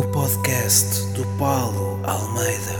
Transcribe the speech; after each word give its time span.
O 0.00 0.12
podcast 0.12 1.12
do 1.12 1.26
Paulo 1.36 2.00
Almeida. 2.06 2.78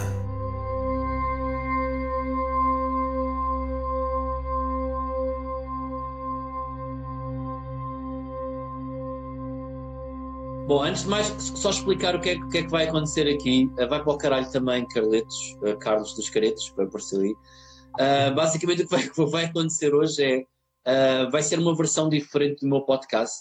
Bom, 10.67 10.83
antes 10.83 11.03
de 11.03 11.11
mais, 11.11 11.27
só 11.27 11.69
explicar 11.69 12.17
o 12.17 12.21
que 12.23 12.31
é, 12.31 12.37
o 12.37 12.49
que, 12.49 12.57
é 12.57 12.63
que 12.63 12.71
vai 12.71 12.89
acontecer 12.89 13.29
aqui. 13.29 13.71
Uh, 13.75 13.87
vai 13.87 14.03
para 14.03 14.13
o 14.15 14.17
caralho 14.17 14.51
também, 14.51 14.89
Carletos, 14.89 15.59
uh, 15.61 15.77
Carlos 15.79 16.15
dos 16.15 16.31
Caretos, 16.31 16.71
para 16.71 16.85
aparecer 16.85 17.21
aí. 17.21 17.33
Uh, 17.33 18.35
basicamente, 18.35 18.85
o 18.85 18.89
que 18.89 18.97
vai, 18.97 19.05
o 19.05 19.13
que 19.13 19.27
vai, 19.27 19.45
acontecer 19.45 19.95
hoje 19.95 20.47
é. 20.87 21.27
vai 21.31 21.43
ser 21.43 21.59
uma 21.59 21.77
versão 21.77 22.09
diferente 22.09 22.63
do 22.63 22.67
meu 22.67 22.81
podcast, 22.81 23.37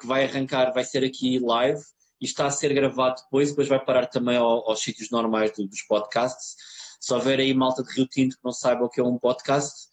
que 0.00 0.06
vai 0.06 0.24
arrancar, 0.24 0.72
vai 0.72 0.82
ser 0.82 1.04
aqui 1.04 1.38
live 1.38 1.80
e 2.20 2.24
está 2.24 2.46
a 2.46 2.50
ser 2.50 2.72
gravado 2.74 3.22
depois, 3.22 3.50
depois 3.50 3.68
vai 3.68 3.84
parar 3.84 4.06
também 4.06 4.36
ao, 4.36 4.68
aos 4.68 4.80
sítios 4.80 5.10
normais 5.10 5.52
do, 5.52 5.66
dos 5.66 5.82
podcasts. 5.82 6.56
Se 7.00 7.12
houver 7.14 7.38
aí 7.38 7.54
malta 7.54 7.82
de 7.82 7.92
Rio 7.92 8.06
Tinto 8.06 8.36
que 8.36 8.44
não 8.44 8.52
saiba 8.52 8.84
o 8.84 8.88
que 8.88 9.00
é 9.00 9.04
um 9.04 9.18
podcast, 9.18 9.88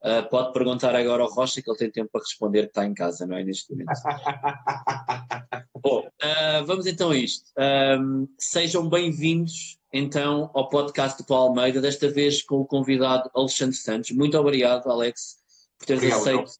Uh, 0.00 0.22
pode 0.30 0.52
perguntar 0.52 0.94
agora 0.94 1.24
ao 1.24 1.28
Rocha 1.28 1.60
que 1.60 1.68
ele 1.68 1.76
tem 1.76 1.90
tempo 1.90 2.10
para 2.12 2.20
responder 2.20 2.62
que 2.62 2.68
está 2.68 2.86
em 2.86 2.94
casa, 2.94 3.26
não 3.26 3.36
é? 3.36 3.42
Neste 3.42 3.72
momento. 3.72 3.90
Bom, 5.82 6.06
uh, 6.06 6.64
vamos 6.66 6.86
então 6.86 7.10
a 7.10 7.16
isto. 7.16 7.50
Um, 7.58 8.28
sejam 8.38 8.88
bem-vindos 8.88 9.76
então 9.92 10.52
ao 10.54 10.68
podcast 10.68 11.18
do 11.18 11.26
Paulo 11.26 11.48
Almeida, 11.48 11.80
desta 11.80 12.08
vez 12.08 12.42
com 12.44 12.58
o 12.58 12.64
convidado 12.64 13.28
Alexandre 13.34 13.74
Santos. 13.74 14.12
Muito 14.12 14.38
obrigado, 14.38 14.88
Alex, 14.88 15.38
por 15.76 15.86
teres 15.86 16.04
obrigado, 16.04 16.28
aceito 16.28 16.52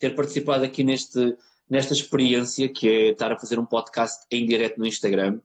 ter 0.00 0.16
participado 0.16 0.64
aqui 0.64 0.82
neste, 0.82 1.36
nesta 1.72 1.94
experiência 1.94 2.68
que 2.68 2.86
é 2.86 3.08
estar 3.12 3.32
a 3.32 3.38
fazer 3.38 3.58
um 3.58 3.64
podcast 3.64 4.26
em 4.30 4.44
direto 4.44 4.78
no 4.78 4.86
Instagram. 4.86 5.40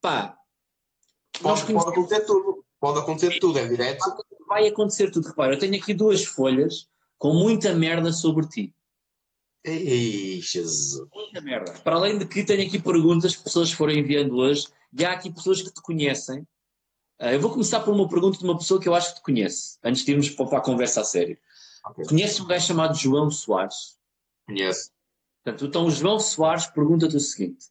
Pá, 0.00 0.38
pode, 1.42 1.66
conhecemos... 1.66 1.84
pode 1.84 1.98
acontecer 1.98 2.20
tudo, 2.24 2.64
pode 2.80 2.98
acontecer 2.98 3.38
tudo, 3.38 3.58
é 3.58 3.68
direto 3.68 4.24
vai 4.48 4.66
acontecer 4.66 5.10
tudo. 5.10 5.28
Repara, 5.28 5.52
eu 5.52 5.58
tenho 5.58 5.76
aqui 5.76 5.92
duas 5.92 6.24
folhas 6.24 6.88
com 7.18 7.34
muita 7.34 7.74
merda 7.74 8.10
sobre 8.10 8.48
ti. 8.48 8.74
Ei, 9.62 10.40
Jesus. 10.40 11.06
Muita 11.14 11.42
merda. 11.42 11.72
Para 11.84 11.96
além 11.96 12.16
de 12.16 12.26
que 12.26 12.42
tenho 12.42 12.66
aqui 12.66 12.78
perguntas 12.80 13.36
que 13.36 13.44
pessoas 13.44 13.70
foram 13.70 13.92
enviando 13.92 14.36
hoje, 14.36 14.66
e 14.98 15.04
há 15.04 15.12
aqui 15.12 15.30
pessoas 15.30 15.60
que 15.60 15.70
te 15.70 15.82
conhecem. 15.82 16.40
Uh, 17.20 17.26
eu 17.34 17.40
vou 17.40 17.50
começar 17.50 17.80
por 17.80 17.92
uma 17.92 18.08
pergunta 18.08 18.38
de 18.38 18.44
uma 18.44 18.56
pessoa 18.56 18.80
que 18.80 18.88
eu 18.88 18.94
acho 18.94 19.10
que 19.10 19.20
te 19.20 19.24
conhece, 19.24 19.78
antes 19.84 20.06
de 20.06 20.10
irmos 20.10 20.30
para 20.30 20.56
a 20.56 20.62
conversa 20.62 21.02
a 21.02 21.04
sério. 21.04 21.36
Okay. 21.90 22.06
Conhece 22.06 22.40
um 22.40 22.46
gajo 22.46 22.66
chamado 22.66 22.96
João 22.96 23.30
Soares? 23.30 24.00
Conheço. 24.46 24.90
Portanto, 25.42 25.66
então 25.66 25.86
o 25.86 25.90
João 25.90 26.18
Soares 26.18 26.66
pergunta-te 26.66 27.16
o 27.16 27.20
seguinte: 27.20 27.66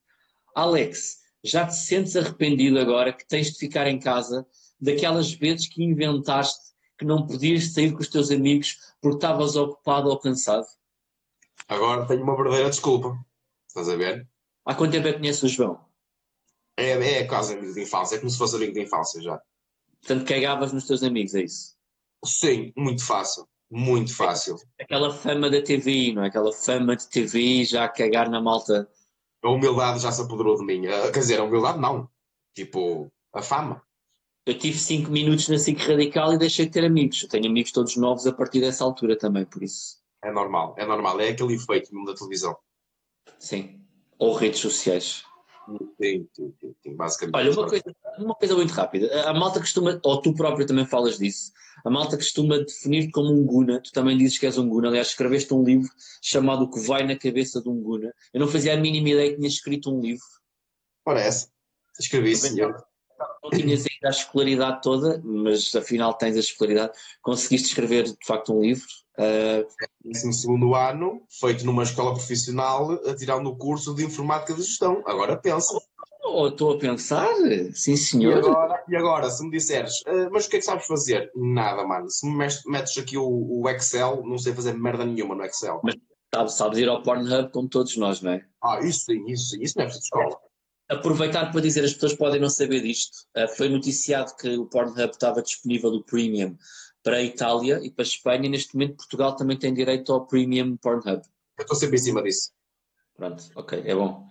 Alex, 0.55 1.19
já 1.43 1.65
te 1.65 1.75
sentes 1.75 2.15
arrependido 2.15 2.79
agora 2.79 3.13
que 3.13 3.27
tens 3.27 3.51
de 3.51 3.59
ficar 3.59 3.87
em 3.87 3.99
casa 3.99 4.45
daquelas 4.79 5.31
vezes 5.31 5.67
que 5.67 5.83
inventaste 5.83 6.69
que 6.97 7.05
não 7.05 7.25
podias 7.25 7.71
sair 7.73 7.93
com 7.93 7.99
os 7.99 8.09
teus 8.09 8.29
amigos 8.29 8.77
porque 9.01 9.17
estavas 9.17 9.55
ocupado 9.55 10.09
ou 10.09 10.19
cansado? 10.19 10.65
Agora 11.67 12.05
tenho 12.05 12.23
uma 12.23 12.35
verdadeira 12.35 12.69
desculpa. 12.69 13.17
Estás 13.67 13.87
a 13.87 13.95
ver? 13.95 14.27
Há 14.65 14.75
quanto 14.75 14.91
tempo 14.91 15.07
é 15.07 15.13
que 15.13 15.19
conheces 15.19 15.43
o 15.43 15.47
João? 15.47 15.79
É, 16.75 16.91
é 16.91 17.23
quase 17.25 17.53
amigo 17.53 17.73
de 17.73 17.81
infância, 17.81 18.15
é 18.15 18.19
como 18.19 18.29
se 18.29 18.37
fosse 18.37 18.55
amigo 18.55 18.73
de 18.73 18.81
infância 18.81 19.21
já. 19.21 19.41
Portanto, 20.01 20.27
cagavas 20.27 20.73
nos 20.73 20.87
teus 20.87 21.03
amigos, 21.03 21.35
é 21.35 21.43
isso? 21.43 21.75
Sim, 22.25 22.73
muito 22.75 23.05
fácil. 23.05 23.47
Muito 23.71 24.15
fácil. 24.15 24.55
Aquela 24.79 25.13
fama 25.13 25.49
da 25.49 25.61
TV, 25.61 26.11
não 26.13 26.23
é? 26.23 26.27
Aquela 26.27 26.51
fama 26.51 26.95
de 26.95 27.07
TV 27.07 27.63
já 27.63 27.85
a 27.85 27.89
cagar 27.89 28.29
na 28.29 28.41
malta. 28.41 28.89
A 29.43 29.49
humildade 29.49 29.99
já 29.99 30.11
se 30.11 30.21
apoderou 30.21 30.57
de 30.57 30.65
mim. 30.65 30.87
Ah, 30.87 31.11
quer 31.11 31.19
dizer, 31.19 31.39
a 31.39 31.43
humildade 31.43 31.79
não. 31.79 32.09
Tipo, 32.53 33.11
a 33.31 33.41
fama. 33.41 33.81
Eu 34.45 34.57
tive 34.57 34.77
5 34.77 35.11
minutos 35.11 35.47
na 35.47 35.59
SIC 35.59 35.77
Radical 35.79 36.33
e 36.33 36.37
deixei 36.39 36.65
de 36.65 36.71
ter 36.71 36.83
amigos. 36.83 37.21
Eu 37.21 37.29
tenho 37.29 37.45
amigos 37.45 37.71
todos 37.71 37.95
novos 37.95 38.25
a 38.25 38.33
partir 38.33 38.59
dessa 38.59 38.83
altura 38.83 39.15
também, 39.15 39.45
por 39.45 39.61
isso. 39.61 39.99
É 40.23 40.31
normal, 40.31 40.73
é 40.77 40.85
normal. 40.85 41.19
É 41.21 41.29
aquele 41.29 41.53
efeito 41.53 41.93
mesmo 41.93 42.07
da 42.07 42.15
televisão. 42.15 42.57
Sim. 43.37 43.79
Ou 44.17 44.33
redes 44.33 44.59
sociais. 44.59 45.23
Sim, 46.01 46.27
sim, 46.33 46.53
sim, 46.81 46.95
basicamente. 46.95 47.35
Olha, 47.35 47.51
uma 47.51 47.67
coisa, 47.67 47.95
uma 48.23 48.35
coisa 48.35 48.55
muito 48.55 48.73
rápida. 48.73 49.29
A 49.29 49.33
malta 49.33 49.59
costuma, 49.59 49.99
ou 50.03 50.21
tu 50.21 50.33
próprio 50.33 50.65
também 50.65 50.85
falas 50.85 51.17
disso, 51.17 51.51
a 51.85 51.89
malta 51.89 52.17
costuma 52.17 52.57
definir 52.57 53.09
como 53.11 53.31
um 53.31 53.45
guna. 53.45 53.81
Tu 53.81 53.91
também 53.91 54.17
dizes 54.17 54.37
que 54.37 54.45
és 54.45 54.57
um 54.57 54.67
guna. 54.67 54.89
Aliás, 54.89 55.07
escreveste 55.09 55.53
um 55.53 55.63
livro 55.63 55.89
chamado 56.21 56.65
O 56.65 56.69
que 56.69 56.79
vai 56.81 57.05
na 57.05 57.17
cabeça 57.17 57.61
de 57.61 57.69
um 57.69 57.81
guna. 57.81 58.13
Eu 58.33 58.39
não 58.39 58.47
fazia 58.47 58.73
a 58.73 58.77
mínima 58.77 59.09
ideia 59.09 59.31
que 59.31 59.37
tinhas 59.37 59.53
escrito 59.53 59.93
um 59.93 60.01
livro. 60.01 60.25
Parece. 61.03 61.47
Escrevi, 61.99 62.35
senhor 62.35 62.89
não 63.43 63.49
tinhas 63.49 63.81
ainda 63.81 64.07
a 64.07 64.09
escolaridade 64.09 64.81
toda, 64.81 65.21
mas 65.23 65.73
afinal 65.75 66.13
tens 66.13 66.35
a 66.35 66.39
escolaridade. 66.39 66.93
Conseguiste 67.21 67.69
escrever 67.69 68.03
de 68.03 68.25
facto 68.25 68.53
um 68.53 68.61
livro. 68.61 68.85
Uh... 69.17 70.33
segundo 70.33 70.75
ano, 70.75 71.21
feito 71.29 71.65
numa 71.65 71.83
escola 71.83 72.13
profissional, 72.13 72.91
a 73.05 73.15
tirar 73.15 73.41
no 73.41 73.57
curso 73.57 73.93
de 73.93 74.05
informática 74.05 74.53
de 74.53 74.61
gestão. 74.61 75.03
Agora 75.05 75.37
pensa. 75.37 75.77
Oh, 76.31 76.47
estou 76.47 76.73
a 76.73 76.77
pensar, 76.77 77.27
sim 77.73 77.95
senhor. 77.95 78.37
E 78.37 78.39
agora, 78.39 78.83
e 78.87 78.95
agora 78.95 79.29
se 79.29 79.43
me 79.43 79.51
disseres, 79.51 80.01
uh, 80.01 80.29
mas 80.31 80.45
o 80.45 80.49
que 80.49 80.57
é 80.57 80.59
que 80.59 80.65
sabes 80.65 80.85
fazer? 80.85 81.31
Nada, 81.35 81.85
mano. 81.85 82.09
Se 82.09 82.25
me 82.25 82.35
metes 82.35 82.97
aqui 82.97 83.17
o, 83.17 83.25
o 83.25 83.69
Excel, 83.69 84.23
não 84.25 84.37
sei 84.37 84.53
fazer 84.53 84.73
merda 84.73 85.05
nenhuma 85.05 85.35
no 85.35 85.43
Excel. 85.43 85.81
Mas 85.83 85.95
sabes, 86.33 86.53
sabes 86.53 86.77
ir 86.79 86.87
ao 86.87 87.01
Pornhub 87.01 87.51
como 87.51 87.67
todos 87.67 87.97
nós, 87.97 88.21
não 88.21 88.31
é? 88.31 88.45
Ah, 88.63 88.79
isso 88.81 89.05
sim, 89.05 89.25
isso 89.27 89.49
sim, 89.49 89.61
isso 89.61 89.77
não 89.77 89.83
é 89.83 89.87
preciso 89.87 90.05
escola 90.05 90.49
aproveitar 90.89 91.51
para 91.51 91.61
dizer, 91.61 91.85
as 91.85 91.93
pessoas 91.93 92.15
podem 92.15 92.41
não 92.41 92.49
saber 92.49 92.81
disto, 92.81 93.27
uh, 93.37 93.47
foi 93.55 93.69
noticiado 93.69 94.35
que 94.35 94.57
o 94.57 94.65
Pornhub 94.65 95.11
estava 95.11 95.41
disponível 95.41 95.91
o 95.91 96.03
Premium 96.03 96.57
para 97.03 97.17
a 97.17 97.23
Itália 97.23 97.79
e 97.83 97.91
para 97.91 98.03
a 98.03 98.07
Espanha, 98.07 98.49
neste 98.49 98.73
momento 98.73 98.97
Portugal 98.97 99.35
também 99.35 99.57
tem 99.57 99.73
direito 99.73 100.11
ao 100.11 100.25
Premium 100.25 100.75
Pornhub. 100.77 101.21
Eu 101.57 101.61
estou 101.61 101.75
sempre 101.75 101.97
em 101.97 101.99
cima 101.99 102.23
disso. 102.23 102.51
Pronto, 103.15 103.43
ok, 103.55 103.83
é 103.85 103.95
bom. 103.95 104.28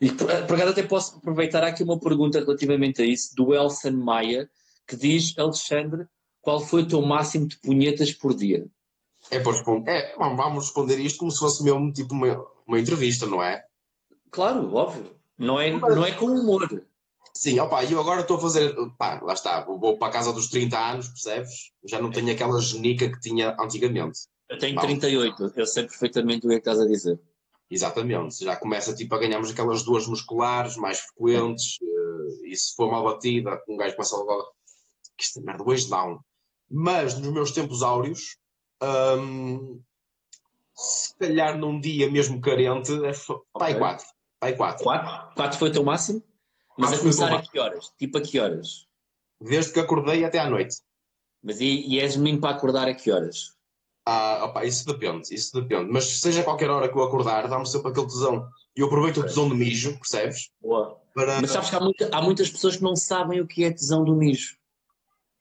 E 0.00 0.10
por, 0.10 0.30
eh, 0.30 0.42
por 0.42 0.54
acaso 0.54 0.72
até 0.72 0.82
posso 0.82 1.16
aproveitar 1.16 1.64
aqui 1.64 1.82
uma 1.82 1.98
pergunta 1.98 2.40
relativamente 2.40 3.02
a 3.02 3.04
isso, 3.04 3.34
do 3.34 3.54
Elson 3.54 3.92
Maia, 3.92 4.48
que 4.86 4.96
diz, 4.96 5.36
Alexandre, 5.38 6.06
qual 6.40 6.60
foi 6.60 6.82
o 6.82 6.88
teu 6.88 7.02
máximo 7.02 7.48
de 7.48 7.58
punhetas 7.58 8.12
por 8.12 8.34
dia? 8.34 8.66
É, 9.30 9.40
por, 9.40 9.54
é 9.88 10.14
vamos 10.16 10.64
responder 10.64 11.00
isto 11.00 11.18
como 11.18 11.30
se 11.30 11.38
fosse 11.38 11.64
mesmo 11.64 11.92
tipo 11.92 12.14
uma, 12.14 12.44
uma 12.66 12.78
entrevista, 12.78 13.26
não 13.26 13.42
é? 13.42 13.64
Claro, 14.30 14.72
óbvio. 14.74 15.16
Não 15.38 15.60
é, 15.60 15.70
não 15.70 16.04
é 16.04 16.12
com 16.12 16.26
humor. 16.26 16.82
Sim, 17.34 17.58
opa, 17.58 17.84
eu 17.84 18.00
agora 18.00 18.22
estou 18.22 18.38
a 18.38 18.40
fazer, 18.40 18.74
pá, 18.96 19.20
lá 19.22 19.34
está, 19.34 19.62
vou 19.62 19.98
para 19.98 20.08
a 20.08 20.10
casa 20.10 20.32
dos 20.32 20.48
30 20.48 20.78
anos, 20.78 21.08
percebes? 21.08 21.72
Já 21.84 22.00
não 22.00 22.10
tenho 22.10 22.32
aquela 22.32 22.60
genica 22.60 23.10
que 23.10 23.20
tinha 23.20 23.54
antigamente. 23.60 24.20
Eu 24.48 24.58
tenho 24.58 24.80
38, 24.80 25.52
eu 25.54 25.66
sei 25.66 25.82
perfeitamente 25.82 26.46
o 26.46 26.48
que 26.48 26.54
é 26.54 26.60
que 26.60 26.68
estás 26.68 26.80
a 26.80 26.86
dizer. 26.86 27.20
Exatamente, 27.68 28.44
já 28.44 28.56
começa 28.56 28.94
tipo 28.94 29.14
a 29.14 29.18
ganharmos 29.18 29.50
aquelas 29.50 29.82
duas 29.82 30.06
musculares 30.06 30.76
mais 30.76 31.00
frequentes, 31.00 31.78
uh, 31.82 32.46
e 32.46 32.56
se 32.56 32.74
for 32.76 32.90
mal 32.90 33.02
batida, 33.02 33.60
um 33.68 33.76
gajo 33.76 33.96
começa 33.96 34.14
a 34.14 34.20
levar, 34.20 34.44
que 35.16 35.24
isto 35.24 35.40
é 35.40 35.42
merda, 35.42 35.64
hoje 35.66 35.90
não. 35.90 36.20
Mas 36.70 37.18
nos 37.18 37.32
meus 37.32 37.50
tempos 37.50 37.82
áureos, 37.82 38.36
um, 39.18 39.80
se 40.74 41.16
calhar 41.16 41.58
num 41.58 41.80
dia 41.80 42.10
mesmo 42.10 42.40
carente, 42.40 42.92
é 42.92 43.10
okay. 43.10 43.36
pai 43.52 43.78
4. 43.78 44.06
Pai 44.38 44.56
4. 44.56 44.84
4? 44.84 45.34
4 45.34 45.58
foi 45.58 45.68
o 45.68 45.72
teu 45.72 45.84
máximo? 45.84 46.22
Mas 46.78 46.92
a 46.92 46.98
começar 46.98 47.32
a 47.32 47.42
que 47.42 47.58
horas? 47.58 47.90
Tipo 47.98 48.18
a 48.18 48.20
que 48.20 48.38
horas? 48.38 48.86
Desde 49.40 49.72
que 49.72 49.80
acordei 49.80 50.24
até 50.24 50.38
à 50.38 50.48
noite. 50.48 50.76
Mas 51.42 51.60
e, 51.60 51.86
e 51.86 52.00
és 52.00 52.16
menino 52.16 52.40
para 52.40 52.54
acordar 52.54 52.88
a 52.88 52.94
que 52.94 53.10
horas? 53.10 53.55
Ah, 54.06 54.44
opa, 54.44 54.64
isso 54.64 54.86
depende, 54.86 55.34
isso 55.34 55.60
depende. 55.60 55.90
Mas 55.90 56.20
seja 56.20 56.44
qualquer 56.44 56.70
hora 56.70 56.88
que 56.88 56.96
eu 56.96 57.02
acordar, 57.02 57.48
dá-me 57.48 57.66
sempre 57.66 57.90
aquele 57.90 58.06
tesão. 58.06 58.48
E 58.76 58.80
eu 58.80 58.86
aproveito 58.86 59.18
o 59.18 59.22
tesão 59.24 59.48
do 59.48 59.54
mijo, 59.54 59.98
percebes? 59.98 60.50
Boa. 60.62 61.00
Para... 61.12 61.40
Mas 61.40 61.50
sabes 61.50 61.70
que 61.70 61.76
há, 61.76 61.80
muita, 61.80 62.10
há 62.12 62.22
muitas 62.22 62.48
pessoas 62.48 62.76
que 62.76 62.82
não 62.82 62.94
sabem 62.94 63.40
o 63.40 63.46
que 63.46 63.64
é 63.64 63.72
tesão 63.72 64.04
do 64.04 64.14
mijo. 64.14 64.56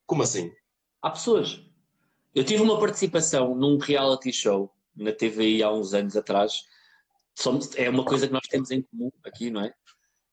Como 0.07 0.23
assim? 0.23 0.51
Há 1.01 1.12
pessoas. 1.12 1.62
Eu 2.33 2.44
tive 2.44 2.63
uma 2.63 2.79
participação 2.79 3.53
num 3.53 3.77
reality 3.77 4.33
show 4.33 4.73
na 4.95 5.12
TVI 5.12 5.62
há 5.62 5.71
uns 5.71 5.94
anos 5.94 6.15
atrás 6.17 6.63
somos, 7.35 7.75
é 7.75 7.89
uma 7.89 8.06
coisa 8.06 8.27
que 8.27 8.33
nós 8.33 8.47
temos 8.47 8.71
em 8.71 8.81
comum 8.81 9.12
aqui, 9.23 9.51
não 9.51 9.62
é? 9.62 9.73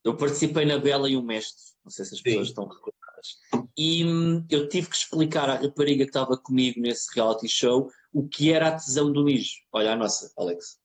Eu 0.05 0.17
participei 0.17 0.65
na 0.65 0.79
Bela 0.79 1.09
e 1.11 1.17
o 1.17 1.23
Mestre, 1.23 1.63
não 1.85 1.91
sei 1.91 2.05
se 2.05 2.15
as 2.15 2.21
pessoas 2.21 2.47
Sim. 2.47 2.51
estão 2.51 2.69
recordadas, 2.69 3.69
e 3.77 4.05
hum, 4.05 4.45
eu 4.51 4.69
tive 4.69 4.89
que 4.89 4.97
explicar 4.97 5.51
à 5.51 5.55
rapariga 5.57 6.05
que 6.05 6.11
estava 6.11 6.37
comigo 6.37 6.81
nesse 6.81 7.13
reality 7.15 7.49
show 7.49 7.91
o 8.13 8.29
que 8.29 8.53
era 8.53 8.69
a 8.69 8.73
tesão 8.73 9.13
do 9.13 9.25
mijo. 9.25 9.53
Olha, 9.73 9.93
a 9.93 9.97
nossa, 9.97 10.33
Alex. 10.37 10.79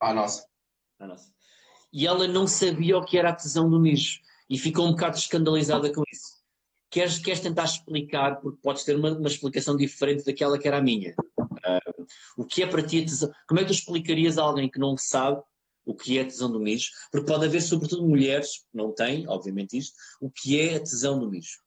A 0.00 0.14
nossa. 0.14 0.46
A 0.98 1.06
nossa. 1.06 1.30
E 1.92 2.06
ela 2.06 2.26
não 2.26 2.46
sabia 2.46 2.96
o 2.96 3.04
que 3.04 3.18
era 3.18 3.30
a 3.30 3.34
tesão 3.34 3.68
do 3.68 3.80
mijo 3.80 4.20
e 4.48 4.58
ficou 4.58 4.86
um 4.86 4.92
bocado 4.92 5.16
escandalizada 5.16 5.92
com 5.92 6.02
isso. 6.12 6.40
Queres, 6.90 7.18
queres 7.18 7.40
tentar 7.40 7.64
explicar, 7.64 8.40
porque 8.40 8.58
podes 8.60 8.84
ter 8.84 8.96
uma, 8.96 9.12
uma 9.12 9.28
explicação 9.28 9.76
diferente 9.76 10.24
daquela 10.24 10.58
que 10.58 10.66
era 10.66 10.78
a 10.78 10.82
minha. 10.82 11.14
Uh, 11.38 12.06
o 12.36 12.44
que 12.44 12.62
é 12.62 12.66
para 12.66 12.82
ti 12.82 13.00
a 13.00 13.04
tesão? 13.04 13.32
Como 13.48 13.60
é 13.60 13.62
que 13.62 13.68
tu 13.68 13.74
explicarias 13.74 14.38
a 14.38 14.42
alguém 14.42 14.68
que 14.68 14.78
não 14.78 14.96
sabe 14.96 15.40
o 15.84 15.94
que 15.94 16.18
é 16.18 16.24
tesão 16.24 16.50
do 16.50 16.60
mijo, 16.60 16.90
porque 17.10 17.26
pode 17.26 17.44
haver, 17.46 17.62
sobretudo, 17.62 18.06
mulheres 18.06 18.64
não 18.72 18.92
têm, 18.92 19.26
obviamente, 19.28 19.76
isto, 19.76 19.94
o 20.20 20.30
que 20.30 20.60
é 20.60 20.76
a 20.76 20.80
tesão 20.80 21.18
do 21.18 21.28
mijo. 21.28 21.58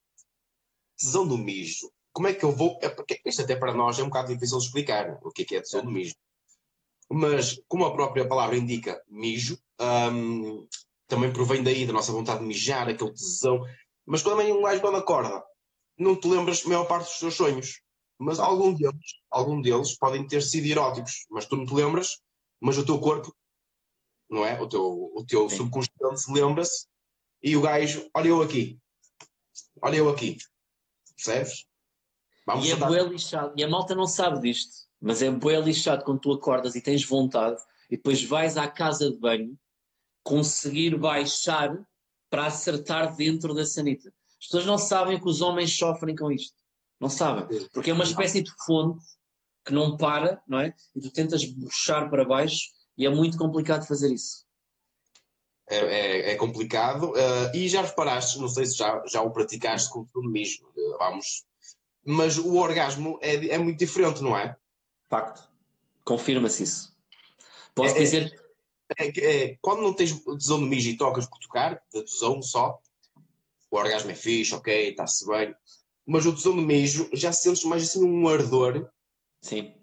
Tesão 0.97 1.27
do 1.27 1.37
mijo. 1.37 1.91
Como 2.13 2.27
é 2.27 2.33
que 2.33 2.45
eu 2.45 2.51
vou. 2.51 2.79
É 2.81 2.89
porque 2.89 3.19
isto 3.25 3.41
até 3.41 3.55
para 3.55 3.73
nós 3.73 3.97
é 3.99 4.03
um 4.03 4.07
bocado 4.07 4.33
difícil 4.33 4.59
explicar 4.59 5.19
o 5.23 5.31
que 5.31 5.41
é, 5.41 5.45
que 5.45 5.55
é 5.55 5.61
tesão 5.61 5.83
do 5.83 5.91
mijo. 5.91 6.15
Mas, 7.09 7.59
como 7.67 7.85
a 7.85 7.93
própria 7.93 8.27
palavra 8.27 8.55
indica, 8.55 9.01
mijo, 9.09 9.57
hum, 9.81 10.67
também 11.07 11.33
provém 11.33 11.61
daí 11.63 11.85
da 11.85 11.93
nossa 11.93 12.11
vontade 12.11 12.39
de 12.39 12.45
mijar, 12.45 12.87
aquele 12.87 13.11
tesão. 13.11 13.61
Mas 14.05 14.21
quando 14.21 14.41
um 14.41 14.61
gajo 14.61 14.81
quando 14.81 14.97
acorda, 14.97 15.43
não 15.97 16.15
te 16.15 16.27
lembras 16.27 16.63
a 16.65 16.69
maior 16.69 16.85
parte 16.85 17.05
dos 17.05 17.19
teus 17.19 17.35
sonhos. 17.35 17.81
Mas 18.17 18.39
algum 18.39 18.73
deles, 18.73 19.19
algum 19.29 19.61
deles 19.61 19.97
podem 19.97 20.25
ter 20.25 20.41
sido 20.41 20.67
eróticos, 20.67 21.25
mas 21.29 21.45
tu 21.45 21.57
não 21.57 21.65
te 21.65 21.73
lembras, 21.73 22.19
mas 22.59 22.77
o 22.77 22.85
teu 22.85 22.99
corpo, 22.99 23.35
não 24.29 24.45
é? 24.45 24.59
O 24.61 24.67
teu, 24.67 25.11
o 25.13 25.25
teu 25.25 25.49
subconsciente 25.49 26.31
lembra-se 26.31 26.87
e 27.41 27.57
o 27.57 27.61
gajo, 27.61 28.09
olha 28.15 28.29
eu 28.29 28.41
aqui, 28.41 28.79
olha 29.81 29.97
eu 29.97 30.09
aqui, 30.09 30.37
percebes? 31.15 31.65
Vamos 32.45 32.65
e 32.65 32.71
é 32.71 32.75
bué 32.75 33.01
lixado, 33.03 33.53
e 33.55 33.63
a 33.63 33.67
malta 33.69 33.95
não 33.95 34.05
sabe 34.05 34.39
disto, 34.41 34.73
mas 34.99 35.21
é 35.21 35.31
bué 35.31 35.59
lixado 35.59 36.03
quando 36.03 36.19
tu 36.19 36.31
acordas 36.31 36.75
e 36.75 36.81
tens 36.81 37.05
vontade 37.05 37.61
e 37.89 37.95
depois 37.95 38.23
vais 38.23 38.57
à 38.57 38.67
casa 38.67 39.09
de 39.09 39.17
banho 39.17 39.57
conseguir 40.23 40.97
baixar 40.97 41.77
para 42.29 42.47
acertar 42.47 43.15
dentro 43.15 43.53
da 43.53 43.65
sanita. 43.65 44.13
As 44.39 44.47
pessoas 44.47 44.65
não 44.65 44.77
sabem 44.77 45.19
que 45.19 45.27
os 45.27 45.41
homens 45.41 45.77
sofrem 45.77 46.15
com 46.15 46.31
isto. 46.31 46.55
Não 46.99 47.09
sabem. 47.09 47.67
Porque 47.73 47.91
é 47.91 47.93
uma 47.93 48.03
espécie 48.03 48.41
de 48.41 48.51
fonte 48.65 49.05
que 49.65 49.73
não 49.73 49.95
para, 49.95 50.41
não 50.47 50.59
é? 50.59 50.73
E 50.95 51.01
tu 51.01 51.11
tentas 51.11 51.45
puxar 51.45 52.09
para 52.09 52.25
baixo 52.25 52.69
e 52.97 53.05
é 53.05 53.09
muito 53.09 53.37
complicado 53.37 53.87
fazer 53.87 54.11
isso. 54.11 54.45
É, 55.69 55.77
é, 55.77 56.31
é 56.31 56.35
complicado. 56.35 57.11
Uh, 57.11 57.55
e 57.55 57.69
já 57.69 57.81
reparaste, 57.81 58.39
não 58.39 58.49
sei 58.49 58.65
se 58.65 58.77
já, 58.77 59.01
já 59.07 59.21
o 59.21 59.31
praticaste 59.31 59.89
com 59.89 60.05
o 60.15 60.29
mesmo, 60.29 60.67
uh, 60.67 60.97
vamos. 60.97 61.45
Mas 62.05 62.37
o 62.37 62.55
orgasmo 62.55 63.17
é, 63.21 63.47
é 63.47 63.57
muito 63.57 63.79
diferente, 63.79 64.21
não 64.21 64.37
é? 64.37 64.55
Facto. 65.09 65.47
Confirma-se 66.03 66.63
isso. 66.63 66.97
Posso 67.73 67.95
é, 67.95 67.97
é 67.97 68.01
dizer. 68.01 68.43
É, 68.97 69.07
é, 69.07 69.57
quando 69.61 69.81
não 69.81 69.93
tens 69.93 70.19
tesão 70.19 70.59
de 70.59 70.65
mijo 70.65 70.89
e 70.89 70.97
tocas 70.97 71.25
por 71.25 71.39
tocar, 71.39 71.81
da 71.93 72.03
tesão 72.03 72.41
só, 72.41 72.79
o 73.71 73.77
orgasmo 73.77 74.11
é 74.11 74.15
fixe, 74.15 74.53
ok, 74.53 74.89
está-se 74.89 75.25
bem 75.25 75.55
mas 76.05 76.25
o 76.25 76.33
tesão 76.33 76.55
de 76.55 76.61
mijo 76.61 77.09
já 77.13 77.31
sentes 77.31 77.63
mais 77.63 77.83
assim 77.83 78.03
um 78.03 78.27
ardor. 78.27 78.89
Sim. 79.41 79.73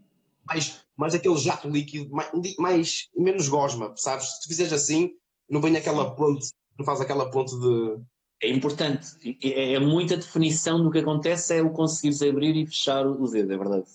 Mais, 0.44 0.80
mais 0.96 1.14
aquele 1.14 1.36
jato 1.36 1.68
líquido, 1.68 2.10
mais, 2.10 2.30
mais 2.58 3.08
menos 3.16 3.48
gosma, 3.48 3.94
sabes? 3.96 4.26
Se 4.26 4.42
tu 4.42 4.48
fizeres 4.48 4.72
assim, 4.72 5.12
não 5.48 5.60
vem 5.60 5.76
aquela 5.76 6.14
ponte, 6.14 6.52
não 6.78 6.84
faz 6.84 7.00
aquela 7.00 7.30
ponte 7.30 7.58
de. 7.58 8.00
É 8.42 8.48
importante, 8.48 9.38
é, 9.42 9.74
é 9.74 9.78
muita 9.78 10.16
definição 10.16 10.82
do 10.82 10.90
que 10.90 10.98
acontece, 10.98 11.56
é 11.56 11.62
o 11.62 11.70
conseguires 11.70 12.22
abrir 12.22 12.56
e 12.56 12.66
fechar 12.66 13.06
o 13.06 13.28
dedo, 13.28 13.52
é 13.52 13.58
verdade. 13.58 13.86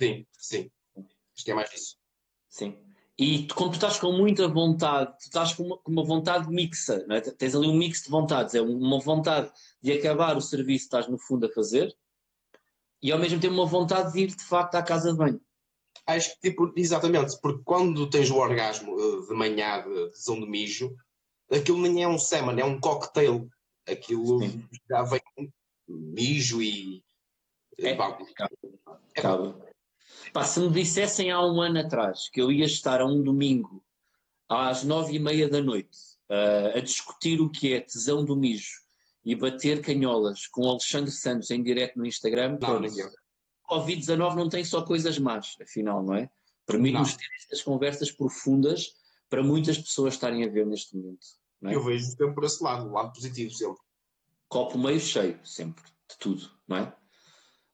Sim, 0.00 0.26
sim. 0.38 0.70
Acho 0.96 1.44
que 1.44 1.50
é 1.50 1.54
mais 1.54 1.72
isso. 1.72 1.96
Sim. 2.48 2.76
E 3.18 3.46
tu, 3.48 3.56
como 3.56 3.70
tu 3.70 3.74
estás 3.74 3.98
com 3.98 4.12
muita 4.12 4.46
vontade, 4.46 5.10
tu 5.18 5.24
estás 5.24 5.52
com 5.52 5.64
uma, 5.64 5.78
com 5.78 5.90
uma 5.90 6.04
vontade 6.04 6.48
mixa, 6.48 7.04
é? 7.10 7.20
tens 7.20 7.56
ali 7.56 7.66
um 7.66 7.76
mix 7.76 8.04
de 8.04 8.10
vontades, 8.10 8.54
é 8.54 8.60
uma 8.60 9.00
vontade 9.00 9.50
de 9.82 9.92
acabar 9.92 10.36
o 10.36 10.40
serviço 10.40 10.84
que 10.84 10.96
estás 10.96 11.08
no 11.08 11.18
fundo 11.18 11.46
a 11.46 11.50
fazer 11.50 11.92
e 13.02 13.10
ao 13.10 13.18
mesmo 13.18 13.40
tempo 13.40 13.54
uma 13.54 13.66
vontade 13.66 14.12
de 14.12 14.20
ir 14.20 14.26
de 14.28 14.44
facto 14.44 14.76
à 14.76 14.82
casa 14.82 15.10
de 15.10 15.18
banho. 15.18 15.40
Acho 16.06 16.34
que 16.34 16.50
tipo, 16.50 16.72
exatamente, 16.76 17.36
porque 17.40 17.62
quando 17.64 18.08
tens 18.08 18.30
o 18.30 18.36
orgasmo 18.36 18.96
eh, 18.98 19.26
de 19.26 19.34
manhã 19.34 19.82
de 19.82 20.10
tesão 20.10 20.38
de 20.40 20.46
mijo, 20.46 20.94
aquilo 21.50 21.80
nem 21.80 22.02
é 22.02 22.08
um 22.08 22.18
semen, 22.18 22.60
é 22.60 22.64
um 22.64 22.80
cocktail. 22.80 23.48
Aquilo 23.88 24.40
Sim. 24.40 24.68
já 24.88 25.02
vem 25.02 25.20
mijo 25.88 26.62
e. 26.62 27.02
É, 27.78 27.92
acaba. 27.92 28.18
acaba. 29.16 29.68
Pá, 30.32 30.44
se 30.44 30.60
me 30.60 30.70
dissessem 30.70 31.30
há 31.30 31.40
um 31.40 31.60
ano 31.60 31.80
atrás 31.80 32.28
que 32.28 32.40
eu 32.40 32.50
ia 32.50 32.66
estar 32.66 33.00
a 33.00 33.06
um 33.06 33.22
domingo 33.22 33.82
às 34.48 34.82
nove 34.82 35.14
e 35.14 35.18
meia 35.18 35.48
da 35.48 35.62
noite 35.62 35.98
uh, 36.30 36.76
a 36.76 36.80
discutir 36.80 37.40
o 37.40 37.50
que 37.50 37.72
é 37.72 37.80
tesão 37.80 38.24
do 38.24 38.36
mijo 38.36 38.82
e 39.24 39.34
bater 39.34 39.80
canholas 39.82 40.46
com 40.46 40.68
Alexandre 40.68 41.10
Santos 41.10 41.50
em 41.50 41.62
direto 41.62 41.98
no 41.98 42.06
Instagram, 42.06 42.58
Covid-19 43.70 44.34
não 44.34 44.48
tem 44.48 44.64
só 44.64 44.82
coisas 44.82 45.18
más, 45.18 45.56
afinal, 45.60 46.02
não 46.02 46.14
é? 46.14 46.30
Permite-nos 46.66 47.14
ter 47.14 47.28
estas 47.36 47.62
conversas 47.62 48.10
profundas 48.10 48.94
para 49.28 49.42
muitas 49.42 49.78
pessoas 49.78 50.14
estarem 50.14 50.44
a 50.44 50.48
ver 50.48 50.66
neste 50.66 50.96
momento. 50.96 51.26
É? 51.64 51.74
Eu 51.74 51.82
vejo 51.82 52.04
sempre 52.06 52.34
por 52.34 52.44
esse 52.44 52.62
lado, 52.62 52.88
o 52.88 52.92
lado 52.92 53.12
positivo 53.12 53.52
sempre. 53.52 53.82
Copo 54.48 54.78
meio 54.78 55.00
cheio, 55.00 55.38
sempre, 55.44 55.84
de 55.84 56.18
tudo, 56.18 56.50
não 56.66 56.78
é? 56.78 56.96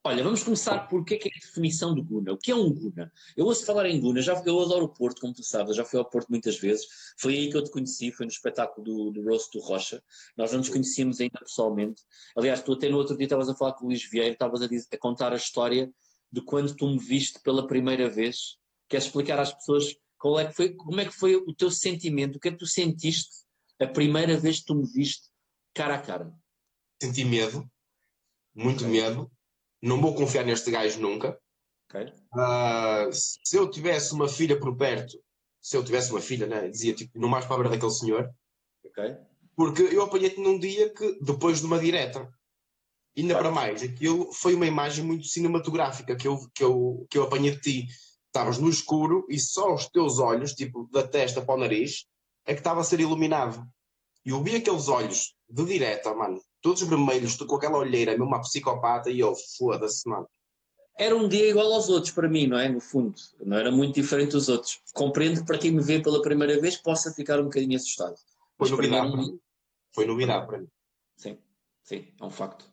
Olha, 0.07 0.23
vamos 0.23 0.43
começar 0.43 0.87
por 0.87 1.01
o 1.01 1.05
que 1.05 1.15
é, 1.15 1.17
que 1.17 1.29
é 1.29 1.33
a 1.35 1.41
definição 1.41 1.95
de 1.95 2.03
Guna. 2.03 2.33
O 2.33 2.37
que 2.37 2.51
é 2.51 2.55
um 2.55 2.71
Guna? 2.71 3.11
Eu 3.35 3.47
ouço 3.47 3.65
falar 3.65 3.89
em 3.89 3.99
Guna, 3.99 4.21
já, 4.21 4.35
eu 4.45 4.61
adoro 4.61 4.85
o 4.85 4.89
Porto, 4.91 5.19
como 5.19 5.33
tu 5.33 5.43
sabes, 5.43 5.75
já 5.75 5.83
fui 5.83 5.99
ao 5.99 6.05
Porto 6.05 6.29
muitas 6.29 6.59
vezes. 6.59 6.87
Foi 7.19 7.35
aí 7.35 7.51
que 7.51 7.57
eu 7.57 7.65
te 7.65 7.71
conheci, 7.71 8.13
foi 8.13 8.27
no 8.27 8.33
espetáculo 8.33 8.85
do, 8.85 9.11
do 9.13 9.23
Roast 9.27 9.51
do 9.57 9.65
Rocha. 9.65 10.03
Nós 10.37 10.53
não 10.53 10.59
nos 10.59 10.69
conhecíamos 10.69 11.21
ainda 11.21 11.39
pessoalmente. 11.39 12.03
Aliás, 12.37 12.63
tu 12.63 12.75
até 12.75 12.91
no 12.91 12.99
outro 12.99 13.17
dia 13.17 13.25
estavas 13.25 13.49
a 13.49 13.55
falar 13.55 13.73
com 13.73 13.87
o 13.87 13.89
Luís 13.89 14.07
Vieira, 14.11 14.33
estavas 14.33 14.61
a, 14.61 14.67
a, 14.67 14.99
contar 14.99 15.33
a 15.33 15.37
história 15.37 15.91
de 16.31 16.43
quando 16.43 16.77
tu 16.77 16.87
me 16.87 16.99
viste 16.99 17.41
pela 17.41 17.67
primeira 17.67 18.11
vez. 18.11 18.59
Queres 18.91 19.07
explicar 19.07 19.39
às 19.39 19.55
pessoas 19.55 19.97
qual 20.19 20.39
é 20.39 20.47
que 20.47 20.53
foi, 20.53 20.75
como 20.75 21.01
é 21.01 21.07
que 21.07 21.13
foi 21.13 21.37
o 21.37 21.55
teu 21.55 21.71
sentimento? 21.71 22.37
O 22.37 22.41
que 22.41 22.49
é 22.49 22.51
que 22.51 22.59
tu 22.59 22.67
sentiste 22.67 23.44
a 23.85 23.89
primeira 23.89 24.37
vez 24.37 24.61
que 24.61 24.67
tu 24.67 24.75
me 24.75 24.87
viste 24.87 25.29
cara 25.73 25.95
a 25.95 26.01
cara? 26.01 26.33
Senti 27.03 27.25
medo, 27.25 27.69
muito 28.55 28.85
okay. 28.85 29.01
medo 29.01 29.31
não 29.85 30.01
vou 30.01 30.15
confiar 30.15 30.45
neste 30.47 30.71
gajo 30.71 30.99
nunca. 30.99 31.39
Okay. 31.91 32.07
Uh, 32.35 33.13
se 33.13 33.55
eu 33.55 33.71
tivesse 33.71 34.15
uma 34.15 34.29
filha 34.29 34.59
por 34.59 34.75
perto, 34.77 35.23
se 35.61 35.77
eu 35.77 35.85
tivesse 35.85 36.11
uma 36.11 36.23
filha, 36.23 36.47
né, 36.47 36.69
dizia 36.69 36.95
tipo, 36.95 37.19
não 37.19 37.29
mais 37.29 37.45
para 37.45 37.69
daquele 37.69 37.93
senhor. 37.93 38.35
Okay. 38.83 39.17
Porque 39.55 39.83
eu 39.83 40.03
apanhei-te 40.03 40.41
num 40.41 40.59
dia 40.59 40.89
que, 40.93 41.19
depois 41.21 41.61
de 41.61 41.67
uma 41.67 41.79
direta, 41.79 42.29
ainda 43.17 43.37
para 43.37 43.51
mais, 43.51 43.83
aquilo 43.83 44.33
foi 44.33 44.55
uma 44.55 44.67
imagem 44.67 45.05
muito 45.05 45.27
cinematográfica 45.27 46.17
que 46.17 46.27
eu, 46.27 46.39
que 46.55 46.65
eu, 46.65 47.07
que 47.11 47.19
eu 47.19 47.25
apanhei 47.25 47.53
de 47.53 47.61
ti. 47.61 47.87
Estavas 48.27 48.59
no 48.59 48.71
escuro 48.71 49.27
e 49.29 49.39
só 49.39 49.75
os 49.75 49.87
teus 49.87 50.19
olhos, 50.19 50.55
tipo, 50.55 50.89
da 50.91 51.07
testa 51.07 51.41
para 51.41 51.55
o 51.55 51.59
nariz, 51.59 52.07
é 52.47 52.55
que 52.55 52.61
estava 52.61 52.81
a 52.81 52.85
ser 52.85 53.01
iluminado. 53.01 53.67
E 54.25 54.31
eu 54.31 54.43
vi 54.43 54.57
aqueles 54.57 54.89
olhos 54.89 55.35
de 55.49 55.65
direta, 55.65 56.15
mano, 56.15 56.41
todos 56.63 56.83
vermelhos, 56.83 57.37
com 57.37 57.57
aquela 57.57 57.79
olheira, 57.79 58.13
mesmo 58.13 58.27
uma 58.27 58.41
psicopata, 58.41 59.11
e 59.11 59.21
eu, 59.21 59.35
foda-se, 59.59 60.09
mano. 60.09 60.27
Era 60.97 61.17
um 61.17 61.29
dia 61.29 61.51
igual 61.51 61.73
aos 61.73 61.89
outros 61.89 62.13
para 62.13 62.29
mim, 62.29 62.47
não 62.47 62.59
é? 62.59 62.69
No 62.69 62.81
fundo, 62.81 63.15
não 63.41 63.57
era 63.57 63.71
muito 63.71 63.95
diferente 63.95 64.33
dos 64.33 64.49
outros. 64.49 64.81
Compreendo 64.95 65.41
que 65.41 65.47
para 65.47 65.59
quem 65.59 65.73
me 65.73 65.83
vê 65.83 66.01
pela 66.01 66.23
primeira 66.23 66.61
vez 66.61 66.77
possa 66.77 67.13
ficar 67.13 67.41
um 67.41 67.45
bocadinho 67.45 67.77
assustado. 67.77 68.15
Foi 68.57 68.71
novidade 68.71 69.11
para 69.11 69.21
mim. 69.21 69.41
Foi 69.93 70.07
novidade 70.07 70.47
para 70.47 70.59
mim. 70.59 70.69
Sim, 71.17 71.39
sim, 71.83 72.09
é 72.21 72.25
um 72.25 72.31
facto. 72.31 72.65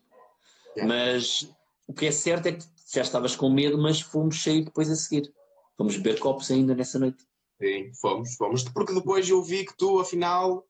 Mas 0.76 1.48
o 1.86 1.92
que 1.92 2.06
é 2.06 2.12
certo 2.12 2.46
é 2.46 2.52
que 2.52 2.64
já 2.94 3.02
estavas 3.02 3.34
com 3.34 3.50
medo, 3.50 3.76
mas 3.76 4.00
fomos 4.00 4.36
cheios 4.36 4.66
depois 4.66 4.88
a 4.90 4.94
seguir. 4.94 5.32
Fomos 5.76 5.96
beber 5.96 6.20
copos 6.20 6.50
ainda 6.50 6.74
nessa 6.74 6.98
noite. 6.98 7.26
Sim, 7.62 7.94
fomos, 7.94 8.34
fomos, 8.34 8.64
porque 8.64 8.92
depois 8.92 9.28
eu 9.28 9.40
vi 9.40 9.64
que 9.64 9.76
tu, 9.76 10.00
afinal, 10.00 10.66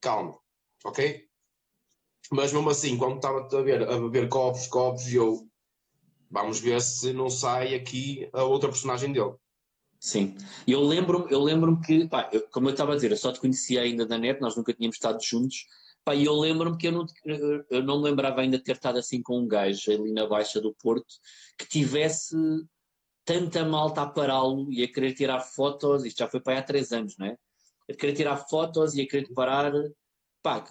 calma, 0.00 0.38
ok? 0.82 1.28
Mas 2.30 2.50
mesmo 2.50 2.70
assim, 2.70 2.96
quando 2.96 3.16
estava 3.16 3.46
a, 3.46 3.62
ver, 3.62 3.82
a 3.82 3.98
beber 3.98 4.26
copos, 4.30 4.66
copos, 4.66 5.06
e 5.12 5.16
eu 5.16 5.46
vamos 6.30 6.58
ver 6.58 6.80
se 6.80 7.12
não 7.12 7.28
sai 7.28 7.74
aqui 7.74 8.26
a 8.32 8.42
outra 8.42 8.70
personagem 8.70 9.12
dele. 9.12 9.34
Sim, 9.98 10.34
eu 10.66 10.80
lembro-me 10.80 11.30
eu 11.30 11.42
lembro 11.42 11.78
que, 11.78 12.08
pá, 12.08 12.30
eu, 12.32 12.40
como 12.48 12.68
eu 12.68 12.72
estava 12.72 12.92
a 12.92 12.94
dizer, 12.94 13.10
eu 13.10 13.18
só 13.18 13.30
te 13.30 13.40
conhecia 13.40 13.82
ainda 13.82 14.06
da 14.06 14.16
net, 14.16 14.40
nós 14.40 14.56
nunca 14.56 14.72
tínhamos 14.72 14.96
estado 14.96 15.22
juntos, 15.22 15.66
pá, 16.02 16.14
e 16.14 16.24
eu 16.24 16.32
lembro-me 16.32 16.78
que 16.78 16.88
eu 16.88 16.92
não, 16.92 17.06
eu 17.68 17.82
não 17.82 18.00
lembrava 18.00 18.40
ainda 18.40 18.56
de 18.56 18.64
ter 18.64 18.76
estado 18.76 18.98
assim 18.98 19.20
com 19.22 19.40
um 19.40 19.46
gajo 19.46 19.92
ali 19.92 20.10
na 20.10 20.26
Baixa 20.26 20.58
do 20.58 20.72
Porto 20.72 21.16
que 21.58 21.68
tivesse 21.68 22.34
tanta 23.24 23.64
malta 23.64 24.02
a 24.02 24.06
pará-lo 24.06 24.72
e 24.72 24.82
a 24.82 24.92
querer 24.92 25.14
tirar 25.14 25.40
fotos, 25.40 26.04
isto 26.04 26.18
já 26.18 26.28
foi 26.28 26.40
para 26.40 26.54
aí 26.54 26.58
há 26.58 26.62
três 26.62 26.92
anos, 26.92 27.16
não 27.18 27.26
é? 27.26 27.36
A 27.90 27.94
querer 27.94 28.14
tirar 28.14 28.36
fotos 28.36 28.94
e 28.94 29.02
a 29.02 29.06
querer 29.08 29.32
parar, 29.32 29.72
pá, 30.42 30.64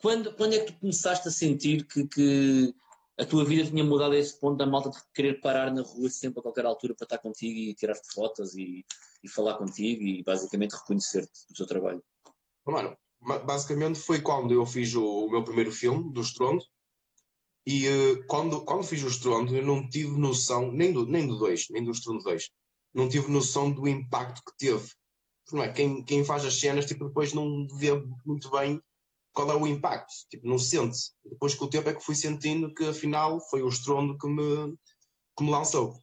quando, 0.00 0.34
quando 0.34 0.54
é 0.54 0.58
que 0.60 0.72
tu 0.72 0.80
começaste 0.80 1.28
a 1.28 1.30
sentir 1.30 1.86
que, 1.86 2.06
que 2.08 2.74
a 3.18 3.24
tua 3.24 3.44
vida 3.44 3.68
tinha 3.68 3.84
mudado 3.84 4.12
a 4.12 4.18
esse 4.18 4.38
ponto 4.38 4.56
da 4.56 4.66
malta 4.66 4.90
de 4.90 4.98
querer 5.14 5.40
parar 5.40 5.72
na 5.72 5.82
rua 5.82 6.08
sempre 6.10 6.40
a 6.40 6.42
qualquer 6.42 6.66
altura 6.66 6.94
para 6.94 7.04
estar 7.04 7.18
contigo 7.18 7.58
e 7.58 7.74
tirar-te 7.74 8.12
fotos 8.12 8.54
e, 8.56 8.84
e 9.22 9.28
falar 9.28 9.54
contigo 9.54 10.02
e 10.02 10.22
basicamente 10.22 10.72
reconhecer-te 10.72 11.46
do 11.48 11.54
teu 11.54 11.66
trabalho? 11.66 12.02
Mano, 12.66 12.96
basicamente 13.44 13.98
foi 13.98 14.20
quando 14.20 14.52
eu 14.52 14.66
fiz 14.66 14.94
o, 14.94 15.26
o 15.26 15.30
meu 15.30 15.44
primeiro 15.44 15.70
filme, 15.70 16.12
do 16.12 16.20
Estrondo, 16.20 16.64
e 17.66 17.88
uh, 17.88 18.26
quando, 18.26 18.64
quando 18.64 18.82
fiz 18.82 19.02
o 19.02 19.08
Estrondo 19.08 19.56
eu 19.56 19.64
não 19.64 19.88
tive 19.88 20.18
noção, 20.18 20.72
nem 20.72 20.92
do 20.92 21.04
2, 21.04 21.10
nem, 21.12 21.26
do 21.26 21.38
nem 21.70 21.84
do 21.84 21.90
Estrondo 21.90 22.24
2, 22.24 22.50
não 22.94 23.08
tive 23.08 23.30
noção 23.30 23.70
do 23.70 23.88
impacto 23.88 24.42
que 24.44 24.56
teve. 24.56 24.88
não 25.52 25.62
é? 25.62 25.72
Quem, 25.72 26.02
quem 26.04 26.24
faz 26.24 26.44
as 26.44 26.58
cenas, 26.58 26.86
tipo, 26.86 27.06
depois 27.06 27.32
não 27.32 27.66
vê 27.68 27.90
muito 28.24 28.50
bem 28.50 28.80
qual 29.32 29.50
é 29.50 29.56
o 29.56 29.66
impacto, 29.66 30.12
tipo, 30.28 30.46
não 30.46 30.58
sente. 30.58 30.98
Depois 31.24 31.54
com 31.54 31.64
o 31.64 31.70
tempo 31.70 31.88
é 31.88 31.94
que 31.94 32.04
fui 32.04 32.14
sentindo 32.14 32.72
que 32.74 32.84
afinal 32.84 33.40
foi 33.48 33.62
o 33.62 33.68
estrondo 33.68 34.18
que 34.18 34.28
me, 34.28 34.76
que 35.36 35.44
me 35.44 35.50
lançou. 35.50 35.96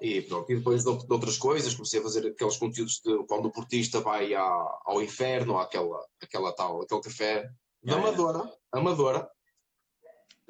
E 0.00 0.20
pronto, 0.22 0.50
e 0.50 0.56
depois 0.56 0.82
de, 0.82 0.88
outras 0.88 1.38
coisas, 1.38 1.74
comecei 1.74 2.00
a 2.00 2.02
fazer 2.02 2.26
aqueles 2.26 2.56
conteúdos 2.56 3.00
de 3.04 3.24
quando 3.26 3.46
o 3.46 3.52
portista 3.52 4.00
vai 4.00 4.34
à, 4.34 4.42
ao 4.84 5.00
inferno, 5.00 5.56
àquela, 5.58 6.04
àquela 6.20 6.52
tal, 6.52 6.82
aquele 6.82 7.00
café 7.00 7.48
de 7.80 7.92
amadora, 7.92 8.52
amadora. 8.72 9.30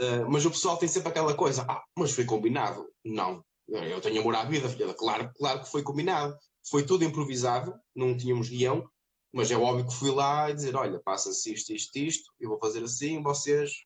Uh, 0.03 0.29
mas 0.29 0.45
o 0.45 0.51
pessoal 0.51 0.77
tem 0.77 0.89
sempre 0.89 1.11
aquela 1.11 1.33
coisa, 1.33 1.65
ah, 1.69 1.81
mas 1.97 2.13
foi 2.13 2.25
combinado. 2.25 2.89
Não, 3.05 3.45
eu 3.69 4.01
tenho 4.01 4.21
amor 4.21 4.35
à 4.35 4.45
vida, 4.45 4.69
filha. 4.69 4.93
Claro, 4.95 5.31
claro 5.37 5.61
que 5.61 5.71
foi 5.71 5.83
combinado. 5.83 6.37
Foi 6.69 6.85
tudo 6.85 7.05
improvisado, 7.05 7.73
não 7.95 8.17
tínhamos 8.17 8.49
guião, 8.49 8.89
mas 9.33 9.51
é 9.51 9.57
óbvio 9.57 9.87
que 9.87 9.95
fui 9.95 10.11
lá 10.11 10.51
e 10.51 10.55
dizer: 10.55 10.75
olha, 10.75 11.01
passa-se 11.01 11.53
isto, 11.53 11.73
isto, 11.73 11.97
isto, 11.97 12.33
eu 12.41 12.49
vou 12.49 12.59
fazer 12.59 12.83
assim, 12.83 13.23
vocês 13.23 13.85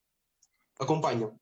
acompanham. 0.81 1.39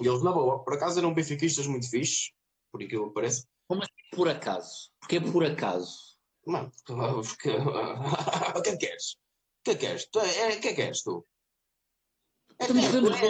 E 0.00 0.06
eles, 0.06 0.22
na 0.22 0.30
boa, 0.30 0.62
por 0.62 0.74
acaso 0.74 0.98
eram 0.98 1.12
benfiquistas 1.12 1.66
muito 1.66 1.90
fixes, 1.90 2.30
por 2.70 2.82
aquilo 2.82 3.08
que 3.08 3.14
parece. 3.14 3.46
Como 3.66 3.82
assim 3.82 3.92
por 4.12 4.28
acaso? 4.28 4.90
Porque 5.00 5.16
é 5.16 5.20
por 5.20 5.44
acaso? 5.44 6.16
Mano, 6.46 6.70
porque... 6.86 7.50
o 8.56 8.62
que 8.62 8.70
é 8.70 8.76
que 8.76 8.86
queres? 8.86 9.12
O 9.12 9.64
que 9.64 9.70
é 9.70 9.74
que 9.74 9.86
queres? 9.86 10.08
É, 10.14 10.56
o 10.56 10.60
que 10.60 10.68
é 10.68 10.70
que 10.70 10.74
queres 10.74 11.02
tu? 11.02 11.26
É, 12.62 12.64
Estamos 12.64 12.84
é, 12.84 12.88
vendo- 12.90 13.14
é, 13.14 13.24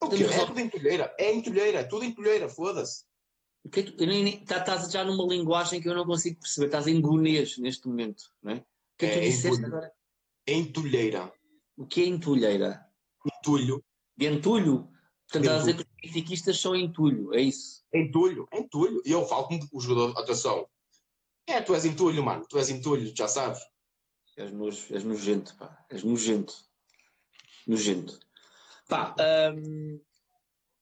o? 0.00 0.04
Estamos 0.14 0.34
É 0.34 0.46
tudo 0.46 0.60
entulheira, 0.60 1.14
é 1.18 1.34
entulheira, 1.34 1.78
é 1.80 1.84
tudo 1.84 2.04
entulheira, 2.04 2.48
foda-se. 2.48 3.04
Que 3.70 3.82
que- 3.82 4.44
tá- 4.46 4.58
Estás 4.58 4.90
já 4.90 5.04
numa 5.04 5.26
linguagem 5.26 5.80
que 5.80 5.88
eu 5.88 5.94
não 5.94 6.06
consigo 6.06 6.38
perceber. 6.40 6.66
Estás 6.66 6.86
em 6.86 7.00
gonês 7.00 7.58
neste 7.58 7.88
momento, 7.88 8.24
não 8.42 8.52
é? 8.52 8.56
O 8.56 8.64
que 8.98 9.06
é 9.06 9.08
que 9.10 9.14
tu 9.16 9.20
disseste 9.22 9.60
em 9.60 9.64
agora? 9.66 9.92
Entulheira. 10.46 11.32
O 11.76 11.86
que 11.86 12.02
é 12.02 12.06
entulheira? 12.06 12.86
Entulho. 13.38 13.84
De 14.16 14.26
entulho? 14.26 14.88
Portanto, 15.28 15.42
estás 15.44 15.56
a 15.56 15.58
dizer 15.58 15.74
que 15.74 15.82
os 15.82 15.88
benfiquistas 16.02 16.60
são 16.60 16.76
entulho, 16.76 17.34
é 17.34 17.40
isso? 17.40 17.84
Entulho, 17.92 18.46
entulho. 18.52 19.02
E 19.04 19.10
eu 19.10 19.26
falo 19.26 19.48
como 19.48 19.68
o 19.72 19.80
jogador, 19.80 20.16
atenção. 20.18 20.68
É, 21.48 21.60
tu 21.60 21.74
és 21.74 21.84
entulho, 21.84 22.22
mano, 22.24 22.46
tu 22.48 22.58
és 22.58 22.70
entulho, 22.70 23.12
já 23.16 23.26
sabes. 23.26 23.60
És, 24.36 24.52
nojo, 24.52 24.94
és 24.94 25.02
nojento, 25.02 25.56
pá. 25.56 25.84
És 25.90 26.04
nojento. 26.04 26.54
Nojento. 27.66 28.18
Pá, 28.88 29.14
hum, 29.54 30.00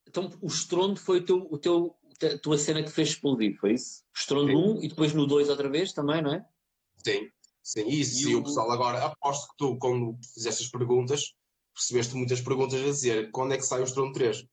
então 0.07 0.31
o 0.41 0.47
estrondo 0.47 1.01
foi 1.01 1.19
o 1.21 1.25
teu, 1.25 1.49
o 1.51 1.59
teu, 1.59 1.97
a 2.23 2.39
tua 2.39 2.59
cena 2.59 2.83
que 2.83 2.91
fez 2.91 3.11
explodir, 3.11 3.57
foi 3.59 3.73
isso? 3.75 4.03
O 4.15 4.19
estrondo 4.19 4.49
Sim. 4.49 4.57
1 4.79 4.83
e 4.83 4.89
depois 4.89 5.13
no 5.15 5.27
2 5.27 5.49
outra 5.49 5.69
vez 5.69 5.93
também, 5.93 6.21
não 6.23 6.35
é? 6.35 6.47
Sim, 7.05 7.31
sim. 7.63 7.89
E 7.89 8.01
isso, 8.01 8.29
E 8.29 8.33
e 8.33 8.37
o- 8.37 8.41
o 8.41 8.45
pessoal 8.45 8.71
agora, 8.71 9.03
aposto 9.05 9.49
que 9.49 9.57
tu, 9.57 9.79
quando 9.79 10.17
fizeste 10.35 10.65
as 10.65 10.69
perguntas, 10.71 11.35
recebeste 11.75 12.15
muitas 12.15 12.41
perguntas 12.41 12.81
a 12.81 12.85
dizer 12.85 13.31
quando 13.31 13.53
é 13.55 13.57
que 13.57 13.65
sai 13.65 13.81
o 13.81 13.85
Estrondo 13.85 14.13
3. 14.13 14.47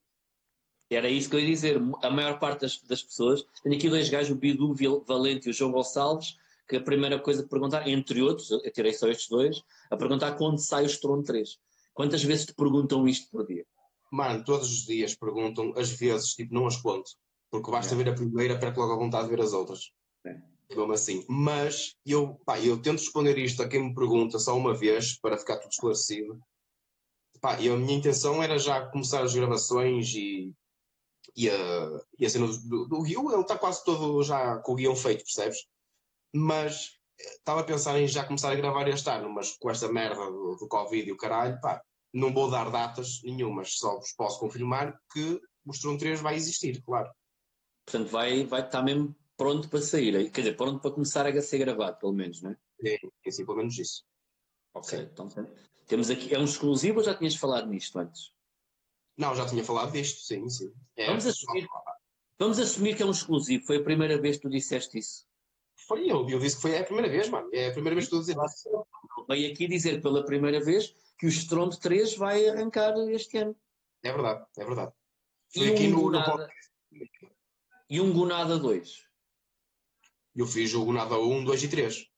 Era 0.89 1.07
isso 1.09 1.29
que 1.29 1.35
eu 1.35 1.39
ia 1.39 1.45
dizer. 1.47 1.81
A 2.03 2.09
maior 2.09 2.37
parte 2.39 2.61
das, 2.61 2.81
das 2.81 3.01
pessoas. 3.01 3.45
Tenho 3.63 3.75
aqui 3.75 3.89
dois 3.89 4.09
gajos, 4.09 4.31
o 4.31 4.35
Bidu 4.35 4.73
Valente 5.05 5.47
e 5.47 5.51
o 5.51 5.53
João 5.53 5.71
Gonçalves, 5.71 6.35
que 6.67 6.75
a 6.75 6.81
primeira 6.81 7.17
coisa 7.19 7.43
que 7.43 7.49
perguntaram, 7.49 7.87
entre 7.87 8.21
outros, 8.21 8.51
eu 8.51 8.59
tirei 8.73 8.91
só 8.93 9.07
estes 9.07 9.29
dois, 9.29 9.61
a 9.89 9.95
perguntar 9.95 10.33
quando 10.33 10.57
sai 10.57 10.83
o 10.83 10.87
Estrondo 10.87 11.23
3. 11.23 11.57
Quantas 11.93 12.23
vezes 12.23 12.45
te 12.45 12.53
perguntam 12.53 13.07
isto 13.07 13.29
por 13.29 13.45
dia? 13.45 13.65
Mano, 14.11 14.43
todos 14.43 14.69
os 14.69 14.85
dias 14.85 15.15
perguntam, 15.15 15.73
às 15.77 15.91
vezes, 15.91 16.33
tipo, 16.33 16.53
não 16.53 16.67
as 16.67 16.77
conto. 16.77 17.11
Porque 17.49 17.71
basta 17.71 17.93
É. 17.93 17.97
ver 17.97 18.09
a 18.09 18.13
primeira, 18.13 18.59
perco 18.59 18.79
logo 18.79 18.93
a 18.93 18.97
vontade 18.97 19.25
de 19.29 19.35
ver 19.35 19.41
as 19.41 19.53
outras. 19.53 19.91
É. 20.25 20.37
Mesmo 20.69 20.93
assim. 20.93 21.25
Mas 21.27 21.95
eu, 22.05 22.35
pá, 22.45 22.59
eu 22.59 22.81
tento 22.81 22.99
responder 22.99 23.37
isto 23.37 23.61
a 23.61 23.67
quem 23.67 23.83
me 23.83 23.93
pergunta 23.93 24.39
só 24.39 24.55
uma 24.57 24.73
vez, 24.73 25.19
para 25.19 25.37
ficar 25.37 25.57
tudo 25.57 25.71
esclarecido. 25.71 26.41
Pá, 27.41 27.59
e 27.59 27.69
a 27.69 27.75
minha 27.75 27.97
intenção 27.97 28.41
era 28.41 28.57
já 28.57 28.85
começar 28.87 29.23
as 29.23 29.33
gravações 29.33 30.13
e, 30.13 30.53
e, 31.35 31.49
a, 31.49 32.01
e 32.19 32.25
a 32.25 32.29
cena 32.29 32.47
do, 32.47 32.57
do, 32.67 32.87
do 32.87 33.01
guião, 33.01 33.31
ele 33.31 33.41
está 33.41 33.57
quase 33.57 33.83
todo 33.83 34.23
já 34.23 34.57
com 34.59 34.73
o 34.73 34.75
guião 34.75 34.95
feito, 34.95 35.23
percebes? 35.23 35.65
Mas 36.33 37.00
estava 37.37 37.61
a 37.61 37.63
pensar 37.63 37.99
em 37.99 38.07
já 38.07 38.23
começar 38.23 38.51
a 38.51 38.55
gravar 38.55 38.87
este 38.87 39.09
ano, 39.09 39.29
mas 39.29 39.57
com 39.57 39.69
esta 39.69 39.91
merda 39.91 40.25
do, 40.29 40.55
do 40.55 40.67
Covid 40.67 41.07
e 41.07 41.11
o 41.11 41.17
caralho, 41.17 41.59
pá, 41.61 41.81
não 42.13 42.33
vou 42.33 42.49
dar 42.49 42.69
datas 42.69 43.21
nenhumas, 43.23 43.77
só 43.77 43.97
vos 43.97 44.13
posso 44.13 44.39
confirmar 44.39 44.99
que 45.11 45.39
o 45.65 45.71
Stron 45.71 45.97
3 45.97 46.21
vai 46.21 46.35
existir, 46.35 46.81
claro. 46.83 47.09
Portanto, 47.85 48.09
vai, 48.09 48.45
vai 48.45 48.61
estar 48.61 48.83
mesmo 48.83 49.15
pronto 49.37 49.69
para 49.69 49.81
sair. 49.81 50.31
Quer 50.31 50.41
dizer, 50.41 50.57
pronto 50.57 50.79
para 50.79 50.91
começar 50.91 51.25
a 51.25 51.41
ser 51.41 51.57
gravado, 51.57 51.97
pelo 51.97 52.13
menos, 52.13 52.41
não 52.41 52.51
é? 52.51 52.57
É, 52.83 52.97
é 53.25 53.31
sim, 53.31 53.45
pelo 53.45 53.57
menos 53.57 53.77
isso. 53.77 54.03
Ok. 54.73 54.99
Então, 54.99 55.27
temos 55.87 56.09
aqui. 56.09 56.33
É 56.33 56.39
um 56.39 56.45
exclusivo 56.45 56.99
ou 56.99 57.03
já 57.03 57.15
tinhas 57.15 57.35
falado 57.35 57.67
nisto 57.67 57.97
antes? 57.97 58.31
Não, 59.17 59.35
já 59.35 59.45
tinha 59.45 59.63
falado 59.63 59.91
disto, 59.91 60.21
sim, 60.21 60.47
sim. 60.49 60.73
É, 60.95 61.07
Vamos 61.07 61.25
assumir. 61.25 61.67
Vamos 62.39 62.59
assumir 62.59 62.95
que 62.95 63.03
é 63.03 63.05
um 63.05 63.11
exclusivo. 63.11 63.65
Foi 63.65 63.77
a 63.77 63.83
primeira 63.83 64.19
vez 64.19 64.37
que 64.37 64.43
tu 64.43 64.49
disseste 64.49 64.97
isso. 64.97 65.25
Foi 65.87 66.09
eu, 66.09 66.27
eu 66.29 66.39
disse 66.39 66.55
que 66.55 66.61
foi 66.61 66.77
a 66.77 66.83
primeira 66.83 67.09
vez, 67.09 67.29
mano. 67.29 67.49
É 67.53 67.67
a 67.67 67.71
primeira 67.71 67.95
vez 67.95 68.07
que 68.07 68.15
estou 68.15 68.19
a 68.19 68.21
dizer 68.21 68.35
isso. 68.45 68.85
Veio 69.27 69.51
aqui 69.51 69.67
dizer 69.67 70.01
pela 70.01 70.25
primeira 70.25 70.63
vez 70.63 70.95
que 71.17 71.25
o 71.25 71.29
Estrondo 71.29 71.77
3 71.77 72.15
vai 72.15 72.47
arrancar 72.47 72.93
este 73.09 73.37
ano. 73.37 73.55
É 74.03 74.11
verdade, 74.11 74.45
é 74.57 74.65
verdade. 74.65 74.91
E 75.55 75.59
Foi 75.59 75.73
aqui 75.73 75.87
um 75.87 75.89
no, 75.89 75.95
no 75.95 76.01
Gunada, 76.03 76.49
e 77.89 78.01
um 78.01 78.13
Gunada 78.13 78.57
2. 78.57 79.05
Eu 80.35 80.47
fiz 80.47 80.73
o 80.73 80.85
Gunada 80.85 81.19
1, 81.19 81.43
2 81.43 81.63
e 81.63 81.67
3. 81.67 82.11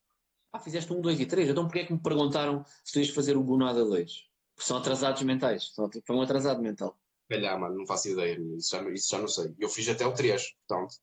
Ah, 0.54 0.60
fizeste 0.60 0.94
um, 0.94 1.02
dois 1.02 1.20
e 1.20 1.26
três. 1.26 1.50
Então 1.50 1.66
porquê 1.66 1.80
é 1.80 1.86
que 1.86 1.94
me 1.94 2.00
perguntaram 2.00 2.64
se 2.84 2.94
tu 2.94 3.00
ias 3.00 3.10
fazer 3.10 3.36
o 3.36 3.44
Gunada 3.44 3.84
2? 3.84 4.30
Porque 4.54 4.68
são 4.68 4.78
atrasados 4.78 5.24
mentais. 5.24 5.74
Foi 6.06 6.16
um 6.16 6.22
atrasado 6.22 6.62
mental. 6.62 6.96
Calhar, 7.28 7.60
mano, 7.60 7.76
não 7.76 7.88
faço 7.88 8.10
ideia. 8.10 8.40
Isso 8.56 8.70
já, 8.70 8.90
isso 8.92 9.10
já 9.10 9.18
não 9.18 9.28
sei. 9.28 9.52
Eu 9.58 9.68
fiz 9.68 9.90
até 9.90 10.06
o 10.06 10.14
3, 10.14 10.54
portanto. 10.68 10.96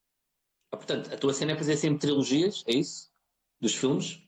Ah, 0.73 0.77
portanto, 0.77 1.12
a 1.12 1.17
tua 1.17 1.35
cena 1.35 1.53
é 1.53 1.57
fazer 1.57 1.77
sempre 1.77 2.00
trilogias, 2.00 2.62
é 2.67 2.75
isso? 2.75 3.11
Dos 3.61 3.75
filmes? 3.75 4.23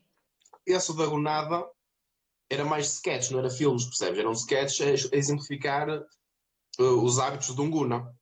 Esse 0.65 0.95
da 0.95 1.05
Gunada 1.05 1.65
era 2.49 2.65
mais 2.65 2.93
sketch, 2.93 3.31
não 3.31 3.39
era 3.39 3.49
filmes, 3.49 3.85
percebes? 3.85 4.19
Era 4.19 4.29
um 4.29 4.33
sketch 4.33 4.81
a 4.81 5.15
exemplificar 5.15 5.89
uh, 6.79 7.03
os 7.03 7.19
hábitos 7.19 7.55
de 7.55 7.61
um 7.61 7.69
Guna. 7.69 8.13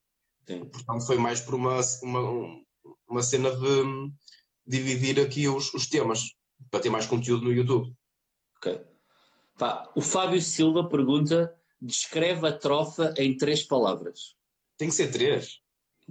Sim. 0.47 0.65
Portanto, 0.65 1.05
foi 1.05 1.17
mais 1.17 1.39
por 1.39 1.55
uma, 1.55 1.79
uma, 2.01 2.63
uma 3.07 3.23
cena 3.23 3.51
de 3.55 3.81
hum, 3.81 4.13
dividir 4.65 5.19
aqui 5.19 5.47
os, 5.47 5.73
os 5.73 5.87
temas, 5.87 6.35
para 6.69 6.79
ter 6.79 6.89
mais 6.89 7.05
conteúdo 7.05 7.43
no 7.43 7.53
YouTube. 7.53 7.93
Ok. 8.57 8.81
Pá, 9.57 9.91
o 9.95 10.01
Fábio 10.01 10.41
Silva 10.41 10.87
pergunta: 10.87 11.53
descreve 11.79 12.47
a 12.47 12.57
trofa 12.57 13.13
em 13.17 13.35
três 13.35 13.63
palavras. 13.63 14.35
Tem 14.77 14.89
que 14.89 14.95
ser 14.95 15.11
três. 15.11 15.60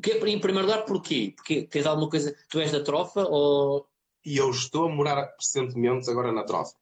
Que 0.02 0.12
em 0.12 0.40
primeiro 0.40 0.66
lugar, 0.66 0.84
porquê? 0.84 1.32
Porque 1.36 1.62
tens 1.62 1.86
alguma 1.86 2.08
coisa. 2.08 2.34
Tu 2.48 2.60
és 2.60 2.72
da 2.72 2.82
trofa 2.82 3.26
ou. 3.28 3.86
E 4.24 4.36
eu 4.36 4.50
estou 4.50 4.86
a 4.86 4.88
morar 4.88 5.34
recentemente 5.38 6.10
agora 6.10 6.30
na 6.30 6.44
Trofa. 6.44 6.74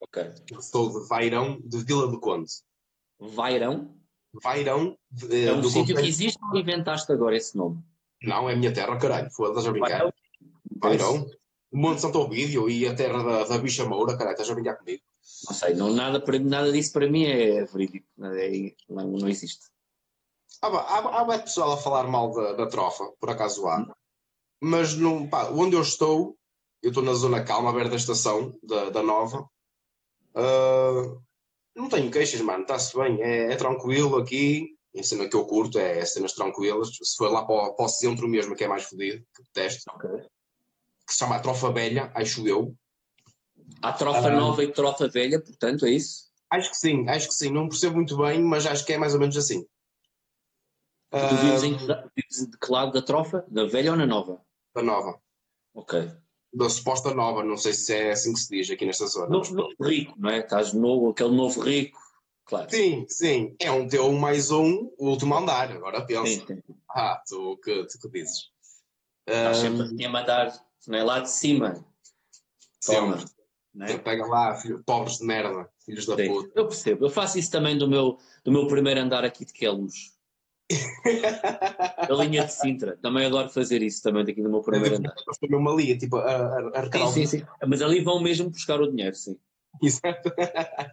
Ok. 0.00 0.22
Eu 0.50 0.60
sou 0.60 0.88
de 1.00 1.08
Vairão, 1.08 1.60
de 1.62 1.84
Vila 1.84 2.08
do 2.08 2.18
Conde. 2.18 2.50
Vairão? 3.18 3.94
Vairão 4.42 4.98
de, 5.10 5.46
É 5.46 5.52
um 5.52 5.62
sítio 5.62 5.94
que 5.94 6.06
existe 6.06 6.38
ou 6.42 6.58
inventaste 6.58 7.12
agora 7.12 7.36
esse 7.36 7.56
nome? 7.56 7.82
Não, 8.22 8.48
é 8.48 8.54
a 8.54 8.56
minha 8.56 8.72
terra, 8.72 8.96
caralho. 8.98 9.30
Foda-se 9.30 9.68
a 9.68 9.70
brincar. 9.70 9.88
Vairão? 9.88 10.12
Vairão. 10.80 11.30
O 11.70 11.78
Monte 11.78 12.00
Santo 12.00 12.18
Ovídio 12.18 12.68
e 12.68 12.86
a 12.88 12.94
terra 12.94 13.22
da, 13.22 13.44
da 13.44 13.58
Bicha 13.58 13.84
Moura, 13.84 14.16
caralho, 14.16 14.32
estás 14.32 14.50
a 14.50 14.54
brincar 14.54 14.76
comigo? 14.76 15.02
Não 15.48 15.54
sei, 15.54 15.74
não, 15.74 15.90
nada, 15.92 16.22
nada 16.40 16.72
disso 16.72 16.92
para 16.92 17.08
mim 17.08 17.24
é 17.24 17.64
verídico. 17.64 18.06
É- 18.20 18.74
não, 18.88 19.12
não 19.12 19.28
existe. 19.28 19.66
Há, 20.62 20.66
há, 20.68 21.20
há 21.20 21.24
bué 21.24 21.38
pessoal 21.38 21.72
a 21.72 21.76
falar 21.76 22.06
mal 22.06 22.30
da, 22.32 22.52
da 22.52 22.66
trofa, 22.66 23.04
por 23.18 23.30
acaso 23.30 23.66
há. 23.66 23.86
Mas 24.60 24.94
não, 24.94 25.26
pá, 25.28 25.48
onde 25.50 25.74
eu 25.74 25.82
estou, 25.82 26.36
eu 26.82 26.90
estou 26.90 27.02
na 27.02 27.14
zona 27.14 27.42
calma, 27.42 27.70
à 27.70 27.72
beira 27.72 27.88
da 27.88 27.96
estação, 27.96 28.52
da, 28.62 28.90
da 28.90 29.02
Nova. 29.02 29.48
Ah, 30.34 31.16
não 31.74 31.88
tenho 31.88 32.10
queixas, 32.10 32.40
mano, 32.42 32.62
está-se 32.62 32.96
bem, 32.96 33.20
é, 33.22 33.52
é 33.52 33.56
tranquilo 33.56 34.16
aqui. 34.18 34.76
A 34.98 35.02
cena 35.04 35.28
que 35.28 35.36
eu 35.36 35.46
curto 35.46 35.78
é 35.78 36.04
cenas 36.04 36.32
tranquilas. 36.32 36.88
Se 37.00 37.16
for 37.16 37.30
lá 37.30 37.44
para 37.44 37.54
o, 37.54 37.74
para 37.74 37.86
o 37.86 37.88
centro 37.88 38.26
mesmo, 38.26 38.56
que 38.56 38.64
é 38.64 38.68
mais 38.68 38.82
fodido, 38.82 39.24
que 39.34 39.42
detesto, 39.44 39.88
que 41.06 41.12
se 41.12 41.18
chama 41.18 41.36
a 41.36 41.40
Trofa 41.40 41.70
Velha, 41.70 42.10
acho 42.14 42.46
eu. 42.46 42.74
Há 43.80 43.92
trofa 43.92 44.26
Ah. 44.26 44.30
nova 44.32 44.64
e 44.64 44.72
trofa 44.72 45.08
velha, 45.08 45.40
portanto, 45.40 45.86
é 45.86 45.90
isso? 45.90 46.24
Acho 46.50 46.70
que 46.70 46.76
sim, 46.76 47.08
acho 47.08 47.28
que 47.28 47.34
sim. 47.34 47.50
Não 47.50 47.68
percebo 47.68 47.94
muito 47.96 48.16
bem, 48.16 48.42
mas 48.42 48.66
acho 48.66 48.84
que 48.84 48.92
é 48.92 48.98
mais 48.98 49.14
ou 49.14 49.20
menos 49.20 49.36
assim. 49.36 49.64
Tu 51.10 51.16
Ah, 51.16 51.26
vives, 51.26 51.62
em, 51.64 51.76
que 51.76 51.84
la- 51.86 52.08
vives 52.16 52.46
de 52.50 52.56
que 52.58 52.70
lado 52.72 52.92
da 52.92 53.02
trofa? 53.02 53.44
Na 53.50 53.64
velha 53.66 53.90
ou 53.90 53.96
na 53.96 54.06
nova? 54.06 54.40
da 54.74 54.82
Nova. 54.82 55.20
Ok. 55.74 56.08
Da 56.52 56.68
suposta 56.68 57.12
Nova, 57.12 57.42
não 57.44 57.56
sei 57.56 57.72
se 57.72 57.92
é 57.94 58.12
assim 58.12 58.32
que 58.32 58.38
se 58.40 58.48
diz 58.48 58.70
aqui 58.70 58.86
nesta 58.86 59.06
zona. 59.06 59.26
Novo, 59.28 59.52
novo 59.54 59.74
rico, 59.80 60.14
não 60.18 60.30
é? 60.30 60.38
Estás 60.38 60.72
novo, 60.72 61.10
aquele 61.10 61.34
novo 61.34 61.60
rico. 61.60 61.98
Claro. 62.44 62.70
Sim, 62.70 63.04
sim. 63.08 63.54
É 63.60 63.70
um 63.70 63.86
teu 63.88 64.12
mais 64.12 64.50
um, 64.52 64.92
o 64.98 65.08
último 65.08 65.36
andar. 65.36 65.70
Agora 65.72 66.04
pensa. 66.04 66.26
Sim, 66.26 66.46
sim. 66.46 66.62
Ah, 66.90 67.20
tu 67.28 67.52
o 67.52 67.56
que, 67.56 67.84
tu 67.86 67.98
que 68.00 68.08
dizes? 68.08 68.50
Estás 69.26 69.58
Ah, 69.58 69.60
sempre 69.60 69.82
assim 69.82 70.04
a 70.04 70.08
mandar, 70.10 70.52
não 70.86 70.98
é? 70.98 71.02
Lá 71.04 71.18
de 71.20 71.30
cima. 71.30 71.84
Toma. 72.84 73.18
Sempre. 73.18 73.92
é? 73.94 73.98
Pega 73.98 74.26
lá, 74.26 74.54
filho, 74.56 74.82
pobres 74.84 75.18
de 75.18 75.24
merda, 75.24 75.68
filhos 75.84 76.06
da 76.06 76.16
Sim, 76.16 76.26
puta. 76.28 76.52
eu 76.58 76.66
percebo. 76.68 77.04
Eu 77.06 77.10
faço 77.10 77.38
isso 77.38 77.50
também 77.50 77.76
do 77.78 77.88
meu, 77.88 78.18
do 78.44 78.50
meu 78.52 78.66
primeiro 78.66 79.00
andar 79.00 79.24
aqui 79.24 79.44
de 79.44 79.52
Queluz. 79.52 80.16
Da 82.08 82.14
linha 82.16 82.44
de 82.44 82.52
Sintra. 82.52 82.96
Também 83.02 83.26
adoro 83.26 83.48
fazer 83.48 83.82
isso 83.82 84.02
também 84.02 84.24
daqui 84.24 84.42
do 84.42 84.50
meu 84.50 84.62
primeiro 84.62 84.96
andar. 84.96 85.14
Foi 85.38 85.48
mesmo 85.48 85.68
ali, 85.68 85.96
tipo, 85.98 86.16
a, 86.16 86.30
a, 86.30 86.80
a 86.80 86.92
Sim, 86.92 87.26
sim, 87.26 87.38
sim. 87.38 87.44
Mas 87.66 87.82
ali 87.82 88.00
vão 88.00 88.20
mesmo 88.20 88.50
buscar 88.50 88.80
o 88.80 88.90
dinheiro, 88.90 89.14
sim. 89.14 89.36
Exato. 89.82 90.32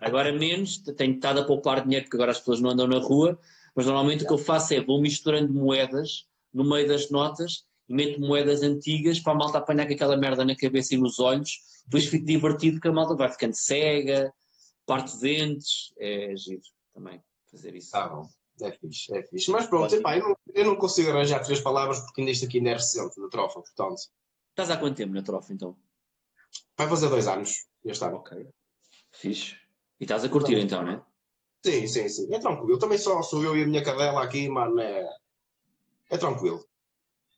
Agora 0.02 0.32
menos, 0.32 0.78
tenho 0.78 1.16
estado 1.16 1.42
a 1.42 1.46
poupar 1.46 1.84
dinheiro 1.84 2.06
porque 2.06 2.18
agora 2.18 2.32
as 2.32 2.40
pessoas 2.40 2.60
não 2.60 2.70
andam 2.72 2.88
na 2.88 3.00
rua, 3.00 3.40
mas 3.76 3.86
normalmente 3.86 4.24
o 4.24 4.28
que 4.28 4.34
eu 4.34 4.38
faço 4.38 4.74
é 4.74 4.82
vou 4.82 5.02
misturando 5.02 5.54
moedas 5.54 6.26
no 6.54 6.64
meio 6.64 6.88
das 6.88 7.10
notas 7.10 7.66
e 7.90 7.94
meto 7.94 8.20
moedas 8.20 8.64
antigas 8.64 9.20
para 9.20 9.34
a 9.34 9.36
malta 9.36 9.58
apanhar 9.58 9.88
com 9.88 9.94
aquela 9.94 10.18
merda 10.18 10.44
na 10.46 10.56
cabeça 10.56 10.94
e 10.94 10.98
nos 10.98 11.20
olhos, 11.20 11.52
depois 11.86 12.06
fico 12.06 12.26
divertido 12.26 12.80
que 12.80 12.88
a 12.88 12.92
malta 12.92 13.16
vai 13.16 13.32
ficando 13.32 13.54
cega, 13.54 14.32
parte 14.86 15.18
dentes, 15.20 15.94
é 15.98 16.36
giro 16.36 16.62
também 16.94 17.22
fazer 17.50 17.76
isso. 17.76 17.92
Tá 17.92 18.08
bom. 18.08 18.28
É 18.62 18.72
fixe, 18.72 19.16
é 19.16 19.24
fixe. 19.24 19.52
Mas 19.52 19.68
pronto, 19.68 19.94
epá, 19.94 20.18
eu, 20.18 20.30
não, 20.30 20.38
eu 20.54 20.66
não 20.66 20.76
consigo 20.76 21.10
arranjar 21.12 21.40
três 21.44 21.62
palavras 21.62 22.00
porque 22.00 22.22
ainda 22.22 22.32
isto 22.32 22.46
aqui 22.46 22.58
ainda 22.58 22.72
é 22.72 22.74
recente 22.74 23.20
na 23.20 23.28
trofa, 23.30 23.62
portanto. 23.62 24.00
Estás 24.50 24.72
há 24.72 24.78
quanto 24.78 24.98
tempo 24.98 25.14
na 25.14 25.22
trofa 25.22 25.54
então? 25.54 25.78
Vai 26.78 26.88
fazer 26.88 27.10
dois 27.10 27.28
anos 27.28 27.68
este 27.86 28.04
ano. 28.04 28.18
Ok. 28.18 28.48
Fixe. 29.12 29.56
E 30.00 30.04
estás 30.04 30.24
a 30.24 30.30
curtir 30.30 30.58
então, 30.58 30.84
não 30.84 30.92
é? 30.94 31.02
Sim, 31.64 31.88
sim, 31.88 32.10
sim. 32.10 32.34
É 32.34 32.40
tranquilo. 32.40 32.72
Eu 32.72 32.80
também 32.80 32.98
só 32.98 33.22
sou 33.22 33.44
eu 33.44 33.56
e 33.58 33.64
a 33.64 33.68
minha 33.68 33.84
cadela 33.84 34.24
aqui, 34.24 34.48
mano. 34.50 34.80
É, 34.80 35.08
é 36.10 36.18
tranquilo. 36.18 36.64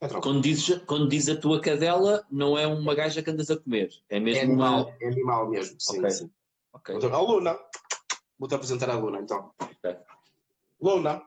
É 0.01 0.07
tranquilo. 0.07 0.21
Quando 0.35 0.41
dizes, 0.43 0.81
quando 0.85 1.09
diz 1.09 1.27
a 1.27 1.35
tua 1.35 1.59
cadela, 1.59 2.25
não 2.31 2.57
é 2.57 2.65
uma 2.67 2.95
gaja 2.95 3.21
que 3.21 3.29
andas 3.29 3.49
a 3.49 3.57
comer, 3.57 3.89
é 4.09 4.17
É 4.17 4.19
mesmo 4.19 4.43
animal, 4.43 4.83
uma. 4.87 4.95
é 5.01 5.07
animal 5.07 5.49
mesmo. 5.49 5.75
Sim, 5.79 6.09
sim. 6.09 6.31
Ok. 6.71 6.93
Vou 6.95 7.01
ter- 7.01 7.13
A 7.13 7.19
Luna. 7.19 7.59
Vou-te 8.37 8.55
apresentar 8.55 8.89
a 8.89 8.95
Luna 8.95 9.19
então. 9.19 9.51
Ok. 9.59 9.97
Luna. 10.81 11.21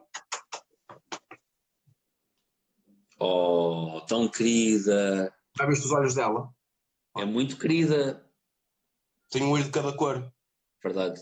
Oh, 3.18 4.00
tão 4.08 4.28
querida. 4.28 5.32
Já 5.56 5.66
viste 5.66 5.84
os 5.84 5.92
olhos 5.92 6.14
dela? 6.14 6.52
É 7.16 7.24
muito 7.24 7.58
querida. 7.58 8.26
Tem 9.30 9.42
um 9.42 9.50
olho 9.50 9.64
de 9.64 9.70
cada 9.70 9.94
cor. 9.96 10.32
Verdade. 10.82 11.20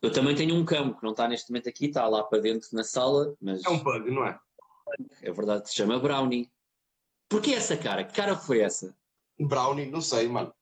Eu 0.00 0.12
também 0.12 0.34
tenho 0.34 0.54
um 0.54 0.64
cão 0.64 0.94
que 0.94 1.02
não 1.02 1.10
está 1.10 1.26
neste 1.28 1.50
momento 1.50 1.68
aqui, 1.68 1.86
está 1.86 2.06
lá 2.06 2.22
para 2.22 2.40
dentro 2.40 2.68
na 2.72 2.84
sala, 2.84 3.34
mas 3.40 3.64
É 3.64 3.68
um 3.68 3.82
pug, 3.82 4.10
não 4.10 4.24
é? 4.24 4.38
é 5.22 5.32
verdade, 5.32 5.68
se 5.68 5.74
chama 5.74 5.98
Brownie. 5.98 6.50
Porquê 7.28 7.52
essa 7.54 7.76
cara? 7.76 8.04
Que 8.04 8.14
cara 8.14 8.36
foi 8.36 8.60
essa? 8.60 8.96
Brownie, 9.38 9.90
não 9.90 10.00
sei, 10.00 10.28
mano. 10.28 10.54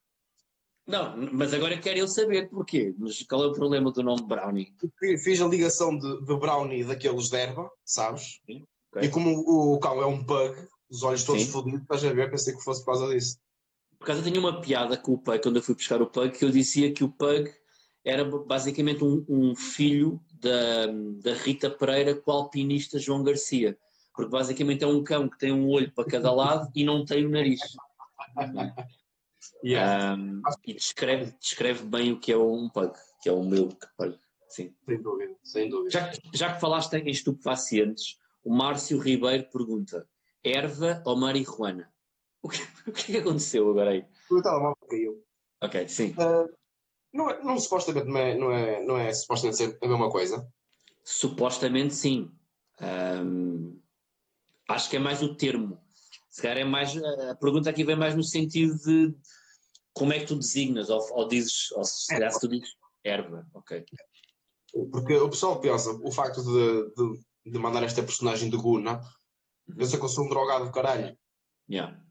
Não, 0.86 1.16
mas 1.32 1.54
agora 1.54 1.78
quero 1.78 1.98
eu 2.00 2.08
saber 2.08 2.48
porquê. 2.50 2.94
Mas 2.98 3.22
qual 3.22 3.44
é 3.44 3.46
o 3.46 3.52
problema 3.52 3.90
do 3.90 4.02
nome 4.02 4.22
Brownie? 4.26 4.74
Fi- 4.98 5.16
Fiz 5.18 5.40
a 5.40 5.46
ligação 5.48 5.96
de, 5.96 6.20
de 6.20 6.36
Brownie 6.36 6.84
daqueles 6.84 7.28
de 7.30 7.36
erva, 7.36 7.70
sabes? 7.84 8.40
Sim, 8.46 8.66
E 9.00 9.08
como 9.08 9.30
o, 9.30 9.74
o 9.74 9.78
cão 9.78 10.02
é 10.02 10.06
um 10.06 10.22
pug, 10.22 10.54
os 10.90 11.02
olhos 11.02 11.24
todos 11.24 11.42
Sim. 11.42 11.50
fodidos, 11.50 11.80
estás 11.82 12.04
a 12.04 12.12
ver? 12.12 12.30
Pensei 12.30 12.54
que 12.54 12.62
fosse 12.62 12.84
por 12.84 12.92
causa 12.92 13.14
disso. 13.14 13.38
Por 13.98 14.06
causa 14.06 14.22
tinha 14.22 14.38
uma 14.38 14.60
piada 14.60 14.98
com 14.98 15.12
o 15.12 15.18
Pug, 15.18 15.40
quando 15.42 15.56
eu 15.56 15.62
fui 15.62 15.74
buscar 15.74 16.02
o 16.02 16.06
Pug, 16.06 16.36
que 16.36 16.44
eu 16.44 16.50
dizia 16.50 16.92
que 16.92 17.02
o 17.02 17.08
Pug 17.08 17.50
era 18.04 18.22
basicamente 18.22 19.02
um, 19.02 19.24
um 19.26 19.56
filho 19.56 20.20
da, 20.38 20.86
da 21.22 21.32
Rita 21.32 21.70
Pereira 21.70 22.14
com 22.14 22.30
o 22.30 22.34
alpinista 22.34 22.98
João 22.98 23.22
Garcia. 23.22 23.78
Porque 24.14 24.30
basicamente 24.30 24.84
é 24.84 24.86
um 24.86 25.02
cão 25.02 25.26
que 25.30 25.38
tem 25.38 25.50
um 25.52 25.70
olho 25.70 25.90
para 25.92 26.04
cada 26.04 26.30
lado 26.30 26.70
e 26.74 26.84
não 26.84 27.02
tem 27.06 27.24
o 27.24 27.30
nariz. 27.30 27.60
Um, 29.64 30.42
e 30.66 30.74
descreve, 30.74 31.32
descreve 31.40 31.84
bem 31.84 32.12
o 32.12 32.20
que 32.20 32.32
é 32.32 32.36
um 32.36 32.68
Pug, 32.68 32.92
que 33.22 33.28
é 33.28 33.32
o 33.32 33.42
meu 33.44 33.68
Pug. 33.96 34.18
Sim. 34.48 34.74
Sem 34.86 35.02
dúvida, 35.02 35.34
sem 35.42 35.68
dúvida. 35.68 35.90
Já, 35.90 36.08
que- 36.08 36.20
já 36.36 36.54
que 36.54 36.60
falaste 36.60 36.92
em 36.94 37.08
estupefacientes, 37.10 38.18
o 38.44 38.54
Márcio 38.54 38.98
Ribeiro 38.98 39.48
pergunta: 39.50 40.08
erva 40.44 41.02
ou 41.04 41.16
marihuana? 41.16 41.92
O 42.42 42.48
que, 42.48 42.58
o 42.88 42.92
que 42.92 43.00
é 43.00 43.14
que 43.14 43.16
aconteceu 43.18 43.68
agora 43.70 43.90
aí? 43.90 44.04
O 44.30 44.40
telemóvel 44.42 44.76
caiu. 44.88 45.24
Ok, 45.62 45.88
sim. 45.88 46.14
Não, 47.12 47.30
é, 47.30 47.42
não 47.42 47.58
supostamente 47.58 48.06
não 48.08 48.18
é, 48.18 48.36
não, 48.36 48.52
é, 48.52 48.84
não 48.84 48.98
é 48.98 49.12
supostamente 49.12 49.56
ser 49.56 49.78
a 49.82 49.88
mesma 49.88 50.10
coisa. 50.10 50.46
Supostamente 51.02 51.94
sim. 51.94 52.30
Ahm, 52.80 53.78
acho 54.68 54.90
que 54.90 54.96
é 54.96 54.98
mais 54.98 55.22
o 55.22 55.34
termo. 55.36 55.80
Se 56.34 56.42
calhar 56.42 56.58
é 56.58 56.64
mais. 56.64 56.96
A 56.96 57.36
pergunta 57.36 57.70
aqui 57.70 57.84
vem 57.84 57.94
mais 57.94 58.16
no 58.16 58.24
sentido 58.24 58.76
de 58.80 59.14
como 59.92 60.12
é 60.12 60.18
que 60.18 60.26
tu 60.26 60.34
designas, 60.34 60.90
ou, 60.90 61.00
ou 61.12 61.28
dizes, 61.28 61.70
ou 61.70 61.84
se 61.84 62.08
calhar 62.08 62.32
se 62.32 62.40
tu 62.40 62.48
dizes 62.48 62.70
erva, 63.04 63.46
ok. 63.54 63.84
Porque 64.90 65.14
o 65.14 65.30
pessoal 65.30 65.60
pensa, 65.60 65.92
o 66.02 66.10
facto 66.10 66.42
de, 66.42 66.92
de, 66.96 67.52
de 67.52 67.58
mandar 67.60 67.84
esta 67.84 68.02
personagem 68.02 68.50
de 68.50 68.56
Guna, 68.56 69.00
pensa 69.76 69.96
que 69.96 70.04
eu 70.04 70.08
sou 70.08 70.24
um 70.24 70.28
drogado 70.28 70.64
do 70.64 70.72
caralho. 70.72 71.16
Yeah. 71.70 72.02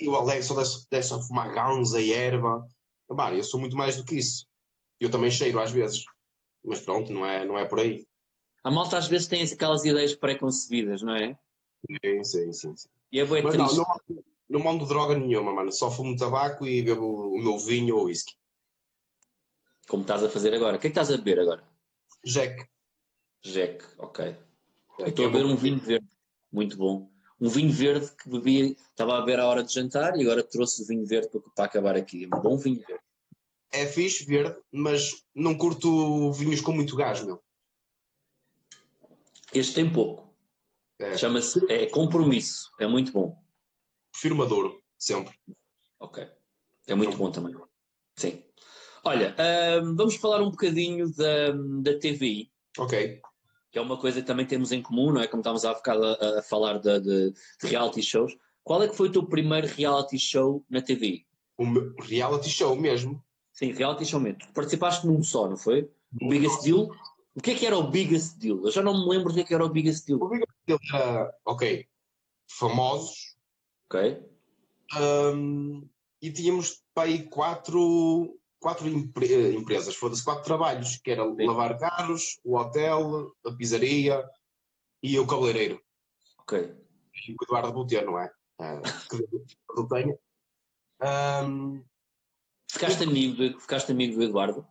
E 0.00 0.08
o 0.08 0.16
Alex 0.16 0.46
só 0.46 0.56
desce, 0.56 0.86
desce 0.90 1.14
a 1.14 1.20
fumar 1.20 1.54
ganza 1.54 2.00
e 2.00 2.12
erva. 2.12 2.66
Mano, 3.08 3.36
eu 3.36 3.44
sou 3.44 3.60
muito 3.60 3.76
mais 3.76 3.96
do 3.96 4.04
que 4.04 4.16
isso. 4.16 4.48
Eu 4.98 5.12
também 5.12 5.30
cheiro 5.30 5.60
às 5.60 5.70
vezes. 5.70 6.02
Mas 6.64 6.80
pronto, 6.80 7.12
não 7.12 7.24
é, 7.24 7.44
não 7.44 7.56
é 7.56 7.64
por 7.64 7.78
aí. 7.78 8.04
A 8.64 8.70
malta 8.70 8.98
às 8.98 9.06
vezes 9.06 9.28
tem 9.28 9.44
aquelas 9.44 9.84
ideias 9.84 10.16
pré-concebidas, 10.16 11.02
não 11.02 11.14
é? 11.14 11.38
Sim, 11.86 12.24
sim, 12.24 12.52
sim. 12.52 12.76
sim. 12.76 12.99
E 13.12 13.20
é 13.20 13.24
bem 13.24 13.42
Mas 13.42 13.56
não, 13.56 13.66
triste. 13.66 13.84
não, 14.08 14.24
não 14.48 14.60
mando 14.60 14.86
droga 14.86 15.16
nenhuma, 15.18 15.52
mano. 15.52 15.72
Só 15.72 15.90
fumo 15.90 16.16
tabaco 16.16 16.66
e 16.66 16.82
bebo 16.82 17.34
o 17.34 17.38
meu 17.38 17.58
vinho 17.58 17.96
ou 17.96 18.04
whisky. 18.04 18.34
Como 19.88 20.02
estás 20.02 20.22
a 20.22 20.30
fazer 20.30 20.54
agora. 20.54 20.76
O 20.76 20.80
que 20.80 20.86
é 20.86 20.90
que 20.90 20.98
estás 20.98 21.10
a 21.10 21.16
beber 21.16 21.40
agora? 21.40 21.64
Jack. 22.24 22.68
Jack, 23.42 23.84
ok. 23.98 24.36
Jack 24.98 25.10
Estou 25.10 25.24
é 25.24 25.28
a 25.28 25.30
beber 25.32 25.46
um 25.46 25.56
vinho 25.56 25.78
verde, 25.78 26.08
muito 26.52 26.76
bom. 26.76 27.10
Um 27.40 27.48
vinho 27.48 27.72
verde 27.72 28.10
que 28.12 28.28
bebi, 28.28 28.76
estava 28.90 29.16
a 29.16 29.20
beber 29.20 29.40
à 29.40 29.46
hora 29.46 29.64
de 29.64 29.72
jantar 29.72 30.16
e 30.16 30.22
agora 30.22 30.44
trouxe 30.44 30.82
o 30.82 30.86
vinho 30.86 31.06
verde 31.06 31.30
para, 31.30 31.40
para 31.40 31.64
acabar 31.64 31.96
aqui. 31.96 32.26
Um 32.26 32.40
bom 32.40 32.56
vinho 32.58 32.84
verde. 32.86 33.02
É 33.72 33.86
fixe, 33.86 34.24
verde, 34.24 34.60
mas 34.70 35.24
não 35.34 35.56
curto 35.56 36.32
vinhos 36.32 36.60
com 36.60 36.72
muito 36.72 36.94
gás, 36.96 37.24
meu. 37.24 37.42
Este 39.54 39.74
tem 39.74 39.90
pouco. 39.90 40.29
É, 41.00 41.16
Chama-se 41.16 41.60
é 41.72 41.86
compromisso. 41.86 42.70
É 42.78 42.86
muito 42.86 43.10
bom. 43.12 43.36
prefiro 44.12 44.36
Maduro, 44.36 44.82
sempre. 44.98 45.34
Ok. 45.98 46.26
É 46.86 46.94
muito 46.94 47.16
bom 47.16 47.30
também. 47.30 47.54
Sim. 48.16 48.42
Olha, 49.02 49.34
ahm, 49.38 49.94
vamos 49.96 50.16
falar 50.16 50.42
um 50.42 50.50
bocadinho 50.50 51.10
da, 51.14 51.52
da 51.82 51.98
TVI, 51.98 52.50
Ok. 52.78 53.20
que 53.70 53.78
é 53.78 53.80
uma 53.80 53.96
coisa 53.98 54.20
que 54.20 54.26
também 54.26 54.44
temos 54.46 54.72
em 54.72 54.82
comum, 54.82 55.10
não 55.12 55.22
é? 55.22 55.26
Como 55.26 55.40
estávamos 55.40 55.64
há 55.64 55.72
bocado 55.72 56.04
a, 56.04 56.38
a 56.40 56.42
falar 56.42 56.78
de, 56.78 57.00
de- 57.00 57.30
de 57.32 57.66
reality 57.66 58.02
shows. 58.02 58.36
Qual 58.62 58.82
é 58.82 58.88
que 58.88 58.94
foi 58.96 59.08
o 59.08 59.12
teu 59.12 59.24
primeiro 59.26 59.66
reality 59.68 60.18
show 60.18 60.62
na 60.68 60.82
TVI? 60.82 61.26
O 61.56 61.64
meu- 61.66 61.94
reality 62.00 62.50
show 62.50 62.76
mesmo. 62.76 63.24
Sim, 63.54 63.72
reality 63.72 64.04
show 64.04 64.20
mesmo. 64.20 64.40
Participaste 64.52 65.06
num 65.06 65.22
só, 65.22 65.48
não 65.48 65.56
foi? 65.56 65.90
O 66.20 66.28
Biggest 66.28 66.62
Deal? 66.62 66.88
O 67.34 67.40
que 67.40 67.52
é 67.52 67.54
que 67.54 67.66
era 67.66 67.78
o 67.78 67.90
Biggest 67.90 68.38
Deal? 68.38 68.64
Eu 68.64 68.70
já 68.70 68.82
não 68.82 68.92
me 69.04 69.08
lembro 69.08 69.28
do 69.28 69.34
que 69.34 69.40
é 69.40 69.44
que 69.44 69.54
era 69.54 69.64
o 69.64 69.68
Biggest 69.68 70.06
Deal. 70.06 70.20
Ele 70.66 70.78
era, 70.92 71.34
ok, 71.44 71.86
famosos. 72.48 73.36
Ok? 73.86 74.22
hum, 75.34 75.88
e 76.20 76.32
tínhamos 76.32 76.82
aí 76.96 77.24
quatro, 77.24 78.38
quatro 78.58 78.86
eh, 78.88 79.52
empresas, 79.52 79.94
foda-se, 79.96 80.24
quatro 80.24 80.44
trabalhos, 80.44 80.96
que 80.96 81.12
era 81.12 81.24
Sim. 81.24 81.46
lavar 81.46 81.78
carros, 81.78 82.40
o 82.44 82.56
hotel, 82.56 83.32
a 83.46 83.52
pizzaria 83.52 84.24
e 85.02 85.18
o 85.18 85.26
cabeleireiro. 85.26 85.80
Ok. 86.40 86.74
E 87.14 87.32
o 87.32 87.44
Eduardo 87.44 87.72
Boutier, 87.72 88.04
não 88.04 88.18
é? 88.18 88.30
Ah, 88.58 88.80
que 89.08 89.24
eu 89.76 89.88
tenho. 89.88 90.18
Hum, 91.46 91.82
Ficaste 92.70 93.02
amigo, 93.02 93.58
ficaste 93.58 93.90
amigo 93.90 94.16
do 94.16 94.22
Eduardo? 94.22 94.66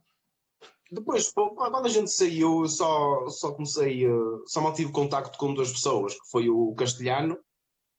Depois, 0.92 1.32
quando 1.32 1.86
a 1.86 1.90
gente 1.90 2.10
saiu, 2.10 2.62
eu 2.62 2.68
só, 2.68 3.28
só 3.30 3.52
comecei, 3.52 4.06
eh, 4.06 4.10
só 4.48 4.60
mantive 4.60 4.92
contacto 4.92 5.38
com 5.38 5.54
duas 5.54 5.72
pessoas, 5.72 6.14
que 6.14 6.30
foi 6.32 6.50
o 6.50 6.74
Castelhano 6.74 7.38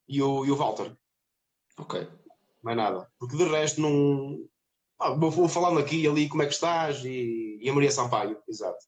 e 0.09 0.21
o, 0.21 0.45
e 0.45 0.51
o 0.51 0.57
Walter. 0.57 0.97
Ok. 1.79 2.09
Mais 2.63 2.77
nada. 2.77 3.09
Porque 3.19 3.37
de 3.37 3.45
resto 3.45 3.81
não. 3.81 4.39
Ah, 4.99 5.15
vou, 5.15 5.49
falando 5.49 5.79
aqui 5.79 6.03
e 6.03 6.09
ali 6.09 6.29
como 6.29 6.43
é 6.43 6.47
que 6.47 6.53
estás 6.53 7.05
e, 7.05 7.59
e 7.63 7.71
a 7.71 7.73
Maria 7.73 7.91
Sampaio, 7.91 8.37
exato. 8.49 8.85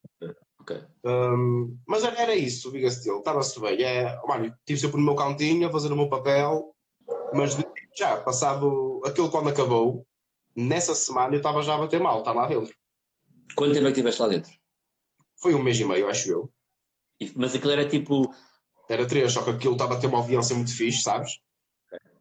Ok. 0.60 0.76
Hum, 1.04 1.78
mas 1.86 2.04
era, 2.04 2.20
era 2.20 2.34
isso, 2.36 2.68
o 2.68 2.72
Big 2.72 2.90
Steel, 2.90 3.18
estava-se 3.18 3.58
bem. 3.60 3.82
É, 3.82 4.20
mano, 4.26 4.46
estive 4.46 4.80
sempre 4.80 4.98
no 4.98 5.04
meu 5.04 5.14
cantinho 5.14 5.66
a 5.66 5.72
fazer 5.72 5.92
o 5.92 5.96
meu 5.96 6.08
papel, 6.08 6.74
mas 7.32 7.56
já, 7.96 8.20
passado 8.20 9.00
aquilo 9.04 9.30
quando 9.30 9.48
acabou, 9.48 10.06
nessa 10.54 10.94
semana 10.94 11.34
eu 11.34 11.38
estava 11.38 11.62
já 11.62 11.74
a 11.74 11.78
bater 11.78 12.00
mal, 12.00 12.18
está 12.18 12.32
lá 12.32 12.46
dentro. 12.46 12.74
Quanto 13.54 13.72
tempo 13.74 13.86
é 13.86 13.90
que 13.92 13.98
estiveste 13.98 14.22
lá 14.22 14.28
dentro? 14.28 14.52
Foi 15.40 15.54
um 15.54 15.62
mês 15.62 15.78
e 15.78 15.84
meio, 15.84 16.08
acho 16.08 16.30
eu. 16.30 16.52
E- 17.20 17.32
Mas 17.36 17.54
aquilo 17.54 17.72
era 17.72 17.88
tipo. 17.88 18.34
Era 18.88 19.06
três, 19.06 19.32
só 19.32 19.42
que 19.42 19.50
aquilo 19.50 19.74
estava 19.74 19.94
a 19.94 20.00
ter 20.00 20.06
uma 20.06 20.18
audiência 20.18 20.54
muito 20.54 20.74
fixe, 20.74 21.02
sabes? 21.02 21.40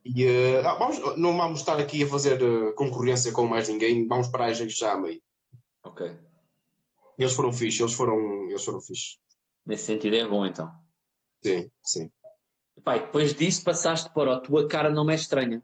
E 0.05 0.25
ah, 0.65 0.75
vamos, 0.75 1.17
não 1.17 1.37
vamos 1.37 1.59
estar 1.59 1.79
aqui 1.79 2.03
a 2.03 2.07
fazer 2.07 2.41
eh, 2.41 2.71
concorrência 2.73 3.31
com 3.31 3.45
mais 3.45 3.67
ninguém, 3.69 4.07
vamos 4.07 4.27
para 4.29 4.45
a 4.45 4.53
gente 4.53 4.73
já 4.73 4.97
meio. 4.97 5.21
Ok. 5.83 6.17
Eles 7.17 7.33
foram 7.33 7.51
fixe, 7.53 7.81
eles 7.83 7.93
foram, 7.93 8.49
eles 8.49 8.63
foram 8.63 8.81
fixe. 8.81 9.17
Nesse 9.65 9.85
sentido 9.85 10.15
é 10.15 10.27
bom 10.27 10.45
então. 10.45 10.71
Sim, 11.43 11.71
sim. 11.83 12.11
Pai, 12.83 13.01
depois 13.01 13.33
disso 13.35 13.63
passaste 13.63 14.11
para 14.11 14.35
a 14.37 14.39
tua 14.39 14.67
cara 14.67 14.89
não 14.89 15.05
me 15.05 15.13
é 15.13 15.15
estranha. 15.15 15.61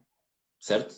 Certo? 0.60 0.94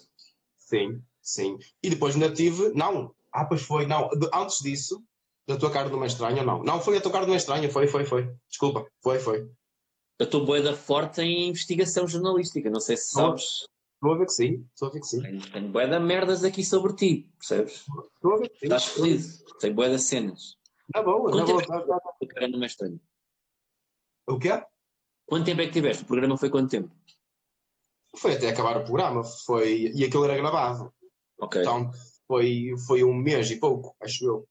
Sim, 0.58 1.02
sim. 1.22 1.58
E 1.82 1.90
depois 1.90 2.16
ainda 2.16 2.34
tive. 2.34 2.70
Não, 2.74 3.16
ah, 3.32 3.46
pois 3.46 3.62
foi, 3.62 3.86
não. 3.86 4.10
De- 4.10 4.30
antes 4.34 4.60
disso, 4.60 5.04
da 5.48 5.58
tua 5.58 5.72
cara 5.72 5.90
não 5.90 6.04
é 6.04 6.08
estranha, 6.08 6.44
não. 6.44 6.64
Não, 6.64 6.80
foi 6.82 6.98
a 6.98 7.02
tua 7.02 7.12
cara 7.12 7.26
não 7.26 7.34
é 7.34 7.38
estranha, 7.38 7.70
foi, 7.72 7.88
foi, 7.88 8.06
foi. 8.06 8.34
Desculpa, 8.48 8.86
foi, 9.02 9.20
foi. 9.20 9.50
Eu 10.20 10.26
estou 10.26 10.46
boeda 10.46 10.76
forte 10.76 11.22
em 11.22 11.48
investigação 11.50 12.08
jornalística. 12.08 12.70
Não 12.70 12.80
sei 12.80 12.98
se 12.98 13.12
sabes. 13.12 13.66
Estou 13.96 14.14
a 14.14 14.18
ver 14.18 14.26
que 14.26 14.34
sim, 14.34 14.66
estou 14.74 14.88
a 14.88 14.92
ver 14.92 15.00
que 15.02 15.08
sim. 15.08 15.22
Tenho, 15.22 15.52
tenho 15.52 15.70
boeda 15.70 16.00
merdas 16.00 16.44
aqui 16.44 16.64
sobre 16.64 16.94
ti. 16.96 17.30
Percebes? 17.38 17.86
Estou 18.16 18.34
a 18.34 18.38
ver 18.38 18.50
que 18.50 18.60
sim. 18.60 18.66
Estás 18.66 18.86
feliz. 18.86 19.44
Tem 19.60 19.74
boeda 19.74 19.98
cenas. 19.98 20.56
Na 20.94 21.04
boa, 21.04 21.30
na 21.30 21.38
Quanto 21.38 21.48
boa. 21.48 21.60
tempo 21.62 21.72
tá, 21.72 21.82
tá, 21.82 22.00
tá. 22.00 22.28
Cara 22.28 22.46
é 22.46 22.66
estranha. 22.66 23.00
O 24.28 24.40
quê? 24.40 24.64
Quanto 25.26 25.46
tempo 25.46 25.62
é 25.62 25.66
que 25.68 25.74
tiveste? 25.74 26.04
O 26.04 26.08
programa 26.08 26.38
foi 26.38 26.50
quanto 26.50 26.70
tempo? 26.70 26.96
Foi 28.16 28.36
até 28.36 28.50
acabar 28.50 28.78
o 28.78 28.84
programa, 28.84 29.24
foi. 29.24 29.92
E 29.94 30.04
aquilo 30.04 30.26
era 30.26 30.36
gravado. 30.36 30.94
Ok. 31.40 31.62
Então 31.62 31.92
foi, 32.30 32.76
foi 32.86 33.04
um 33.04 33.16
mês 33.16 33.50
e 33.50 33.56
pouco, 33.56 33.96
acho 34.00 34.24
eu. 34.24 34.48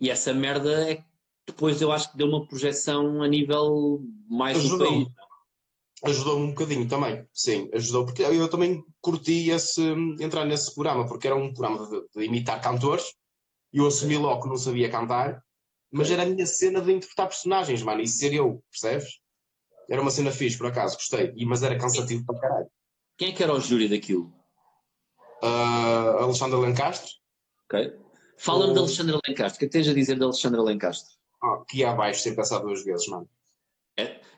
E 0.00 0.08
essa 0.08 0.32
merda 0.32 0.88
é 0.88 0.96
que 0.96 1.04
depois 1.48 1.82
eu 1.82 1.90
acho 1.90 2.12
que 2.12 2.16
deu 2.16 2.28
uma 2.28 2.46
projeção 2.46 3.20
a 3.20 3.26
nível 3.26 4.00
mais 4.28 4.56
do 4.56 4.66
Ajudou. 4.66 4.88
país. 4.88 5.08
Ajudou-me 6.04 6.44
um 6.44 6.48
bocadinho 6.50 6.86
também, 6.86 7.26
sim, 7.32 7.70
ajudou, 7.72 8.04
porque 8.04 8.22
eu 8.22 8.48
também 8.48 8.84
curti 9.00 9.48
esse, 9.48 9.82
entrar 10.20 10.44
nesse 10.44 10.72
programa, 10.72 11.08
porque 11.08 11.26
era 11.26 11.34
um 11.34 11.52
programa 11.52 11.88
de, 11.88 12.06
de 12.14 12.26
imitar 12.26 12.60
cantores, 12.60 13.14
e 13.72 13.78
eu 13.78 13.86
assumi 13.86 14.16
logo 14.18 14.42
que 14.42 14.48
não 14.48 14.58
sabia 14.58 14.90
cantar, 14.90 15.42
mas 15.90 16.10
era 16.10 16.22
a 16.22 16.26
minha 16.26 16.46
cena 16.46 16.82
de 16.82 16.92
interpretar 16.92 17.26
personagens, 17.26 17.82
mano, 17.82 18.02
e 18.02 18.06
ser 18.06 18.34
eu, 18.34 18.62
percebes? 18.70 19.20
Era 19.88 20.02
uma 20.02 20.10
cena 20.10 20.30
fixe, 20.30 20.58
por 20.58 20.66
acaso, 20.66 20.96
gostei, 20.96 21.32
e, 21.34 21.46
mas 21.46 21.62
era 21.62 21.78
cansativo 21.78 22.24
para 22.26 22.40
caralho. 22.40 22.70
Quem 23.16 23.30
é 23.30 23.32
que 23.32 23.42
era 23.42 23.54
o 23.54 23.60
júri 23.60 23.88
daquilo? 23.88 24.30
Ah, 25.42 26.16
Alexandre 26.22 26.56
Lencastre, 26.58 27.10
Ok? 27.64 27.98
Fala-me 28.38 28.70
O- 28.70 28.74
de 28.74 28.78
Alexandre 28.80 29.18
Lencastre. 29.26 29.56
O 29.56 29.58
que 29.58 29.64
é 29.64 29.68
que 29.68 29.72
tens 29.72 29.88
a 29.88 29.94
dizer 29.94 30.16
de 30.16 30.22
Alexandre 30.24 30.60
Lencastre? 30.60 31.14
ah, 31.42 31.62
que 31.68 31.78
ia 31.78 31.90
abaixo 31.90 32.20
sem 32.22 32.34
pensar 32.34 32.58
duas 32.60 32.84
vezes, 32.84 33.06
mano. 33.08 33.28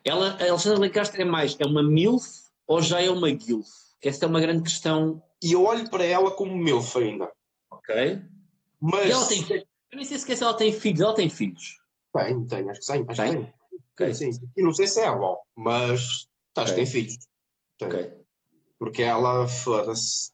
Ela, 0.05 0.37
a 0.39 0.49
Alexandra 0.49 0.79
Lencastre 0.79 1.21
é 1.21 1.25
mais, 1.25 1.55
é 1.59 1.65
uma 1.65 1.83
MILF 1.83 2.25
ou 2.67 2.81
já 2.81 3.01
é 3.01 3.09
uma 3.09 3.27
GILF? 3.29 3.67
Esta 4.01 4.25
é 4.25 4.29
uma 4.29 4.39
grande 4.39 4.63
questão. 4.63 5.21
E 5.43 5.51
eu 5.53 5.63
olho 5.63 5.89
para 5.89 6.05
ela 6.05 6.31
como 6.31 6.55
milf 6.55 6.95
ainda, 6.97 7.29
Ok? 7.71 8.21
mas... 8.79 9.07
E 9.07 9.11
ela 9.11 9.27
tem. 9.27 9.45
Eu 9.91 9.95
nem 9.97 10.05
sei 10.05 10.17
se 10.19 10.43
ela 10.43 10.53
tem 10.53 10.71
filhos. 10.71 11.01
Ela 11.01 11.13
tem 11.15 11.29
filhos. 11.29 11.77
Tem, 12.13 12.45
tem, 12.47 12.69
acho 12.69 12.79
que 12.79 12.85
sim, 12.85 13.05
acho 13.07 13.21
Tem? 13.21 13.31
que 13.31 13.37
tem. 13.41 13.53
Ok. 13.93 14.13
Sim, 14.13 14.31
sim. 14.31 14.49
E 14.55 14.61
não 14.63 14.73
sei 14.73 14.87
se 14.87 15.01
é 15.01 15.07
avó, 15.07 15.37
mas 15.57 15.99
acho 15.99 16.27
Ok. 16.55 16.65
que 16.67 16.75
tem 16.75 16.85
filhos. 16.85 17.17
Tem. 17.77 17.87
Ok. 17.89 18.13
Porque 18.77 19.01
ela, 19.03 19.47
foda-se. 19.47 20.31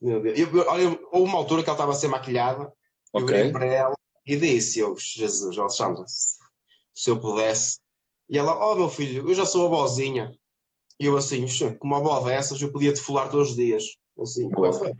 Meu 0.00 0.20
Deus. 0.20 0.38
Eu, 0.38 0.48
eu, 0.56 1.08
houve 1.12 1.30
uma 1.30 1.38
altura 1.38 1.62
que 1.62 1.68
ela 1.68 1.76
estava 1.76 1.92
a 1.92 1.94
ser 1.94 2.08
maquilhada, 2.08 2.72
eu 3.14 3.22
Ok. 3.22 3.36
virei 3.36 3.52
para 3.52 3.66
ela 3.66 3.94
e 4.26 4.36
disse: 4.36 4.78
eu, 4.78 4.96
Jesus, 4.96 5.58
Alexandra, 5.58 6.04
se 6.06 6.40
se 7.00 7.10
eu 7.10 7.18
pudesse. 7.18 7.78
E 8.28 8.36
ela, 8.36 8.54
oh 8.64 8.74
meu 8.74 8.88
filho, 8.88 9.28
eu 9.28 9.34
já 9.34 9.46
sou 9.46 9.66
avózinha. 9.66 10.32
E 10.98 11.06
eu 11.06 11.16
assim, 11.16 11.48
"Xe, 11.48 11.74
com 11.76 11.86
uma 11.86 11.96
avó 11.96 12.20
dessas, 12.20 12.60
eu 12.60 12.70
podia 12.70 12.92
te 12.92 13.00
fular 13.00 13.30
todos 13.30 13.50
os 13.50 13.56
dias. 13.56 13.84
Assim, 14.18 14.48
Boa. 14.50 14.68
eu, 14.68 14.94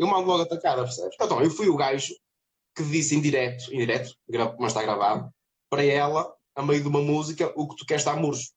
eu 0.00 0.06
mando 0.08 0.26
logo 0.26 0.42
atacada, 0.42 0.82
percebes? 0.82 1.16
Então, 1.20 1.40
eu 1.40 1.50
fui 1.50 1.68
o 1.68 1.76
gajo 1.76 2.12
que 2.74 2.82
disse 2.82 3.14
em 3.14 3.20
direto, 3.20 3.72
em 3.72 3.78
direto, 3.78 4.16
mas 4.58 4.72
está 4.72 4.82
gravado, 4.82 5.32
para 5.70 5.84
ela, 5.84 6.32
a 6.56 6.62
meio 6.62 6.82
de 6.82 6.88
uma 6.88 7.00
música, 7.00 7.52
o 7.54 7.68
que 7.68 7.76
tu 7.76 7.86
queres 7.86 8.04
dar 8.04 8.16
muros. 8.16 8.52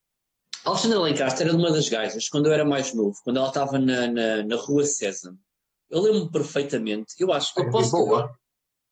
A 0.65 0.70
Alexandra 0.70 1.00
Lencastre 1.00 1.44
era 1.44 1.56
de 1.56 1.62
uma 1.62 1.72
das 1.72 1.88
gajas, 1.88 2.30
quando 2.30 2.48
eu 2.48 2.54
era 2.54 2.65
mais 2.65 2.94
novo, 2.94 3.15
quando 3.24 3.38
ela 3.38 3.48
estava 3.48 3.78
na, 3.78 4.08
na, 4.08 4.44
na 4.44 4.56
rua 4.56 4.84
Sésamo. 4.84 5.39
Eu 5.91 6.01
lembro-me 6.01 6.32
perfeitamente. 6.32 7.13
Eu 7.19 7.32
acho 7.34 7.54
que 7.54 7.62
eu 7.62 7.69
posso. 7.69 7.91
Boa. 7.91 8.34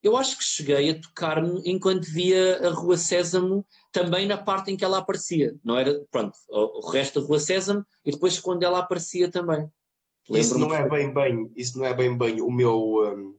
Eu 0.02 0.16
acho 0.16 0.38
que 0.38 0.44
cheguei 0.44 0.90
a 0.90 1.00
tocar-me 1.00 1.60
enquanto 1.66 2.04
via 2.04 2.66
a 2.66 2.70
Rua 2.70 2.96
Sésamo 2.96 3.66
também 3.92 4.26
na 4.26 4.38
parte 4.38 4.70
em 4.70 4.76
que 4.76 4.84
ela 4.84 4.98
aparecia. 4.98 5.54
Não 5.62 5.76
era, 5.76 5.92
pronto, 6.10 6.32
o, 6.48 6.88
resto 6.90 7.20
da 7.20 7.26
Rua 7.26 7.38
Sésamo 7.38 7.84
e 8.04 8.10
depois 8.10 8.38
quando 8.38 8.62
ela 8.62 8.78
aparecia 8.78 9.30
também. 9.30 9.68
Isso 10.30 10.58
não 10.58 10.74
é 10.74 10.88
bem 10.88 11.12
bem, 11.12 11.52
isso 11.56 11.78
não 11.78 11.84
é 11.84 11.92
bem 11.92 12.16
bem 12.16 12.40
o 12.40 12.50
meu 12.50 12.78
hum, 12.78 13.36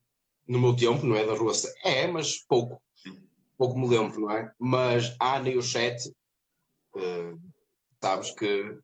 no 0.48 0.60
meu 0.60 0.76
tempo, 0.76 1.04
não 1.06 1.16
é 1.16 1.26
da 1.26 1.34
rua. 1.34 1.54
Se- 1.54 1.74
É, 1.84 2.06
mas 2.08 2.38
pouco. 2.46 2.80
Pouco 3.58 3.80
me 3.80 3.88
lembro, 3.88 4.22
não 4.22 4.32
é? 4.32 4.52
Mas 4.60 5.16
a 5.20 5.38
Ana 5.38 5.50
e 5.50 5.58
o 5.58 5.62
chat, 5.64 5.98
hum, 6.96 7.40
sabes 8.04 8.32
que 8.32 8.78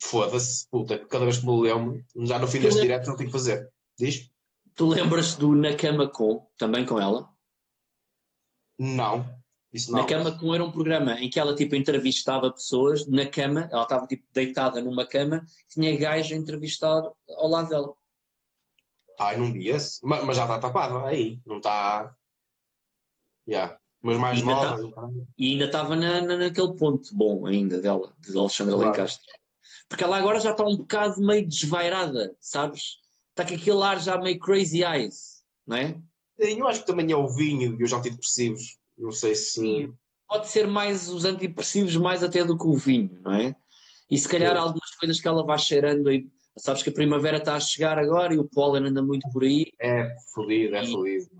foda-se, 0.00 0.66
puta, 0.68 0.98
cada 1.06 1.24
vez 1.24 1.38
que 1.38 1.46
me 1.46 1.60
lembro, 1.60 2.02
já 2.26 2.38
no 2.38 2.48
fim 2.48 2.58
deste 2.60 2.78
lem- 2.78 2.82
direto 2.88 3.06
não 3.08 3.16
tenho 3.16 3.28
que 3.28 3.32
fazer. 3.32 3.68
Diz? 4.02 4.28
Tu 4.74 4.86
lembras 4.88 5.36
do 5.36 5.54
Na 5.54 5.76
Cama 5.76 6.08
Com, 6.08 6.44
também 6.58 6.84
com 6.84 6.98
ela? 7.00 7.28
Não. 8.78 9.24
Isso 9.72 9.92
não. 9.92 10.00
Na 10.00 10.06
Cama 10.06 10.36
Com 10.36 10.52
era 10.54 10.64
um 10.64 10.72
programa 10.72 11.14
em 11.20 11.30
que 11.30 11.38
ela 11.38 11.54
tipo 11.54 11.76
entrevistava 11.76 12.50
pessoas 12.50 13.06
na 13.06 13.26
cama, 13.26 13.68
ela 13.70 13.84
estava 13.84 14.06
tipo 14.08 14.24
deitada 14.32 14.80
numa 14.82 15.06
cama, 15.06 15.44
tinha 15.68 15.96
gajo 15.96 16.34
a 16.34 16.36
entrevistar 16.36 17.02
ao 17.28 17.48
lado 17.48 17.68
dela. 17.68 17.94
Ai, 19.20 19.36
não 19.36 19.52
vi 19.52 19.68
esse. 19.68 20.00
Mas, 20.04 20.24
mas 20.24 20.36
já 20.36 20.42
está 20.44 20.58
tapada 20.58 21.06
aí. 21.06 21.40
Não 21.46 21.58
está. 21.58 22.14
Yeah. 23.48 23.78
Mas 24.02 24.18
mais 24.18 24.38
Ainda 24.40 24.52
nova. 24.52 24.90
tá? 24.90 25.02
tá? 25.02 25.08
E 25.38 25.52
ainda 25.52 25.66
estava 25.66 25.94
na, 25.94 26.20
na- 26.22 26.36
naquele 26.36 26.74
ponto 26.74 27.14
bom 27.14 27.46
ainda 27.46 27.80
dela, 27.80 28.12
de 28.18 28.36
Alexandra 28.36 28.74
Claro. 28.74 28.90
Lencastre. 28.90 29.26
Porque 29.88 30.02
ela 30.02 30.16
agora 30.16 30.40
já 30.40 30.50
está 30.50 30.64
um 30.64 30.76
bocado 30.76 31.20
meio 31.20 31.46
desvairada, 31.46 32.34
sabes? 32.40 32.98
Está 33.32 33.46
com 33.46 33.54
aquele 33.54 33.82
ar 33.82 33.98
já 33.98 34.18
meio 34.18 34.38
crazy 34.38 34.84
eyes, 34.84 35.42
não 35.66 35.76
é? 35.76 35.98
Sim, 36.38 36.58
Eu 36.58 36.68
acho 36.68 36.80
que 36.80 36.86
também 36.86 37.10
é 37.10 37.16
o 37.16 37.28
vinho 37.28 37.80
e 37.80 37.82
os 37.82 37.92
antidepressivos. 37.92 38.78
Não 38.96 39.10
sei 39.10 39.34
se. 39.34 39.60
Sim. 39.60 39.94
Pode 40.28 40.48
ser 40.48 40.66
mais 40.66 41.08
os 41.08 41.24
antidepressivos 41.24 41.96
mais 41.96 42.22
até 42.22 42.44
do 42.44 42.58
que 42.58 42.66
o 42.66 42.76
vinho, 42.76 43.18
não 43.22 43.32
é? 43.32 43.56
E 44.10 44.18
se 44.18 44.28
calhar 44.28 44.52
Sim. 44.52 44.58
algumas 44.58 44.90
coisas 44.96 45.20
que 45.20 45.26
ela 45.26 45.44
vai 45.44 45.58
cheirando 45.58 46.08
aí. 46.08 46.28
Sabes 46.58 46.82
que 46.82 46.90
a 46.90 46.92
primavera 46.92 47.38
está 47.38 47.54
a 47.54 47.60
chegar 47.60 47.98
agora 47.98 48.34
e 48.34 48.38
o 48.38 48.44
pólen 48.44 48.86
anda 48.86 49.02
muito 49.02 49.26
por 49.30 49.42
aí. 49.42 49.72
É 49.80 50.14
fodido, 50.34 50.76
é 50.76 50.86
fodido. 50.86 51.30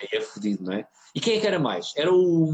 É, 0.00 0.16
é 0.18 0.20
fodido, 0.20 0.64
não 0.64 0.72
é? 0.74 0.86
E 1.14 1.20
quem 1.20 1.38
é 1.38 1.40
que 1.40 1.46
era 1.46 1.58
mais? 1.58 1.94
Era 1.96 2.12
o. 2.12 2.50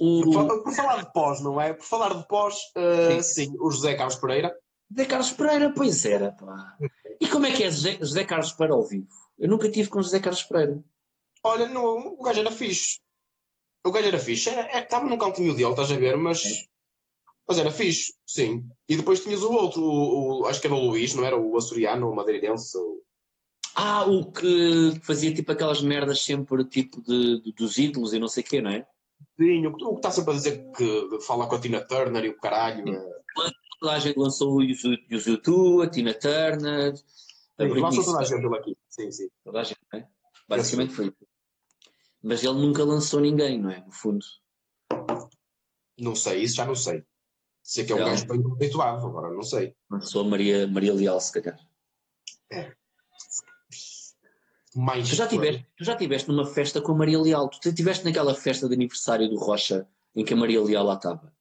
O 0.00 0.22
Por, 0.22 0.62
por 0.64 0.72
falar 0.72 1.02
de 1.02 1.12
pós, 1.12 1.40
não 1.42 1.60
é? 1.60 1.74
Por 1.74 1.84
falar 1.84 2.14
de 2.14 2.26
pós, 2.26 2.56
uh, 2.76 3.22
sim. 3.22 3.54
o 3.60 3.70
José 3.70 3.94
Carlos 3.94 4.16
Pereira. 4.16 4.52
José 4.96 5.06
Carlos 5.08 5.30
Pereira, 5.32 5.72
pois 5.74 6.04
era, 6.04 6.32
pá. 6.32 6.76
E 7.20 7.26
como 7.28 7.46
é 7.46 7.52
que 7.52 7.64
é 7.64 7.70
José, 7.70 7.96
José 8.00 8.24
Carlos 8.24 8.52
Pereira 8.52 8.74
ao 8.74 8.84
vivo? 8.86 9.08
Eu 9.38 9.48
nunca 9.48 9.68
tive 9.70 9.88
com 9.88 10.00
José 10.02 10.20
Carlos 10.20 10.42
Pereira. 10.44 10.82
Olha, 11.42 11.68
o 11.78 12.22
gajo 12.22 12.40
era 12.40 12.50
fixe. 12.50 13.00
O 13.84 13.90
gajo 13.90 14.06
era 14.08 14.18
fixe. 14.18 14.48
Era- 14.50 14.68
é, 14.76 14.82
Estava 14.82 15.06
num 15.06 15.18
cantinho 15.18 15.54
dele, 15.54 15.70
estás 15.70 15.90
a 15.90 15.96
ver? 15.96 16.16
Mas, 16.16 16.42
mas 17.46 17.58
era 17.58 17.70
fixe, 17.70 18.14
sim. 18.26 18.64
E 18.88 18.96
depois 18.96 19.20
tinhas 19.22 19.42
o 19.42 19.52
outro, 19.52 19.82
o, 19.82 20.42
o- 20.42 20.46
acho 20.46 20.60
que 20.60 20.66
era 20.68 20.76
o 20.76 20.86
Luís, 20.86 21.14
não 21.14 21.24
era? 21.24 21.36
O 21.36 21.56
açoriano, 21.56 22.08
o 22.10 22.14
madeirense. 22.14 22.76
o- 22.78 23.02
Ah, 23.74 24.04
o 24.06 24.30
que 24.30 25.00
fazia 25.02 25.34
tipo 25.34 25.50
aquelas 25.50 25.82
merdas 25.82 26.22
sempre 26.22 26.64
tipo 26.64 27.02
de, 27.02 27.40
de- 27.42 27.52
dos 27.52 27.76
ídolos 27.76 28.12
e 28.14 28.20
não 28.20 28.28
sei 28.28 28.44
o 28.44 28.46
quê, 28.46 28.60
não 28.62 28.70
é? 28.70 28.86
Sim, 29.36 29.66
o 29.66 29.76
que 29.76 29.84
o 29.84 29.90
que 29.90 29.96
está 29.96 30.12
sempre 30.12 30.30
a 30.30 30.34
dizer 30.36 30.70
que 30.76 31.18
fala 31.26 31.48
com 31.48 31.56
a 31.56 31.60
Tina 31.60 31.80
Turner 31.80 32.24
e 32.24 32.28
o 32.28 32.38
caralho. 32.38 32.88
É- 32.88 33.24
Toda 33.84 33.96
a 33.96 33.98
gente 33.98 34.18
lançou 34.18 34.54
o 34.54 34.62
Yuzu 34.62 34.96
Yuzu 35.10 35.36
U2, 35.36 35.84
a 35.84 35.90
Tina 35.90 36.14
Turner, 36.14 36.94
a 37.58 37.64
Sim, 37.64 37.80
lançou 37.80 38.02
toda 38.02 38.18
a 38.20 38.24
gente 38.24 38.46
aqui. 38.46 38.78
Sim, 38.88 39.12
sim. 39.12 39.28
toda 39.44 39.60
a 39.60 39.62
gente, 39.62 39.78
não 39.92 40.00
é? 40.00 40.08
Basicamente 40.48 40.94
foi 40.94 41.08
isso. 41.08 41.26
Mas 42.22 42.42
ele 42.42 42.54
nunca 42.54 42.82
lançou 42.82 43.20
ninguém, 43.20 43.60
não 43.60 43.70
é? 43.70 43.84
No 43.84 43.92
fundo. 43.92 44.24
Não 45.98 46.14
sei, 46.14 46.44
isso 46.44 46.56
já 46.56 46.64
não 46.64 46.74
sei. 46.74 47.04
Sei 47.62 47.84
que 47.84 47.92
é 47.92 47.94
um 47.94 47.98
gajo 47.98 48.26
bem 48.26 48.42
conceituado, 48.42 49.06
agora 49.06 49.30
não 49.30 49.42
sei. 49.42 49.76
Lançou 49.90 50.22
a 50.22 50.28
Maria, 50.30 50.66
Maria 50.66 50.94
Leal, 50.94 51.20
se 51.20 51.38
calhar. 51.38 51.60
Mais 54.74 55.10
Tu 55.10 55.14
já, 55.14 55.26
tiveste, 55.26 55.68
tu 55.76 55.84
já 55.84 55.94
tiveste 55.94 56.28
numa 56.30 56.46
festa 56.46 56.80
com 56.80 56.92
a 56.92 56.96
Maria 56.96 57.20
Leal. 57.20 57.50
Tu 57.50 57.68
estiveste 57.68 58.02
naquela 58.02 58.34
festa 58.34 58.66
de 58.66 58.74
aniversário 58.74 59.28
do 59.28 59.36
Rocha 59.36 59.86
em 60.16 60.24
que 60.24 60.32
a 60.32 60.36
Maria 60.38 60.62
Leal 60.62 60.86
lá 60.86 60.94
estava. 60.94 61.33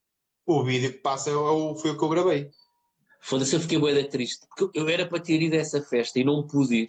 O 0.46 0.64
vídeo 0.64 0.92
que 0.92 1.00
passa 1.00 1.30
é 1.30 1.36
o- 1.36 1.76
foi 1.76 1.92
o 1.92 1.98
que 1.98 2.04
eu 2.04 2.10
gravei. 2.10 2.52
Foda-se, 3.22 3.56
eu 3.56 3.60
fiquei 3.62 3.78
bué 3.80 4.04
triste. 4.04 4.46
Porque 4.56 4.78
eu 4.78 4.88
era 4.90 5.08
para 5.08 5.20
ter 5.22 5.42
ido 5.42 5.56
a 5.56 5.60
essa 5.60 5.82
festa 5.82 6.20
e 6.20 6.24
não 6.26 6.46
pude 6.46 6.76
ir. 6.76 6.88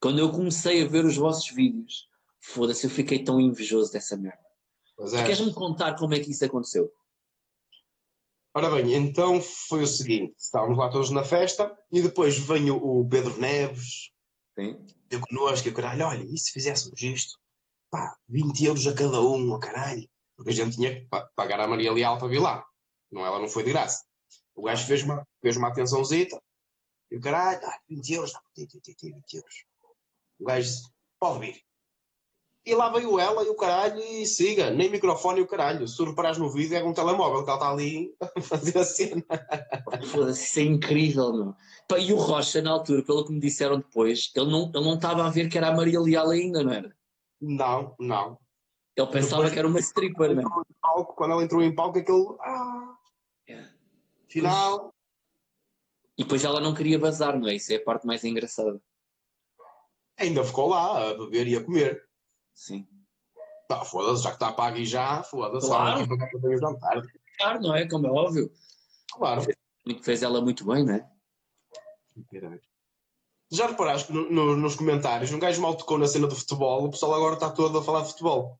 Quando 0.00 0.20
eu 0.20 0.30
comecei 0.30 0.84
a 0.84 0.88
ver 0.88 1.04
os 1.04 1.16
vossos 1.16 1.48
vídeos, 1.50 2.06
foda-se, 2.40 2.86
eu 2.86 2.90
fiquei 2.90 3.22
tão 3.24 3.40
invejoso 3.40 3.90
dessa 3.92 4.16
merda. 4.16 4.38
É, 5.14 5.22
Queres-me 5.24 5.52
contar 5.52 5.96
como 5.96 6.14
é 6.14 6.20
que 6.20 6.30
isso 6.30 6.44
aconteceu? 6.44 6.92
Ora 8.54 8.70
bem, 8.70 8.92
então 8.94 9.40
foi 9.40 9.82
o 9.82 9.86
seguinte: 9.86 10.34
estávamos 10.38 10.76
lá 10.78 10.88
todos 10.90 11.10
na 11.10 11.24
festa 11.24 11.76
e 11.90 12.02
depois 12.02 12.38
vem 12.38 12.70
o, 12.70 13.08
Pedro 13.08 13.36
Neves, 13.40 14.10
Sim. 14.56 14.78
eu 15.10 15.20
connosco, 15.20 15.66
e 15.66 15.70
o 15.70 15.74
caralho, 15.74 16.06
olha, 16.06 16.22
e 16.24 16.36
se 16.38 16.52
fizéssemos 16.52 17.00
isto? 17.02 17.38
Pá, 17.90 18.14
20 18.28 18.64
euros 18.64 18.86
a 18.86 18.94
cada 18.94 19.20
um, 19.20 19.52
oh, 19.52 19.58
caralho. 19.58 20.08
Porque 20.36 20.50
a 20.50 20.54
gente 20.54 20.76
tinha 20.76 20.94
que 20.94 21.06
pa- 21.06 21.28
pagar 21.34 21.60
a 21.60 21.66
Maria 21.66 21.92
Leal 21.92 22.18
para 22.18 22.28
vir 22.28 22.40
lá. 22.40 22.64
Não, 23.12 23.24
ela 23.24 23.38
não 23.38 23.48
foi 23.48 23.62
de 23.62 23.70
graça. 23.72 24.02
O 24.54 24.62
gajo 24.62 24.86
fez 24.86 25.02
uma, 25.02 25.26
fez 25.40 25.56
uma 25.56 25.68
atençãozita 25.68 26.40
e 27.10 27.16
o 27.16 27.20
caralho, 27.20 27.60
ah, 27.64 27.78
20 27.88 28.10
euros, 28.14 28.32
tá, 28.32 28.40
tem, 28.54 28.66
tem, 28.66 28.80
tem, 28.80 28.94
tem 28.94 29.12
20 29.12 29.34
euros. 29.34 29.54
O 30.40 30.44
gajo 30.46 30.66
disse, 30.66 30.90
pode 31.20 31.40
vir. 31.40 31.62
E 32.64 32.74
lá 32.76 32.90
veio 32.90 33.18
ela 33.18 33.42
e 33.42 33.48
o 33.48 33.56
caralho 33.56 33.98
e 33.98 34.24
siga, 34.24 34.70
nem 34.70 34.88
microfone 34.88 35.40
e 35.40 35.42
o 35.42 35.48
caralho. 35.48 35.86
Se 35.86 35.96
tu 35.96 36.04
no 36.06 36.50
vídeo 36.52 36.76
é 36.76 36.84
um 36.84 36.92
telemóvel 36.92 37.44
que 37.44 37.50
ela 37.50 37.58
está 37.58 37.70
ali 37.70 38.14
a 38.36 38.40
fazer 38.40 38.78
a 38.78 38.84
cena. 38.84 39.24
Foda-se, 40.10 40.44
Isso 40.44 40.60
é 40.60 40.62
incrível, 40.62 41.32
meu. 41.32 41.98
E 41.98 42.12
o 42.12 42.16
Rocha, 42.16 42.62
na 42.62 42.70
altura, 42.70 43.02
pelo 43.04 43.24
que 43.26 43.32
me 43.32 43.40
disseram 43.40 43.78
depois, 43.78 44.30
ele 44.34 44.50
não 44.50 44.70
ele 44.72 44.84
não 44.84 44.94
estava 44.94 45.26
a 45.26 45.30
ver 45.30 45.48
que 45.48 45.58
era 45.58 45.68
a 45.68 45.76
Maria 45.76 46.00
Leal 46.00 46.30
ainda, 46.30 46.62
não 46.62 46.72
era? 46.72 46.96
Não, 47.40 47.96
não. 47.98 48.38
Ele 48.96 49.06
pensava 49.08 49.42
Depois- 49.42 49.52
que 49.52 49.58
era 49.58 49.68
uma 49.68 49.80
stripper, 49.80 50.34
não 50.34 50.42
é? 50.42 51.04
Quando 51.16 51.32
ela 51.32 51.42
entrou 51.42 51.62
em 51.62 51.74
palco, 51.74 51.98
aquele. 51.98 52.26
Ah, 52.40 52.94
final. 54.32 54.92
E 56.16 56.22
depois 56.24 56.44
ela 56.44 56.60
não 56.60 56.74
queria 56.74 56.98
bazar, 56.98 57.38
não 57.38 57.48
é? 57.48 57.54
Isso 57.54 57.72
é 57.72 57.76
a 57.76 57.82
parte 57.84 58.06
mais 58.06 58.22
engraçada. 58.24 58.80
Ainda 60.18 60.44
ficou 60.44 60.68
lá 60.68 61.10
a 61.10 61.14
beber 61.14 61.46
e 61.48 61.56
a 61.56 61.64
comer. 61.64 62.06
Sim. 62.54 62.86
Tá, 63.68 63.84
foda-se, 63.84 64.22
já 64.22 64.30
que 64.30 64.36
está 64.36 64.52
pago 64.52 64.76
e 64.76 64.84
já, 64.84 65.22
foda-se, 65.22 65.66
Claro. 65.66 66.06
jantar. 66.60 67.02
Claro, 67.38 67.60
não 67.62 67.74
é? 67.74 67.88
Como 67.88 68.06
é 68.06 68.10
óbvio. 68.10 68.52
Claro. 69.12 69.42
Fez 70.02 70.22
ela 70.22 70.40
muito 70.42 70.64
bem, 70.66 70.84
não 70.84 70.94
é? 70.94 71.10
Já 73.50 73.66
reparaste 73.66 74.08
que 74.08 74.12
no- 74.12 74.30
no- 74.30 74.56
nos 74.56 74.76
comentários 74.76 75.32
um 75.32 75.38
gajo 75.38 75.60
mal 75.60 75.74
tocou 75.76 75.98
na 75.98 76.06
cena 76.06 76.26
do 76.26 76.36
futebol, 76.36 76.84
o 76.84 76.90
pessoal 76.90 77.14
agora 77.14 77.34
está 77.34 77.50
todo 77.50 77.78
a 77.78 77.82
falar 77.82 78.02
de 78.02 78.08
futebol. 78.08 78.58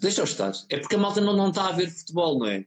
Deixa 0.00 0.20
eu 0.20 0.24
estar. 0.24 0.52
É 0.68 0.78
porque 0.78 0.94
a 0.94 0.98
malta 0.98 1.20
não, 1.20 1.36
não 1.36 1.50
está 1.50 1.68
a 1.68 1.72
ver 1.72 1.90
futebol, 1.90 2.38
não 2.38 2.46
é? 2.46 2.64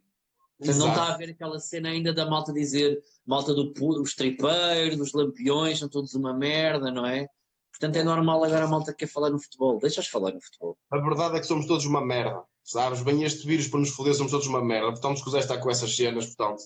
Portanto, 0.61 0.77
não 0.77 0.89
está 0.89 1.13
a 1.13 1.17
ver 1.17 1.31
aquela 1.31 1.59
cena 1.59 1.89
ainda 1.89 2.13
da 2.13 2.23
malta 2.23 2.53
dizer 2.53 3.01
malta 3.25 3.51
do 3.51 3.73
os 3.99 4.13
tripeiros, 4.13 4.99
os 4.99 5.11
lampiões, 5.11 5.79
são 5.79 5.89
todos 5.89 6.13
uma 6.13 6.33
merda, 6.33 6.91
não 6.91 7.03
é? 7.03 7.27
Portanto, 7.71 7.95
é 7.95 8.03
normal 8.03 8.43
agora 8.43 8.65
a 8.65 8.67
malta 8.67 8.93
quer 8.93 9.07
falar 9.07 9.31
no 9.31 9.39
futebol. 9.39 9.79
Deixa-os 9.79 10.07
falar 10.07 10.31
no 10.31 10.39
futebol. 10.39 10.77
A 10.91 10.99
verdade 10.99 11.37
é 11.37 11.39
que 11.39 11.47
somos 11.47 11.65
todos 11.65 11.85
uma 11.85 12.05
merda. 12.05 12.43
Sabes? 12.63 13.01
Bem, 13.01 13.23
este 13.23 13.47
vírus 13.47 13.67
para 13.67 13.79
nos 13.79 13.89
foder 13.89 14.13
somos 14.13 14.31
todos 14.31 14.45
uma 14.45 14.63
merda. 14.63 14.91
Portanto, 14.91 15.17
se 15.17 15.23
quiser 15.23 15.39
estar 15.39 15.57
com 15.57 15.71
essas 15.71 15.95
cenas, 15.95 16.27
portanto. 16.27 16.61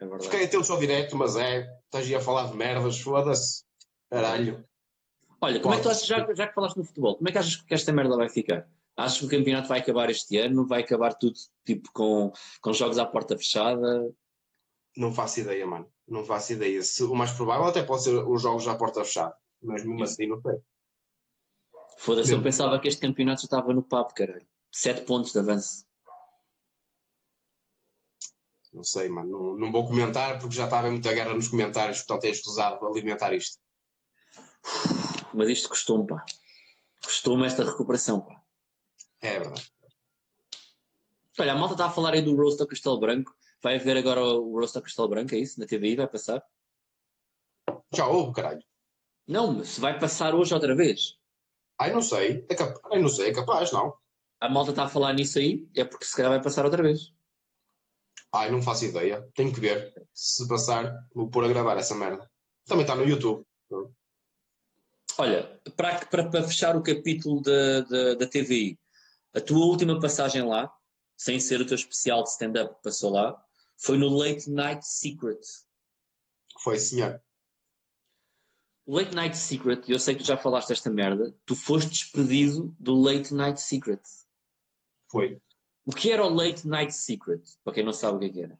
É 0.00 0.04
verdade. 0.04 0.24
Fiquei 0.24 0.44
a 0.46 0.48
tê-lo 0.48 0.64
só 0.64 0.76
direto, 0.76 1.16
mas 1.16 1.36
é. 1.36 1.64
Estás 1.84 2.06
aí 2.06 2.14
a 2.16 2.20
falar 2.20 2.50
de 2.50 2.56
merdas, 2.56 2.98
foda-se. 2.98 3.62
Caralho. 4.10 4.64
Olha, 5.40 5.60
como 5.60 5.74
é 5.74 5.76
que 5.76 5.84
tu 5.84 5.90
achas, 5.90 6.06
já, 6.06 6.34
já 6.34 6.48
que 6.48 6.54
falaste 6.54 6.76
no 6.76 6.84
futebol, 6.84 7.14
como 7.14 7.28
é 7.28 7.32
que 7.32 7.38
achas 7.38 7.56
que 7.56 7.72
esta 7.72 7.92
merda 7.92 8.16
vai 8.16 8.28
ficar? 8.28 8.68
Achas 8.98 9.20
que 9.20 9.26
o 9.26 9.28
campeonato 9.28 9.68
vai 9.68 9.78
acabar 9.78 10.10
este 10.10 10.36
ano? 10.38 10.66
Vai 10.66 10.82
acabar 10.82 11.14
tudo 11.14 11.38
tipo 11.64 11.88
com, 11.92 12.32
com 12.60 12.72
jogos 12.72 12.98
à 12.98 13.06
porta 13.06 13.38
fechada? 13.38 14.12
Não 14.96 15.14
faço 15.14 15.38
ideia, 15.38 15.64
mano. 15.64 15.88
Não 16.08 16.24
faço 16.24 16.54
ideia. 16.54 16.82
Se, 16.82 17.04
o 17.04 17.14
mais 17.14 17.30
provável 17.30 17.66
até 17.66 17.80
pode 17.84 18.02
ser 18.02 18.14
os 18.14 18.42
jogos 18.42 18.66
à 18.66 18.74
porta 18.74 19.04
fechada. 19.04 19.36
Mas 19.62 19.84
mesmo 19.84 20.02
assim, 20.02 20.26
não 20.26 20.42
sei. 20.42 20.56
Foda-se, 21.98 22.32
eu 22.32 22.42
pensava 22.42 22.76
que 22.80 22.88
este 22.88 23.00
campeonato 23.00 23.42
já 23.42 23.44
estava 23.44 23.72
no 23.72 23.84
papo, 23.84 24.14
caralho. 24.14 24.46
Sete 24.72 25.02
pontos 25.02 25.32
de 25.32 25.38
avanço. 25.38 25.86
Não 28.72 28.82
sei, 28.82 29.08
mano. 29.08 29.30
Não, 29.30 29.58
não 29.58 29.70
vou 29.70 29.86
comentar 29.86 30.40
porque 30.40 30.56
já 30.56 30.64
estava 30.64 30.90
muita 30.90 31.12
guerra 31.12 31.34
nos 31.34 31.46
comentários, 31.46 31.98
portanto 31.98 32.24
é 32.24 32.30
escusado 32.30 32.84
alimentar 32.84 33.32
isto. 33.32 33.58
Mas 35.32 35.48
isto 35.50 35.68
custou-me, 35.68 36.04
pá. 36.04 36.24
Custou-me 37.04 37.46
esta 37.46 37.62
recuperação, 37.62 38.22
pá. 38.22 38.37
É 39.20 39.38
verdade. 39.38 39.72
Olha, 41.38 41.52
a 41.52 41.56
malta 41.56 41.74
está 41.74 41.86
a 41.86 41.90
falar 41.90 42.14
aí 42.14 42.22
do 42.22 42.36
Roast 42.36 42.60
ao 42.60 42.66
Castelo 42.66 42.98
Branco. 42.98 43.34
Vai 43.62 43.76
haver 43.76 43.96
agora 43.96 44.22
o 44.22 44.58
Roast 44.58 44.76
ao 44.76 44.82
Castelo 44.82 45.08
Branco, 45.08 45.34
é 45.34 45.38
isso? 45.38 45.58
Na 45.60 45.66
TVI 45.66 45.96
vai 45.96 46.08
passar? 46.08 46.42
Já 47.94 48.06
houve, 48.06 48.32
caralho. 48.32 48.62
Não, 49.26 49.52
mas 49.52 49.68
se 49.68 49.80
vai 49.80 49.98
passar 49.98 50.34
hoje 50.34 50.54
outra 50.54 50.74
vez. 50.74 51.18
Ai, 51.78 51.92
não 51.92 52.02
sei. 52.02 52.44
É 52.48 52.54
capaz, 52.54 52.80
ai, 52.92 53.00
não 53.00 53.08
sei, 53.08 53.28
é 53.28 53.34
capaz, 53.34 53.72
não. 53.72 53.94
A 54.40 54.48
malta 54.48 54.70
está 54.70 54.84
a 54.84 54.88
falar 54.88 55.12
nisso 55.12 55.38
aí, 55.38 55.68
é 55.76 55.84
porque 55.84 56.04
se 56.04 56.16
calhar 56.16 56.30
vai 56.30 56.42
passar 56.42 56.64
outra 56.64 56.82
vez. 56.82 57.12
Ai, 58.32 58.50
não 58.50 58.62
faço 58.62 58.84
ideia. 58.84 59.26
Tenho 59.34 59.52
que 59.52 59.60
ver. 59.60 59.94
Se 60.12 60.46
passar, 60.48 60.92
vou 61.14 61.28
pôr 61.28 61.44
a 61.44 61.48
gravar 61.48 61.76
essa 61.76 61.94
merda. 61.94 62.28
Também 62.66 62.82
está 62.82 62.94
no 62.94 63.04
YouTube. 63.04 63.44
Olha, 65.18 65.60
para, 65.76 66.06
para, 66.06 66.30
para 66.30 66.44
fechar 66.44 66.76
o 66.76 66.82
capítulo 66.82 67.42
da, 67.42 67.80
da, 67.80 68.14
da 68.14 68.26
TVI, 68.28 68.78
a 69.34 69.40
tua 69.40 69.66
última 69.66 70.00
passagem 70.00 70.42
lá, 70.42 70.72
sem 71.16 71.38
ser 71.40 71.60
o 71.60 71.66
teu 71.66 71.74
especial 71.74 72.22
de 72.22 72.30
stand-up 72.30 72.74
que 72.74 72.82
passou 72.82 73.12
lá, 73.12 73.42
foi 73.76 73.96
no 73.96 74.08
Late 74.08 74.50
Night 74.50 74.86
Secret. 74.86 75.40
Foi, 76.60 76.78
senhor. 76.78 77.22
O 78.86 78.96
Late 78.96 79.14
Night 79.14 79.36
Secret, 79.36 79.82
eu 79.88 79.98
sei 79.98 80.14
que 80.14 80.22
tu 80.22 80.26
já 80.26 80.36
falaste 80.36 80.72
esta 80.72 80.90
merda, 80.90 81.34
tu 81.44 81.54
foste 81.54 81.90
despedido 81.90 82.74
do 82.80 82.98
Late 83.00 83.34
Night 83.34 83.60
Secret. 83.60 84.00
Foi. 85.10 85.40
O 85.84 85.92
que 85.92 86.10
era 86.10 86.24
o 86.24 86.34
Late 86.34 86.66
Night 86.66 86.94
Secret? 86.94 87.42
Para 87.62 87.74
quem 87.74 87.84
não 87.84 87.92
sabe 87.92 88.16
o 88.16 88.20
que 88.20 88.26
é 88.26 88.28
que 88.30 88.42
era. 88.42 88.58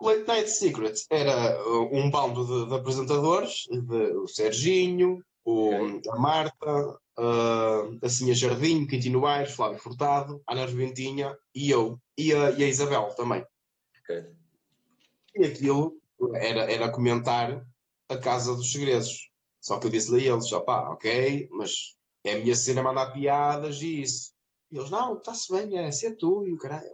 Late 0.00 0.26
Night 0.26 0.50
Secret 0.50 1.06
era 1.10 1.62
uh, 1.66 1.96
um 1.96 2.10
bando 2.10 2.44
de, 2.44 2.68
de 2.68 2.74
apresentadores, 2.74 3.64
de, 3.70 4.16
o 4.16 4.26
Serginho, 4.26 5.24
o, 5.44 5.70
a 6.10 6.18
Marta, 6.18 7.00
uh, 7.18 7.98
a 8.04 8.08
Sinha 8.08 8.34
Jardim, 8.34 8.86
Quintino 8.86 9.26
Aires, 9.26 9.54
Flávio 9.54 9.78
Furtado, 9.78 10.42
Ana 10.48 10.66
Reventinha 10.66 11.36
e 11.54 11.70
eu, 11.70 12.00
e 12.16 12.32
a, 12.32 12.50
e 12.52 12.64
a 12.64 12.68
Isabel 12.68 13.14
também. 13.14 13.44
Ok. 14.00 14.24
E 15.36 15.44
aquilo 15.46 15.98
era, 16.34 16.70
era 16.70 16.90
comentar 16.90 17.66
a 18.08 18.16
Casa 18.18 18.54
dos 18.54 18.70
Segredos. 18.70 19.30
Só 19.60 19.78
que 19.78 19.86
eu 19.86 19.90
disse-lhe 19.90 20.28
a 20.28 20.32
eles, 20.32 20.52
opá, 20.52 20.90
ok, 20.90 21.48
mas 21.52 21.96
é 22.24 22.32
a 22.32 22.38
minha 22.38 22.54
cena 22.54 22.82
mandar 22.82 23.12
piadas 23.12 23.80
e 23.80 24.02
isso. 24.02 24.32
E 24.70 24.76
eles, 24.76 24.90
não, 24.90 25.16
está-se 25.18 25.52
bem, 25.52 25.78
é 25.78 25.90
ser 25.92 26.16
tu 26.16 26.44
e 26.46 26.52
o 26.52 26.58
caralho. 26.58 26.90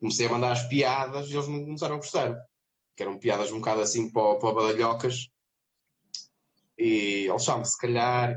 Comecei 0.00 0.26
a 0.26 0.30
mandar 0.30 0.52
as 0.52 0.66
piadas 0.68 1.28
e 1.28 1.34
eles 1.34 1.46
não 1.48 1.64
começaram 1.64 1.94
a 1.94 1.98
gostar. 1.98 2.36
Que 2.96 3.02
eram 3.02 3.18
piadas 3.18 3.52
um 3.52 3.58
bocado 3.58 3.80
assim 3.82 4.10
para, 4.10 4.22
o- 4.22 4.38
para 4.38 4.54
badalhocas. 4.54 5.28
E 6.78 7.26
eles 7.28 7.44
chamam 7.44 7.64
se 7.64 7.78
calhar. 7.78 8.36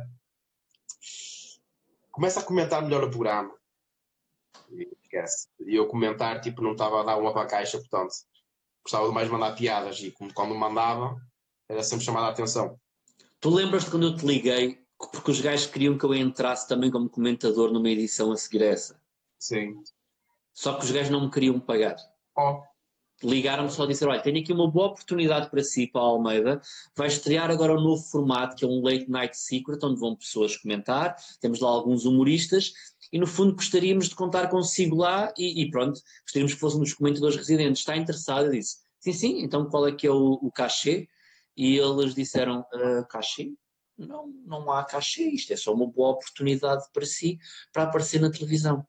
Começa 2.15 2.39
a 2.39 2.43
comentar 2.43 2.81
melhor 2.81 3.03
o 3.03 3.09
programa. 3.09 3.53
E 4.71 4.87
esquece. 5.03 5.49
E 5.67 5.75
eu 5.75 5.85
comentar, 5.87 6.39
tipo, 6.39 6.61
não 6.61 6.71
estava 6.71 7.01
a 7.01 7.03
dar 7.03 7.17
uma 7.17 7.33
para 7.33 7.41
a 7.41 7.47
caixa, 7.47 7.77
portanto, 7.77 8.13
gostava 8.81 9.05
de 9.09 9.13
mais 9.13 9.29
mandar 9.29 9.53
piadas. 9.53 9.99
E 9.99 10.11
como- 10.11 10.33
quando 10.33 10.55
mandava, 10.55 11.17
era 11.67 11.83
sempre 11.83 12.05
chamada 12.05 12.27
a 12.27 12.29
atenção. 12.29 12.79
Tu 13.41 13.49
lembras-te 13.49 13.91
quando 13.91 14.07
eu 14.07 14.15
te 14.15 14.25
liguei, 14.25 14.81
porque 15.11 15.29
os 15.29 15.41
gajos 15.41 15.67
queriam 15.67 15.97
que 15.97 16.05
eu 16.05 16.13
entrasse 16.15 16.65
também 16.69 16.89
como 16.89 17.09
comentador 17.09 17.69
numa 17.69 17.89
edição 17.89 18.31
a 18.31 18.37
seguir 18.37 18.63
a 18.63 18.67
essa. 18.67 18.97
Sim. 19.37 19.75
Só 20.53 20.77
que 20.77 20.85
os 20.85 20.91
gajos 20.91 21.09
não 21.09 21.25
me 21.25 21.29
queriam 21.31 21.59
pagar. 21.59 21.97
Oh, 22.37 22.63
Ligaram-me 23.23 23.71
só 23.71 23.83
a 23.83 23.87
dizer: 23.87 24.07
Olha, 24.07 24.21
tenho 24.21 24.39
aqui 24.39 24.51
uma 24.51 24.69
boa 24.69 24.87
oportunidade 24.87 25.49
para 25.49 25.63
si, 25.63 25.87
para 25.87 26.01
a 26.01 26.05
Almeida. 26.05 26.61
Vai 26.95 27.07
estrear 27.07 27.49
agora 27.49 27.73
um 27.73 27.81
novo 27.81 28.03
formato, 28.03 28.55
que 28.55 28.65
é 28.65 28.67
um 28.67 28.81
Late 28.83 29.09
Night 29.09 29.37
Secret, 29.37 29.79
onde 29.83 29.99
vão 29.99 30.15
pessoas 30.15 30.57
comentar. 30.57 31.15
Temos 31.39 31.59
lá 31.59 31.69
alguns 31.69 32.05
humoristas. 32.05 32.73
E 33.13 33.17
no 33.17 33.25
fundo 33.25 33.55
gostaríamos 33.55 34.09
de 34.09 34.15
contar 34.15 34.49
consigo 34.49 34.97
lá. 34.97 35.33
E, 35.37 35.61
e 35.61 35.71
pronto, 35.71 36.01
gostaríamos 36.23 36.53
que 36.53 36.59
fosse 36.59 36.75
um 36.75 36.81
dos 36.81 36.93
comentadores 36.93 37.37
residentes. 37.37 37.81
Está 37.81 37.95
interessado? 37.95 38.47
Eu 38.47 38.51
disse: 38.51 38.77
Sim, 38.99 39.13
sim, 39.13 39.41
então 39.43 39.65
qual 39.69 39.87
é 39.87 39.91
que 39.91 40.05
é 40.05 40.11
o, 40.11 40.33
o 40.33 40.51
cachê? 40.51 41.07
E 41.55 41.77
eles 41.77 42.13
disseram: 42.13 42.65
"Ah, 42.73 43.03
Cachê? 43.09 43.53
Não, 43.97 44.27
não 44.45 44.69
há 44.71 44.83
cachê. 44.83 45.23
Isto 45.29 45.53
é 45.53 45.55
só 45.55 45.73
uma 45.73 45.87
boa 45.87 46.09
oportunidade 46.09 46.83
para 46.91 47.05
si 47.05 47.39
para 47.71 47.83
aparecer 47.83 48.19
na 48.19 48.29
televisão. 48.29 48.85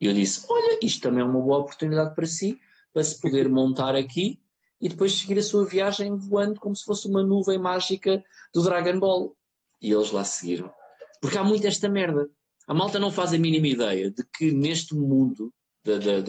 E 0.00 0.06
eu 0.06 0.12
disse: 0.12 0.44
Olha, 0.48 0.78
isto 0.82 1.00
também 1.00 1.22
é 1.22 1.24
uma 1.24 1.40
boa 1.40 1.58
oportunidade 1.58 2.14
para 2.14 2.26
si, 2.26 2.60
para 2.96 3.04
se 3.04 3.20
poder 3.20 3.46
montar 3.46 3.94
aqui 3.94 4.40
e 4.80 4.88
depois 4.88 5.12
seguir 5.12 5.38
a 5.38 5.42
sua 5.42 5.66
viagem 5.66 6.16
voando 6.16 6.58
como 6.58 6.74
se 6.74 6.82
fosse 6.82 7.06
uma 7.06 7.22
nuvem 7.22 7.58
mágica 7.58 8.24
do 8.54 8.62
Dragon 8.62 8.98
Ball. 8.98 9.36
E 9.82 9.92
eles 9.92 10.10
lá 10.12 10.24
seguiram. 10.24 10.72
Porque 11.20 11.36
há 11.36 11.44
muito 11.44 11.66
esta 11.66 11.90
merda. 11.90 12.26
A 12.66 12.72
malta 12.72 12.98
não 12.98 13.10
faz 13.12 13.34
a 13.34 13.38
mínima 13.38 13.66
ideia 13.68 14.10
de 14.10 14.24
que 14.34 14.50
neste 14.50 14.94
mundo 14.94 15.52
da- 15.84 15.98
da- 15.98 16.20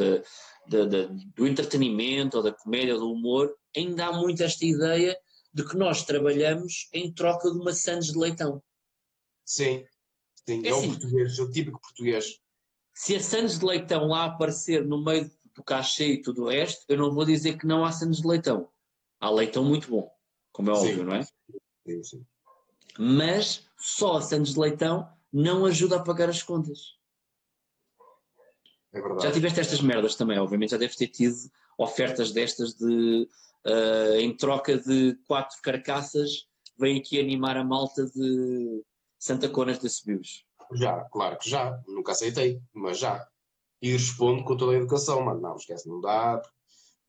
da- 0.85 1.09
do 1.33 1.47
entretenimento, 1.47 2.35
ou 2.35 2.43
da 2.43 2.51
comédia, 2.51 2.95
ou 2.95 2.99
do 2.99 3.11
humor, 3.13 3.55
ainda 3.73 4.07
há 4.07 4.11
muito 4.11 4.43
esta 4.43 4.65
ideia 4.65 5.17
de 5.53 5.63
que 5.65 5.77
nós 5.77 6.03
trabalhamos 6.03 6.89
em 6.93 7.13
troca 7.13 7.49
de 7.49 7.59
maçãs 7.59 8.07
de 8.07 8.19
leitão. 8.19 8.61
sim. 9.45 9.85
Sim, 10.45 10.65
É 10.65 10.69
é, 10.69 10.73
o 10.73 10.77
assim. 10.79 10.87
português, 10.89 11.39
é 11.39 11.41
o 11.43 11.49
típico 11.49 11.79
português. 11.81 12.39
Se 12.93 13.15
a 13.15 13.19
Santos 13.21 13.59
de 13.59 13.65
Leitão 13.65 14.07
lá 14.07 14.25
aparecer 14.25 14.83
no 14.85 15.03
meio 15.03 15.29
tipo 15.57 15.63
cachê 15.63 16.13
e 16.13 16.21
tudo 16.21 16.43
o 16.43 16.49
resto, 16.49 16.85
eu 16.87 16.97
não 16.97 17.11
vou 17.11 17.25
dizer 17.25 17.57
que 17.57 17.65
não 17.65 17.83
há 17.83 17.91
sandes 17.91 18.21
de 18.21 18.27
leitão. 18.27 18.69
Há 19.19 19.29
leitão 19.29 19.63
muito 19.63 19.89
bom, 19.89 20.11
como 20.51 20.71
é 20.71 20.75
Sim. 20.75 20.89
óbvio, 20.89 21.03
não 21.03 21.15
é? 21.15 21.23
Sim, 21.23 22.03
sim. 22.03 22.25
Mas 22.99 23.67
só 23.77 24.21
sandes 24.21 24.53
de 24.53 24.59
leitão 24.59 25.09
não 25.33 25.65
ajuda 25.65 25.97
a 25.97 26.03
pagar 26.03 26.29
as 26.29 26.43
contas. 26.43 26.97
É 28.93 29.01
verdade. 29.01 29.23
Já 29.23 29.31
tiveste 29.31 29.59
estas 29.59 29.81
merdas 29.81 30.15
também, 30.15 30.37
obviamente, 30.37 30.71
já 30.71 30.77
deves 30.77 30.95
ter 30.95 31.07
tido 31.07 31.35
ofertas 31.77 32.31
destas 32.31 32.73
de 32.75 33.27
ah, 33.65 34.17
em 34.19 34.35
troca 34.35 34.77
de 34.77 35.15
quatro 35.27 35.59
carcaças, 35.61 36.47
vem 36.77 36.99
aqui 36.99 37.19
animar 37.19 37.57
a 37.57 37.63
malta 37.63 38.05
de 38.05 38.83
Santa 39.17 39.49
Conas 39.49 39.79
de 39.79 39.89
Subios. 39.89 40.45
Já, 40.73 41.03
claro 41.05 41.37
que 41.37 41.49
já. 41.49 41.81
Nunca 41.87 42.11
aceitei, 42.11 42.61
mas 42.73 42.99
já. 42.99 43.27
E 43.81 43.91
respondo 43.91 44.43
com 44.43 44.57
toda 44.57 44.73
a 44.73 44.77
educação, 44.77 45.23
mano. 45.23 45.39
Não, 45.39 45.55
esquece, 45.55 45.87
não 45.87 46.01
dá. 46.01 46.41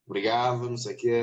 Obrigado, 0.06 0.68
não 0.68 0.76
sei 0.76 0.94
o 0.94 0.96
quê. 0.96 1.22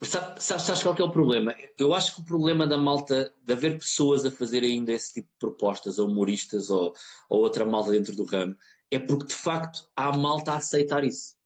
Mas 0.00 0.10
sabe- 0.10 0.40
Sabes, 0.40 0.64
sabes 0.64 0.82
qual 0.82 0.94
que 0.94 1.02
é 1.02 1.04
o 1.04 1.10
problema? 1.10 1.54
Eu 1.76 1.92
acho 1.92 2.14
que 2.14 2.20
o 2.20 2.24
problema 2.24 2.66
da 2.66 2.78
malta, 2.78 3.34
de 3.42 3.52
haver 3.52 3.78
pessoas 3.78 4.24
a 4.24 4.30
fazer 4.30 4.62
ainda 4.62 4.92
esse 4.92 5.14
tipo 5.14 5.28
de 5.28 5.38
propostas, 5.38 5.98
ou 5.98 6.08
humoristas, 6.08 6.70
ou, 6.70 6.94
ou 7.28 7.40
outra 7.40 7.64
malta 7.64 7.90
dentro 7.90 8.14
do 8.14 8.24
ramo, 8.24 8.56
é 8.90 8.98
porque 8.98 9.26
de 9.26 9.34
facto 9.34 9.88
há 9.96 10.16
malta 10.16 10.52
a 10.52 10.56
aceitar 10.56 11.02
isso. 11.04 11.36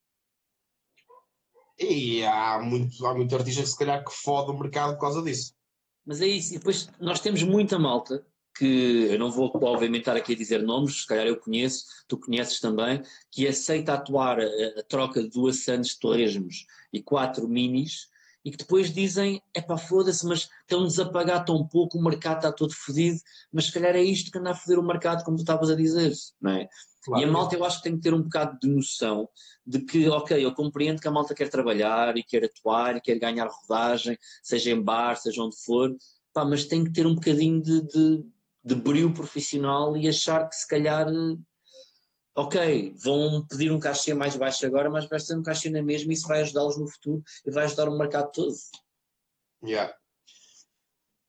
E 1.78 2.22
há 2.24 2.60
muito, 2.60 3.04
há 3.06 3.14
muito 3.14 3.34
artista 3.34 3.62
que 3.62 3.68
se 3.68 3.78
calhar 3.78 4.04
que 4.04 4.12
fode 4.12 4.50
o 4.50 4.58
mercado 4.58 4.94
por 4.94 5.00
causa 5.00 5.22
disso. 5.22 5.54
Mas 6.04 6.20
é 6.20 6.26
isso, 6.26 6.54
e 6.54 6.58
depois 6.58 6.88
nós 7.00 7.20
temos 7.20 7.42
muita 7.42 7.78
malta 7.78 8.26
que 8.56 9.08
eu 9.10 9.18
não 9.18 9.30
vou 9.30 9.50
obviamente 9.54 10.02
estar 10.02 10.16
aqui 10.16 10.34
a 10.34 10.36
dizer 10.36 10.62
nomes, 10.62 11.02
se 11.02 11.06
calhar 11.06 11.26
eu 11.26 11.36
conheço, 11.38 11.86
tu 12.06 12.18
conheces 12.18 12.60
também, 12.60 13.02
que 13.30 13.46
aceita 13.46 13.94
atuar 13.94 14.40
a, 14.40 14.44
a 14.78 14.82
troca 14.82 15.22
de 15.22 15.30
duas 15.30 15.64
Santos 15.64 15.96
Torresmos 15.96 16.66
e 16.92 17.02
quatro 17.02 17.48
minis 17.48 18.10
e 18.44 18.50
que 18.50 18.56
depois 18.56 18.92
dizem, 18.92 19.40
é 19.54 19.60
pá, 19.60 19.78
foda-se, 19.78 20.26
mas 20.26 20.48
estão-nos 20.62 20.98
a 20.98 21.08
pagar 21.08 21.44
tão 21.44 21.66
pouco, 21.66 21.96
o 21.96 22.02
mercado 22.02 22.38
está 22.38 22.52
todo 22.52 22.74
fodido, 22.74 23.18
mas 23.52 23.66
se 23.66 23.72
calhar 23.72 23.94
é 23.94 24.02
isto 24.02 24.30
que 24.30 24.38
anda 24.38 24.50
a 24.50 24.54
foder 24.54 24.78
o 24.78 24.82
mercado, 24.82 25.24
como 25.24 25.36
tu 25.36 25.42
estavas 25.42 25.70
a 25.70 25.76
dizer, 25.76 26.12
não 26.40 26.50
é? 26.52 26.68
E 27.18 27.24
a 27.24 27.26
malta 27.26 27.56
eu 27.56 27.64
acho 27.64 27.78
que 27.78 27.84
tem 27.84 27.96
que 27.96 28.02
ter 28.02 28.14
um 28.14 28.22
bocado 28.22 28.58
de 28.60 28.68
noção 28.68 29.28
de 29.66 29.80
que, 29.80 30.08
ok, 30.08 30.44
eu 30.44 30.54
compreendo 30.54 31.00
que 31.00 31.08
a 31.08 31.10
malta 31.10 31.34
quer 31.34 31.48
trabalhar 31.48 32.16
e 32.16 32.22
quer 32.22 32.44
atuar 32.44 32.96
e 32.96 33.00
quer 33.00 33.18
ganhar 33.18 33.48
rodagem, 33.48 34.16
seja 34.42 34.70
em 34.70 34.80
bar, 34.80 35.16
seja 35.16 35.42
onde 35.42 35.56
for, 35.64 35.94
pá, 36.32 36.44
mas 36.44 36.64
tem 36.64 36.84
que 36.84 36.92
ter 36.92 37.06
um 37.06 37.14
bocadinho 37.14 37.60
de, 37.60 37.82
de, 37.82 38.24
de 38.64 38.74
brilho 38.74 39.12
profissional 39.12 39.96
e 39.96 40.08
achar 40.08 40.48
que 40.48 40.54
se 40.54 40.66
calhar, 40.66 41.08
eh, 41.08 41.36
ok, 42.36 42.94
vão 43.02 43.44
pedir 43.46 43.72
um 43.72 43.80
cachê 43.80 44.14
mais 44.14 44.36
baixo 44.36 44.64
agora, 44.64 44.88
mas 44.88 45.08
vai 45.08 45.18
ser 45.18 45.36
um 45.36 45.42
cachê 45.42 45.68
na 45.68 45.82
mesma 45.82 46.12
e 46.12 46.14
isso 46.14 46.28
vai 46.28 46.42
ajudá-los 46.42 46.78
no 46.78 46.88
futuro 46.88 47.22
e 47.44 47.50
vai 47.50 47.64
ajudar 47.64 47.88
o 47.88 47.98
mercado 47.98 48.30
todo. 48.32 48.54
Yeah. 49.64 49.94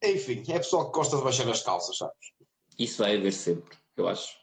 Enfim, 0.04 0.44
é 0.50 0.58
pessoal 0.58 0.88
que 0.88 0.98
gosta 0.98 1.18
de 1.18 1.24
baixar 1.24 1.50
as 1.50 1.64
calças, 1.64 1.98
sabes? 1.98 2.34
Isso 2.78 3.02
vai 3.02 3.18
haver 3.18 3.32
sempre, 3.32 3.78
eu 3.96 4.08
acho. 4.08 4.36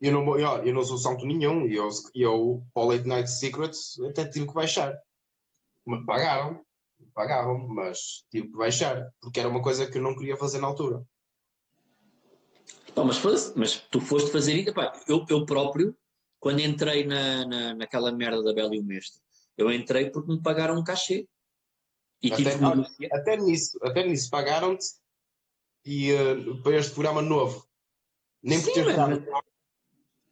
Eu 0.00 0.12
não, 0.12 0.38
eu, 0.38 0.64
eu 0.64 0.74
não 0.74 0.82
sou 0.82 0.98
santo 0.98 1.24
nenhum 1.24 1.66
e 1.66 1.76
eu, 1.76 1.88
eu, 2.14 2.66
para 2.74 2.82
o 2.82 2.86
Late 2.86 3.06
Night 3.06 3.30
Secrets, 3.30 4.00
até 4.00 4.24
tive 4.24 4.48
que 4.48 4.54
baixar. 4.54 4.98
Me 5.86 6.04
pagaram, 6.04 6.64
pagavam, 7.14 7.68
mas 7.68 8.24
tive 8.30 8.48
que 8.48 8.56
baixar, 8.56 9.12
porque 9.20 9.38
era 9.38 9.48
uma 9.48 9.62
coisa 9.62 9.88
que 9.88 9.98
eu 9.98 10.02
não 10.02 10.16
queria 10.16 10.36
fazer 10.36 10.60
na 10.60 10.66
altura. 10.66 11.04
Pá, 12.94 13.04
mas, 13.04 13.18
foda-se, 13.18 13.52
mas 13.58 13.80
tu 13.90 14.00
foste 14.00 14.30
fazer 14.30 14.54
isso, 14.54 14.74
pá, 14.74 14.92
eu, 15.08 15.24
eu 15.28 15.46
próprio, 15.46 15.96
quando 16.38 16.60
entrei 16.60 17.04
na, 17.04 17.46
na, 17.46 17.74
naquela 17.74 18.12
merda 18.12 18.42
da 18.42 18.52
Bela 18.52 18.74
e 18.74 18.80
o 18.80 18.84
Mestre, 18.84 19.20
eu 19.56 19.70
entrei 19.72 20.10
porque 20.10 20.30
me 20.32 20.42
pagaram 20.42 20.78
um 20.78 20.84
cachê. 20.84 21.26
E 22.22 22.32
Até- 22.32 22.36
tive 22.52 22.64
olha. 22.64 22.86
Até 23.12 23.36
nisso, 23.36 23.78
até 23.82 24.04
nisso 24.06 24.30
pagaram-te 24.30 24.86
e 25.84 26.10
eh, 26.12 26.34
para 26.62 26.76
este 26.76 26.92
programa 26.92 27.20
novo. 27.20 27.66
Nem 28.42 28.60
por 28.60 28.72
Sim, 28.72 28.84
ter 28.84 28.96
mas-. 28.96 29.22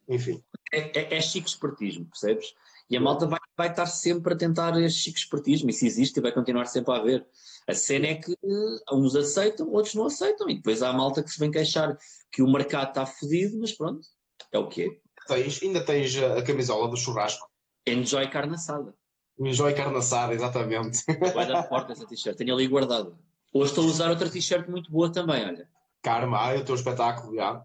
Enfim, 0.07 0.43
É, 0.71 0.99
é, 0.99 1.17
é 1.17 1.21
chique 1.21 1.49
espertismo, 1.49 2.05
percebes? 2.05 2.53
E 2.91 2.97
a 2.97 2.99
malta 2.99 3.25
vai, 3.25 3.39
vai 3.57 3.69
estar 3.69 3.85
sempre 3.85 4.33
a 4.33 4.37
tentar 4.37 4.77
esse 4.81 4.97
chique 4.97 5.17
espertismo, 5.17 5.69
isso 5.69 5.85
existe 5.85 6.17
e 6.17 6.21
vai 6.21 6.33
continuar 6.33 6.65
sempre 6.65 6.93
a 6.93 6.97
haver. 6.97 7.25
A 7.65 7.73
cena 7.73 8.07
é 8.07 8.15
que 8.15 8.33
eh, 8.33 8.93
uns 8.93 9.15
aceitam, 9.15 9.69
outros 9.69 9.95
não 9.95 10.07
aceitam, 10.07 10.49
e 10.49 10.55
depois 10.55 10.83
há 10.83 10.89
a 10.89 10.93
malta 10.93 11.23
que 11.23 11.31
se 11.31 11.39
vem 11.39 11.49
queixar 11.49 11.97
que 12.29 12.41
o 12.41 12.51
mercado 12.51 12.89
está 12.89 13.05
fodido, 13.05 13.57
mas 13.57 13.71
pronto, 13.71 14.05
é 14.51 14.59
o 14.59 14.67
que 14.67 14.83
é. 14.83 14.89
tens, 15.25 15.63
ainda 15.63 15.85
tens 15.85 16.17
a, 16.17 16.43
camisola 16.43 16.89
do 16.89 16.97
churrasco. 16.97 17.49
Enjoy 17.87 18.29
carne 18.29 18.55
assada. 18.55 18.93
Enjoy 19.39 19.73
carne 19.73 19.97
assada, 19.97 20.33
exatamente. 20.33 20.99
Vai 21.33 21.47
dar 21.47 21.63
forte 21.69 21.93
essa 21.93 22.05
t-shirt, 22.05 22.35
tenho 22.37 22.53
ali 22.53 22.67
guardada. 22.67 23.17
Hoje 23.53 23.71
estou 23.71 23.85
a 23.85 23.87
usar 23.87 24.09
outra 24.09 24.29
t-shirt 24.29 24.67
muito 24.67 24.91
boa 24.91 25.09
também, 25.09 25.45
olha. 25.45 25.65
Karma, 26.01 26.37
ah, 26.37 26.55
o 26.57 26.65
teu 26.65 26.75
espetáculo, 26.75 27.33
já. 27.35 27.63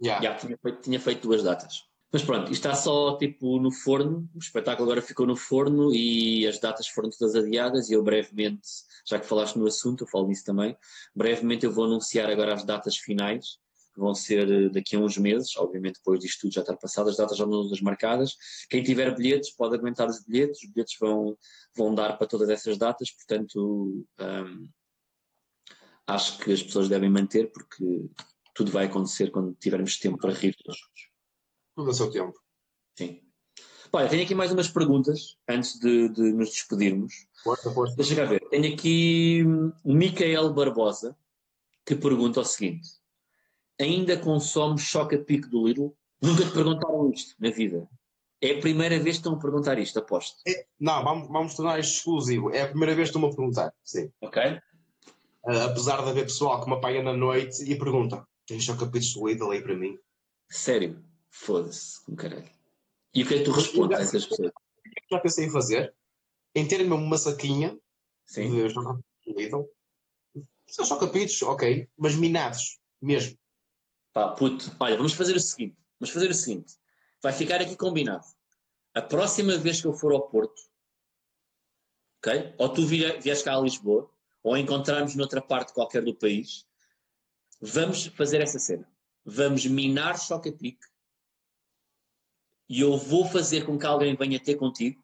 Já. 0.00 0.20
Já 0.20 0.34
tinha 0.36 0.56
feito, 0.56 0.82
tinha 0.82 1.00
feito 1.00 1.22
duas 1.22 1.42
datas. 1.42 1.88
Mas 2.10 2.22
pronto, 2.22 2.50
isto 2.50 2.66
está 2.66 2.74
só 2.74 3.18
tipo 3.18 3.60
no 3.60 3.70
forno, 3.70 4.28
o 4.34 4.38
espetáculo 4.38 4.88
agora 4.88 5.02
ficou 5.02 5.26
no 5.26 5.36
forno 5.36 5.94
e 5.94 6.46
as 6.46 6.58
datas 6.58 6.88
foram 6.88 7.10
todas 7.10 7.34
adiadas 7.34 7.90
e 7.90 7.92
eu 7.92 8.02
brevemente, 8.02 8.66
já 9.06 9.20
que 9.20 9.26
falaste 9.26 9.56
no 9.56 9.66
assunto, 9.66 10.04
eu 10.04 10.08
falo 10.08 10.26
nisso 10.26 10.44
também, 10.44 10.74
brevemente 11.14 11.66
eu 11.66 11.72
vou 11.72 11.84
anunciar 11.84 12.30
agora 12.30 12.54
as 12.54 12.64
datas 12.64 12.96
finais, 12.96 13.58
que 13.92 14.00
vão 14.00 14.14
ser 14.14 14.50
eh, 14.50 14.68
daqui 14.70 14.96
a 14.96 15.00
uns 15.00 15.18
meses, 15.18 15.54
obviamente 15.58 15.96
depois 15.96 16.20
disto 16.20 16.42
tudo 16.42 16.54
já 16.54 16.62
estar 16.62 16.76
passado, 16.76 17.10
as 17.10 17.16
datas 17.16 17.36
já 17.36 17.44
não 17.44 17.64
todas 17.64 17.80
marcadas. 17.82 18.36
Quem 18.70 18.82
tiver 18.82 19.14
bilhetes 19.14 19.50
pode 19.50 19.74
aguentar 19.74 20.08
os 20.08 20.24
bilhetes, 20.24 20.62
os 20.62 20.70
bilhetes 20.70 20.96
vão, 20.98 21.36
vão 21.76 21.94
dar 21.94 22.16
para 22.16 22.26
todas 22.26 22.48
essas 22.48 22.78
datas, 22.78 23.10
portanto 23.10 24.06
hum, 24.20 24.68
acho 26.06 26.38
que 26.38 26.52
as 26.52 26.62
pessoas 26.62 26.88
devem 26.88 27.10
manter 27.10 27.52
porque 27.52 28.08
tudo 28.54 28.70
vai 28.70 28.86
acontecer 28.86 29.30
quando 29.30 29.54
tivermos 29.54 29.98
tempo 29.98 30.16
para 30.16 30.32
rir 30.32 30.56
todos 30.56 30.78
juntos. 30.80 31.07
Tudo 31.78 31.92
a 31.92 31.94
seu 31.94 32.10
tempo. 32.10 32.34
Sim. 32.96 33.20
Olha, 33.92 34.08
tenho 34.08 34.24
aqui 34.24 34.34
mais 34.34 34.50
umas 34.50 34.68
perguntas 34.68 35.36
antes 35.48 35.78
de, 35.78 36.08
de 36.08 36.32
nos 36.32 36.50
despedirmos. 36.50 37.28
Força, 37.44 37.70
força. 37.70 37.94
Deixa 37.94 38.16
cá 38.16 38.24
ver. 38.24 38.40
Tenho 38.50 38.74
aqui 38.74 39.44
hum, 39.46 39.72
o 39.84 39.94
Micael 39.94 40.52
Barbosa 40.52 41.16
que 41.86 41.94
pergunta 41.94 42.40
o 42.40 42.44
seguinte: 42.44 42.88
Ainda 43.80 44.16
consomes 44.16 44.82
choca-pico 44.82 45.48
do 45.48 45.68
Lidl? 45.68 45.96
Nunca 46.20 46.44
te 46.44 46.50
perguntaram 46.50 47.12
isto 47.12 47.36
na 47.38 47.50
vida. 47.50 47.88
É 48.42 48.58
a 48.58 48.60
primeira 48.60 48.96
vez 48.98 49.18
que 49.18 49.20
estão 49.20 49.34
a 49.34 49.38
perguntar 49.38 49.78
isto, 49.78 50.00
aposto. 50.00 50.38
É, 50.48 50.66
não, 50.80 51.04
vamos, 51.04 51.28
vamos 51.28 51.54
tornar 51.54 51.78
isto 51.78 51.98
exclusivo. 51.98 52.50
É 52.52 52.62
a 52.62 52.68
primeira 52.68 52.96
vez 52.96 53.08
que 53.08 53.16
estou-me 53.16 53.32
a 53.32 53.36
perguntar. 53.36 53.72
Sim. 53.84 54.10
Ok? 54.20 54.42
Ah, 55.46 55.64
apesar 55.66 56.02
de 56.02 56.10
haver 56.10 56.24
pessoal 56.24 56.60
que 56.60 56.68
me 56.68 56.74
apanha 56.74 57.04
na 57.04 57.12
noite 57.12 57.62
e 57.62 57.78
pergunta: 57.78 58.26
tens 58.48 58.64
chocapitos 58.64 59.14
do 59.14 59.28
Lidl 59.28 59.52
aí 59.52 59.62
para 59.62 59.76
mim? 59.76 59.96
Sério. 60.50 61.07
Foda-se, 61.38 62.04
com 62.04 62.16
caralho. 62.16 62.50
E 63.14 63.22
o 63.22 63.26
que 63.26 63.34
é 63.34 63.38
que 63.38 63.44
tu 63.44 63.52
respondes 63.52 63.96
a 63.96 64.02
essas 64.02 64.26
pessoas? 64.26 64.52
Já 65.10 65.20
pensei 65.20 65.46
em 65.46 65.50
fazer? 65.50 65.94
Em 66.54 66.66
ter 66.66 66.78
mesmo 66.78 66.96
uma 66.96 67.16
saquinha 67.16 67.78
Sim. 68.26 68.50
de 68.50 69.32
Lidl. 69.32 69.64
São 70.66 70.84
chocapitos, 70.84 71.40
ok, 71.42 71.88
mas 71.96 72.16
minados 72.16 72.80
mesmo. 73.00 73.38
Pá, 74.12 74.32
puto, 74.32 74.74
olha, 74.80 74.96
vamos 74.96 75.12
fazer 75.12 75.36
o 75.36 75.40
seguinte: 75.40 75.76
vamos 75.98 76.12
fazer 76.12 76.28
o 76.28 76.34
seguinte. 76.34 76.74
Vai 77.22 77.32
ficar 77.32 77.60
aqui 77.60 77.76
combinado. 77.76 78.26
A 78.94 79.00
próxima 79.00 79.56
vez 79.56 79.80
que 79.80 79.86
eu 79.86 79.92
for 79.92 80.12
ao 80.12 80.28
Porto, 80.28 80.60
ok? 82.18 82.54
Ou 82.58 82.68
tu 82.68 82.84
vies 82.84 83.42
cá 83.42 83.56
a 83.56 83.60
Lisboa, 83.60 84.10
ou 84.42 84.56
encontrarmos 84.56 85.14
noutra 85.14 85.40
parte 85.40 85.72
qualquer 85.72 86.02
do 86.02 86.14
país, 86.14 86.66
vamos 87.60 88.06
fazer 88.08 88.40
essa 88.40 88.58
cena. 88.58 88.90
Vamos 89.24 89.64
minar 89.66 90.18
Chocapic 90.18 90.78
e 92.68 92.80
eu 92.80 92.96
vou 92.96 93.24
fazer 93.24 93.64
com 93.64 93.78
que 93.78 93.86
alguém 93.86 94.16
venha 94.16 94.38
ter 94.38 94.56
contigo 94.56 95.02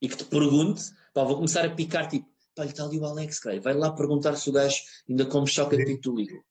e 0.00 0.08
que 0.08 0.16
te 0.16 0.24
pergunte, 0.24 0.82
pá, 1.14 1.24
vou 1.24 1.36
começar 1.36 1.64
a 1.64 1.70
picar 1.70 2.08
tipo, 2.08 2.28
pá, 2.54 2.64
está 2.64 2.84
ali 2.84 2.98
o 2.98 3.04
Alex, 3.04 3.38
cara, 3.38 3.60
vai 3.60 3.74
lá 3.74 3.92
perguntar 3.92 4.36
se 4.36 4.48
o 4.50 4.52
gajo 4.52 4.76
ainda 5.08 5.24
come 5.26 5.46
Chocapic 5.46 6.00
do 6.02 6.16
Lidl 6.16 6.44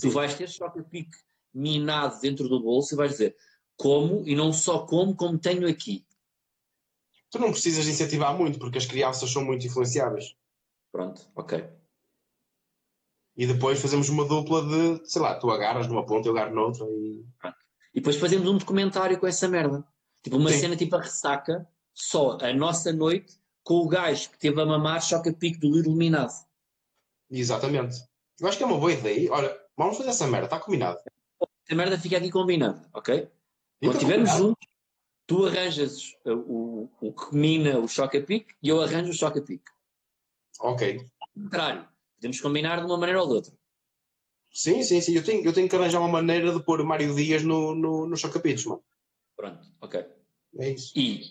tu 0.00 0.10
vais 0.10 0.34
ter 0.34 0.48
choca-pique 0.48 1.16
minado 1.54 2.20
dentro 2.20 2.48
do 2.48 2.60
bolso 2.60 2.94
e 2.94 2.96
vais 2.96 3.12
dizer 3.12 3.36
como 3.76 4.26
e 4.26 4.34
não 4.34 4.52
só 4.52 4.84
como, 4.86 5.14
como 5.14 5.38
tenho 5.38 5.68
aqui. 5.68 6.04
Tu 7.30 7.38
não 7.38 7.50
precisas 7.50 7.86
incentivar 7.86 8.36
muito, 8.36 8.58
porque 8.58 8.78
as 8.78 8.86
crianças 8.86 9.30
são 9.30 9.44
muito 9.44 9.66
influenciáveis. 9.66 10.34
Pronto, 10.90 11.30
ok. 11.36 11.68
E 13.36 13.46
depois 13.46 13.80
fazemos 13.80 14.08
uma 14.08 14.24
dupla 14.24 14.66
de, 14.66 15.08
sei 15.08 15.22
lá, 15.22 15.38
tu 15.38 15.50
agarras 15.50 15.86
numa 15.86 16.04
ponta, 16.04 16.26
eu 16.28 16.32
agarro 16.32 16.54
noutra 16.54 16.86
e. 16.86 17.24
E 17.94 18.00
depois 18.00 18.16
fazemos 18.16 18.48
um 18.48 18.58
documentário 18.58 19.18
com 19.18 19.26
essa 19.26 19.48
merda. 19.48 19.84
Tipo 20.22 20.36
uma 20.36 20.50
Sim. 20.50 20.58
cena 20.58 20.76
tipo 20.76 20.96
a 20.96 21.02
ressaca, 21.02 21.66
só 21.94 22.38
a 22.40 22.52
nossa 22.52 22.92
noite 22.92 23.36
com 23.62 23.74
o 23.74 23.88
gajo 23.88 24.30
que 24.30 24.38
teve 24.38 24.60
a 24.60 24.66
mamar 24.66 25.02
choca-pique 25.02 25.58
do 25.58 25.92
minado. 25.92 26.32
Exatamente. 27.30 28.02
Eu 28.40 28.48
acho 28.48 28.56
que 28.56 28.64
é 28.64 28.66
uma 28.66 28.78
boa 28.78 28.92
ideia. 28.92 29.30
Olha, 29.32 29.56
vamos 29.76 29.96
fazer 29.96 30.10
essa 30.10 30.26
merda, 30.26 30.46
está 30.46 30.58
combinado. 30.58 30.98
A 31.70 31.74
merda 31.74 31.98
fica 31.98 32.16
aqui 32.16 32.30
combinado, 32.30 32.80
ok? 32.94 33.14
Então, 33.16 33.30
Quando 33.80 33.94
estivermos 33.94 34.30
juntos, 34.30 34.68
Tu 35.28 35.44
arranjas 35.44 36.16
uh, 36.24 36.32
o, 36.32 36.90
o 37.02 37.12
que 37.12 37.36
mina 37.36 37.78
o 37.78 37.86
choca-pique 37.86 38.54
e 38.62 38.70
eu 38.70 38.80
arranjo 38.80 39.10
o 39.10 39.14
choca-pique. 39.14 39.70
Ok. 40.58 41.06
Ao 41.20 41.28
contrário, 41.34 41.86
podemos 42.16 42.40
combinar 42.40 42.80
de 42.80 42.86
uma 42.86 42.96
maneira 42.96 43.20
ou 43.20 43.28
de 43.28 43.34
outra. 43.34 43.52
Sim, 44.58 44.82
sim, 44.82 45.00
sim. 45.00 45.14
Eu 45.14 45.22
tenho, 45.22 45.44
eu 45.44 45.52
tenho 45.52 45.68
que 45.68 45.76
arranjar 45.76 46.00
uma 46.00 46.08
maneira 46.08 46.52
de 46.52 46.60
pôr 46.60 46.82
Mário 46.82 47.14
Dias 47.14 47.44
no, 47.44 47.76
no, 47.76 48.08
no 48.08 48.16
choca-pitos, 48.16 48.64
mano. 48.64 48.82
Pronto, 49.36 49.68
ok. 49.80 50.04
É 50.58 50.70
isso. 50.70 50.92
E 50.98 51.22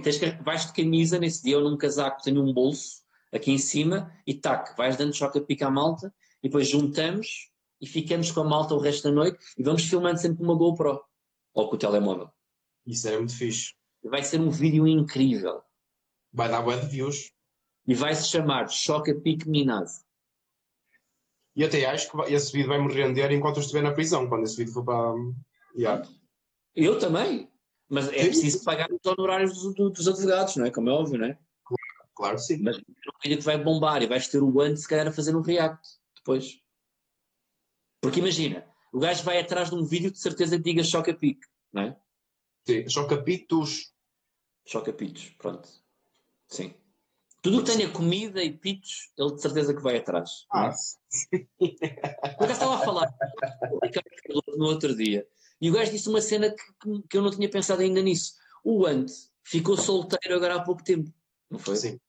tens 0.00 0.16
que 0.16 0.30
vais 0.42 0.64
de 0.64 0.72
camisa 0.72 1.18
nesse 1.18 1.42
dia 1.42 1.58
ou 1.58 1.68
num 1.68 1.76
casaco, 1.76 2.22
tenho 2.22 2.42
um 2.42 2.54
bolso 2.54 3.02
aqui 3.30 3.52
em 3.52 3.58
cima 3.58 4.10
e 4.26 4.32
tac, 4.32 4.74
vais 4.74 4.96
dando 4.96 5.14
choca-pique 5.14 5.64
à 5.64 5.70
malta 5.70 6.10
e 6.42 6.48
depois 6.48 6.66
juntamos 6.66 7.50
e 7.78 7.86
ficamos 7.86 8.30
com 8.30 8.40
a 8.40 8.44
malta 8.44 8.74
o 8.74 8.78
resto 8.78 9.02
da 9.02 9.14
noite 9.14 9.38
e 9.58 9.62
vamos 9.62 9.84
filmando 9.84 10.18
sempre 10.18 10.38
com 10.38 10.44
uma 10.44 10.54
GoPro 10.54 10.98
ou 11.52 11.68
com 11.68 11.76
o 11.76 11.78
telemóvel. 11.78 12.30
Isso 12.86 13.06
era 13.06 13.18
muito 13.18 13.36
fixe. 13.36 13.74
Vai 14.02 14.22
ser 14.22 14.40
um 14.40 14.48
vídeo 14.48 14.88
incrível 14.88 15.60
Vai 16.32 16.48
dar 16.48 16.62
de 16.62 16.86
views. 16.86 17.30
e 17.86 17.94
vai 17.94 18.14
se 18.14 18.28
chamar 18.28 18.70
Choca-Pique 18.70 19.46
Minado. 19.46 19.90
E 21.56 21.64
até 21.64 21.84
acho 21.86 22.10
que 22.10 22.32
esse 22.34 22.52
vídeo 22.52 22.68
vai 22.68 22.78
me 22.80 22.92
render 22.92 23.32
enquanto 23.32 23.56
eu 23.56 23.62
estiver 23.62 23.82
na 23.82 23.92
prisão, 23.92 24.28
quando 24.28 24.44
esse 24.44 24.56
vídeo 24.56 24.72
for 24.74 24.84
para. 24.84 25.14
Yeah. 25.74 26.06
Eu 26.74 26.98
também, 26.98 27.50
mas 27.88 28.08
é 28.08 28.18
Sim. 28.18 28.26
preciso 28.26 28.62
pagar 28.64 28.88
os 28.92 29.00
honorários 29.06 29.54
dos, 29.54 29.74
do- 29.74 29.90
dos 29.90 30.06
advogados, 30.06 30.56
não 30.56 30.66
é? 30.66 30.70
Como 30.70 30.90
é 30.90 30.92
óbvio, 30.92 31.18
não 31.18 31.26
é? 31.28 31.38
Claro 32.14 32.36
que 32.36 32.42
sim. 32.42 32.62
Mas 32.62 32.76
é 32.76 32.80
um 32.80 33.18
vídeo 33.22 33.38
que 33.38 33.44
vai 33.44 33.62
bombar 33.62 34.02
e 34.02 34.06
vais 34.06 34.28
ter 34.28 34.42
o 34.42 34.60
ano 34.60 34.76
se 34.76 34.86
calhar 34.88 35.06
a 35.06 35.12
fazer 35.12 35.34
um 35.34 35.40
react 35.42 35.86
depois. 36.16 36.58
Porque 38.00 38.20
imagina, 38.20 38.66
o 38.92 38.98
gajo 38.98 39.22
vai 39.24 39.38
atrás 39.38 39.68
de 39.70 39.74
um 39.76 39.84
vídeo 39.84 40.10
de 40.10 40.18
certeza 40.18 40.56
que 40.56 40.62
diga 40.64 40.82
choca-pique, 40.84 41.46
não 41.72 41.82
é? 41.82 41.96
Sim. 42.66 42.88
Choca-pitos. 42.88 43.92
Choca-pitos, 44.66 45.30
pronto. 45.38 45.68
Sim. 46.48 46.74
Tudo 47.50 47.64
que 47.64 47.72
tenha 47.76 47.90
comida 47.90 48.42
e 48.42 48.52
pitos, 48.52 49.12
ele 49.16 49.34
de 49.34 49.40
certeza 49.42 49.74
que 49.74 49.82
vai 49.82 49.96
atrás. 49.98 50.30
é? 50.30 50.58
Ah, 50.58 50.72
acaso 52.38 52.52
estava 52.52 52.74
a 52.76 52.78
falar 52.78 53.14
no 54.56 54.66
outro 54.66 54.94
dia 54.96 55.26
e 55.60 55.70
o 55.70 55.72
gajo 55.72 55.90
disse 55.92 56.08
uma 56.08 56.20
cena 56.20 56.50
que, 56.50 56.56
que- 56.80 57.02
que 57.08 57.16
eu 57.16 57.22
não 57.22 57.30
tinha 57.30 57.48
pensado 57.48 57.82
ainda 57.82 58.02
nisso. 58.02 58.34
O 58.64 58.84
Ant 58.86 59.10
ficou 59.44 59.76
solteiro 59.76 60.36
agora 60.36 60.56
há 60.56 60.62
pouco 60.62 60.82
tempo, 60.82 61.10
não 61.50 61.58
foi? 61.58 61.76
sim. 61.76 62.00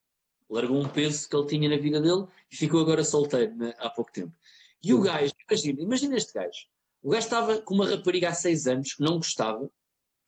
Largou 0.49 0.77
um 0.81 0.87
peso 0.87 1.27
que 1.29 1.35
ele 1.35 1.47
tinha 1.47 1.69
na 1.69 1.77
vida 1.77 1.99
dele 2.01 2.25
e 2.51 2.55
ficou 2.55 2.79
agora 2.79 3.03
solteiro 3.03 3.53
né, 3.55 3.73
há 3.79 3.89
pouco 3.89 4.11
tempo. 4.11 4.33
E 4.81 4.93
o 4.93 5.01
gajo, 5.01 5.33
imagina, 5.49 5.81
imagina 5.81 6.15
este 6.15 6.33
gajo. 6.33 6.67
O 7.03 7.09
gajo 7.09 7.25
estava 7.25 7.61
com 7.61 7.73
uma 7.75 7.89
rapariga 7.89 8.29
há 8.29 8.33
seis 8.33 8.65
anos 8.65 8.93
que 8.93 9.03
não 9.03 9.17
gostava. 9.17 9.69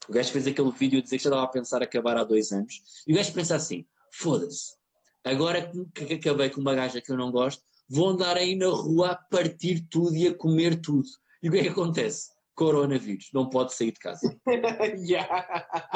O 0.07 0.12
gajo 0.12 0.32
fez 0.32 0.45
aquele 0.47 0.72
vídeo 0.72 0.99
a 0.99 1.01
dizer 1.01 1.18
que 1.18 1.24
já 1.24 1.30
estava 1.30 1.43
a 1.45 1.47
pensar 1.47 1.82
acabar 1.82 2.18
há 2.18 2.24
dois 2.24 2.51
anos. 2.51 2.82
E 3.07 3.14
o 3.14 3.16
gajo 3.16 3.34
pensa 3.34 3.55
assim: 3.55 3.86
foda-se, 4.12 4.74
agora 5.24 5.72
que, 5.94 6.14
acabei 6.14 6.50
com 6.50 6.62
uma 6.62 6.76
gaja 6.76 7.02
que 7.02 7.12
eu 7.12 7.18
não 7.18 7.32
gosto, 7.32 7.64
vou 7.90 8.10
andar 8.10 8.38
aí 8.38 8.56
na 8.56 8.68
rua 8.68 9.12
a 9.12 9.16
partir 9.16 9.88
tudo 9.90 10.16
e 10.16 10.28
a 10.28 10.34
comer 10.34 10.80
tudo. 10.82 11.08
E 11.42 11.50
o 11.50 11.52
que 11.52 11.60
é 11.60 11.64
que 11.64 11.70
acontece? 11.70 12.30
Coronavírus, 12.56 13.30
não 13.34 13.50
pode 13.50 13.74
sair 13.74 13.92
de 13.92 14.00
casa. 14.00 14.38
yeah. 15.08 15.88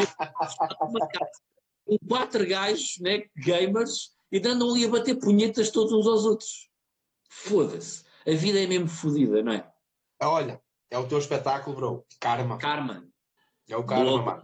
Com 1.85 1.97
quatro 2.07 2.47
gajos, 2.47 2.97
né, 3.01 3.23
gamers, 3.35 4.11
e 4.31 4.39
dando 4.39 4.69
ali 4.69 4.85
a 4.85 4.89
bater 4.89 5.19
punhetas 5.19 5.69
todos 5.69 5.91
uns 5.91 6.07
aos 6.07 6.25
outros. 6.25 6.69
Foda-se. 7.29 8.03
A 8.25 8.31
vida 8.31 8.61
é 8.61 8.67
mesmo 8.67 8.87
fodida, 8.87 9.43
não 9.43 9.51
é? 9.51 9.69
Olha, 10.21 10.61
é 10.89 10.97
o 10.97 11.07
teu 11.07 11.17
espetáculo, 11.17 11.75
bro. 11.75 12.05
Karma. 12.19 12.57
Karma. 12.57 13.05
É 13.67 13.75
o 13.75 13.83
karma, 13.83 14.05
Boa. 14.05 14.21
mano. 14.21 14.43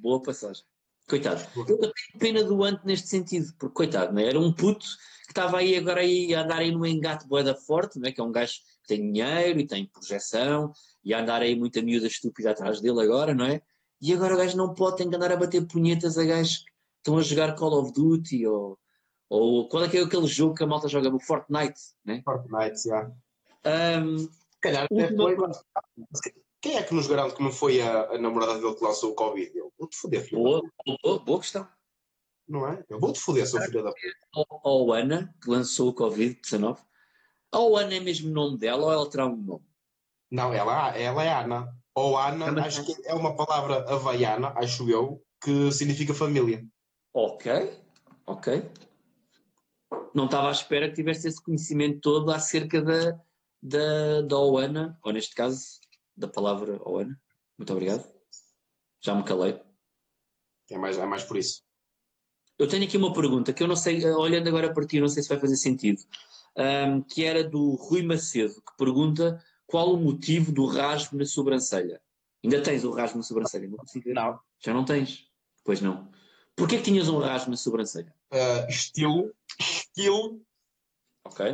Boa 0.00 0.22
passagem. 0.22 0.64
Coitado. 1.08 1.42
Eu 1.56 1.78
tenho 1.78 1.92
pena 2.18 2.44
do 2.44 2.62
Ante 2.62 2.84
neste 2.84 3.08
sentido, 3.08 3.52
porque 3.58 3.74
coitado, 3.74 4.12
não 4.12 4.20
é? 4.20 4.28
era 4.28 4.38
um 4.38 4.52
puto 4.52 4.84
que 5.24 5.32
estava 5.32 5.58
aí 5.58 5.74
agora 5.74 6.00
aí 6.00 6.34
a 6.34 6.42
andar 6.42 6.58
aí 6.58 6.70
no 6.70 6.86
engate 6.86 7.26
boeda 7.26 7.54
forte, 7.54 7.98
não 7.98 8.08
é? 8.08 8.12
que 8.12 8.20
é 8.20 8.24
um 8.24 8.30
gajo 8.30 8.54
que 8.82 8.88
tem 8.88 9.12
dinheiro 9.12 9.58
e 9.58 9.66
tem 9.66 9.86
projeção, 9.86 10.70
e 11.02 11.14
a 11.14 11.20
andar 11.20 11.40
aí 11.40 11.56
muita 11.56 11.80
miúda 11.80 12.06
estúpida 12.06 12.50
atrás 12.50 12.80
dele 12.80 13.00
agora, 13.00 13.34
não 13.34 13.46
é? 13.46 13.62
E 14.00 14.12
agora 14.12 14.34
o 14.34 14.36
gajo 14.36 14.56
não 14.56 14.74
pode, 14.74 14.98
tem 14.98 15.08
que 15.08 15.16
andar 15.16 15.32
a 15.32 15.36
bater 15.36 15.66
punhetas 15.66 16.18
a 16.18 16.24
gajos 16.24 16.58
que 16.58 16.70
estão 16.98 17.16
a 17.16 17.22
jogar 17.22 17.54
Call 17.54 17.80
of 17.80 17.92
Duty 17.92 18.46
ou, 18.46 18.78
ou 19.30 19.68
qual 19.68 19.84
é 19.84 19.88
que 19.88 19.96
é 19.96 20.02
aquele 20.02 20.26
jogo 20.26 20.54
que 20.54 20.62
a 20.62 20.66
malta 20.66 20.88
joga? 20.88 21.14
O 21.14 21.18
Fortnite, 21.18 21.80
né? 22.04 22.22
Fortnite, 22.22 22.82
já. 22.86 23.10
Ahm, 23.64 24.18
Se 24.18 24.60
calhar 24.60 24.84
até 24.84 25.10
Última 25.10 25.52
foi. 25.52 25.52
Quem 26.60 26.76
é 26.76 26.82
que 26.82 26.94
nos 26.94 27.06
garante 27.06 27.34
que 27.34 27.42
não 27.42 27.52
foi 27.52 27.80
a, 27.80 28.10
a 28.10 28.18
namorada 28.18 28.58
dele 28.58 28.74
que 28.74 28.84
lançou 28.84 29.12
o 29.12 29.14
Covid? 29.14 29.56
Eu 29.56 29.72
vou-te 29.78 29.96
foder, 29.96 30.28
boa, 30.30 30.60
boa, 31.02 31.18
boa 31.20 31.40
questão. 31.40 31.68
Não 32.48 32.66
é? 32.66 32.84
Eu 32.88 32.98
vou-te 32.98 33.20
foder, 33.20 33.46
seu 33.46 33.60
filho 33.60 33.82
da 33.82 33.92
puta. 33.92 34.60
Ou 34.64 34.92
Ana, 34.92 35.34
que 35.40 35.50
lançou 35.50 35.90
o 35.90 35.94
Covid-19. 35.94 36.78
Ou 37.52 37.76
Ana 37.76 37.94
é 37.94 38.00
mesmo 38.00 38.30
o 38.30 38.32
nome 38.32 38.58
dela 38.58 38.86
ou 38.86 38.92
ela 38.92 39.10
terá 39.10 39.26
um 39.26 39.36
nome? 39.36 39.64
Não, 40.30 40.52
ela, 40.52 40.96
ela 40.96 41.24
é 41.24 41.32
Ana. 41.32 41.74
Ou 41.94 42.16
Ana, 42.18 42.46
Também 42.46 42.64
acho 42.64 42.84
que 42.84 42.94
é 43.06 43.14
uma 43.14 43.36
palavra 43.36 43.90
havaiana, 43.92 44.52
acho 44.56 44.88
eu, 44.88 45.22
que 45.42 45.70
significa 45.72 46.14
família. 46.14 46.66
Ok, 47.12 47.50
ok. 48.26 48.70
Não 50.14 50.26
estava 50.26 50.48
à 50.48 50.52
espera 50.52 50.88
que 50.88 50.96
tivesse 50.96 51.28
esse 51.28 51.42
conhecimento 51.42 52.00
todo 52.00 52.30
acerca 52.30 52.82
da, 52.82 53.20
da, 53.62 54.22
da 54.22 54.38
Oana, 54.38 54.98
ou 55.02 55.12
neste 55.12 55.34
caso, 55.34 55.80
da 56.18 56.28
palavra 56.28 56.80
Oana. 56.84 57.18
Muito 57.56 57.72
obrigado. 57.72 58.04
Já 59.00 59.14
me 59.14 59.22
calei. 59.24 59.60
É 60.70 60.76
mais, 60.76 60.98
é 60.98 61.06
mais 61.06 61.24
por 61.24 61.36
isso. 61.36 61.62
Eu 62.58 62.68
tenho 62.68 62.84
aqui 62.84 62.96
uma 62.96 63.12
pergunta 63.12 63.52
que 63.52 63.62
eu 63.62 63.68
não 63.68 63.76
sei, 63.76 64.04
olhando 64.04 64.48
agora 64.48 64.72
para 64.72 64.86
ti, 64.86 65.00
não 65.00 65.08
sei 65.08 65.22
se 65.22 65.28
vai 65.28 65.38
fazer 65.38 65.56
sentido, 65.56 66.02
Ahm, 66.56 67.02
que 67.02 67.24
era 67.24 67.44
do 67.44 67.76
Rui 67.76 68.02
Macedo, 68.02 68.54
que 68.54 68.76
pergunta 68.76 69.40
qual 69.64 69.94
o 69.94 69.96
motivo 69.96 70.50
do 70.50 70.66
rasgo 70.66 71.16
na 71.16 71.24
sobrancelha. 71.24 72.00
Ainda 72.42 72.60
tens 72.60 72.82
o 72.82 72.90
rasgo 72.90 73.18
na 73.18 73.22
sobrancelha? 73.22 73.68
Não. 73.68 73.76
Não. 74.06 74.40
Já 74.58 74.74
não 74.74 74.84
tens? 74.84 75.28
Pois 75.64 75.80
não. 75.80 76.10
Porquê 76.56 76.78
que 76.78 76.82
tinhas 76.82 77.08
um 77.08 77.18
rasgo 77.18 77.50
na 77.50 77.56
sobrancelha? 77.56 78.12
Ah, 78.32 78.66
estilo, 78.68 79.32
estilo. 79.60 80.40
Ok. 81.24 81.46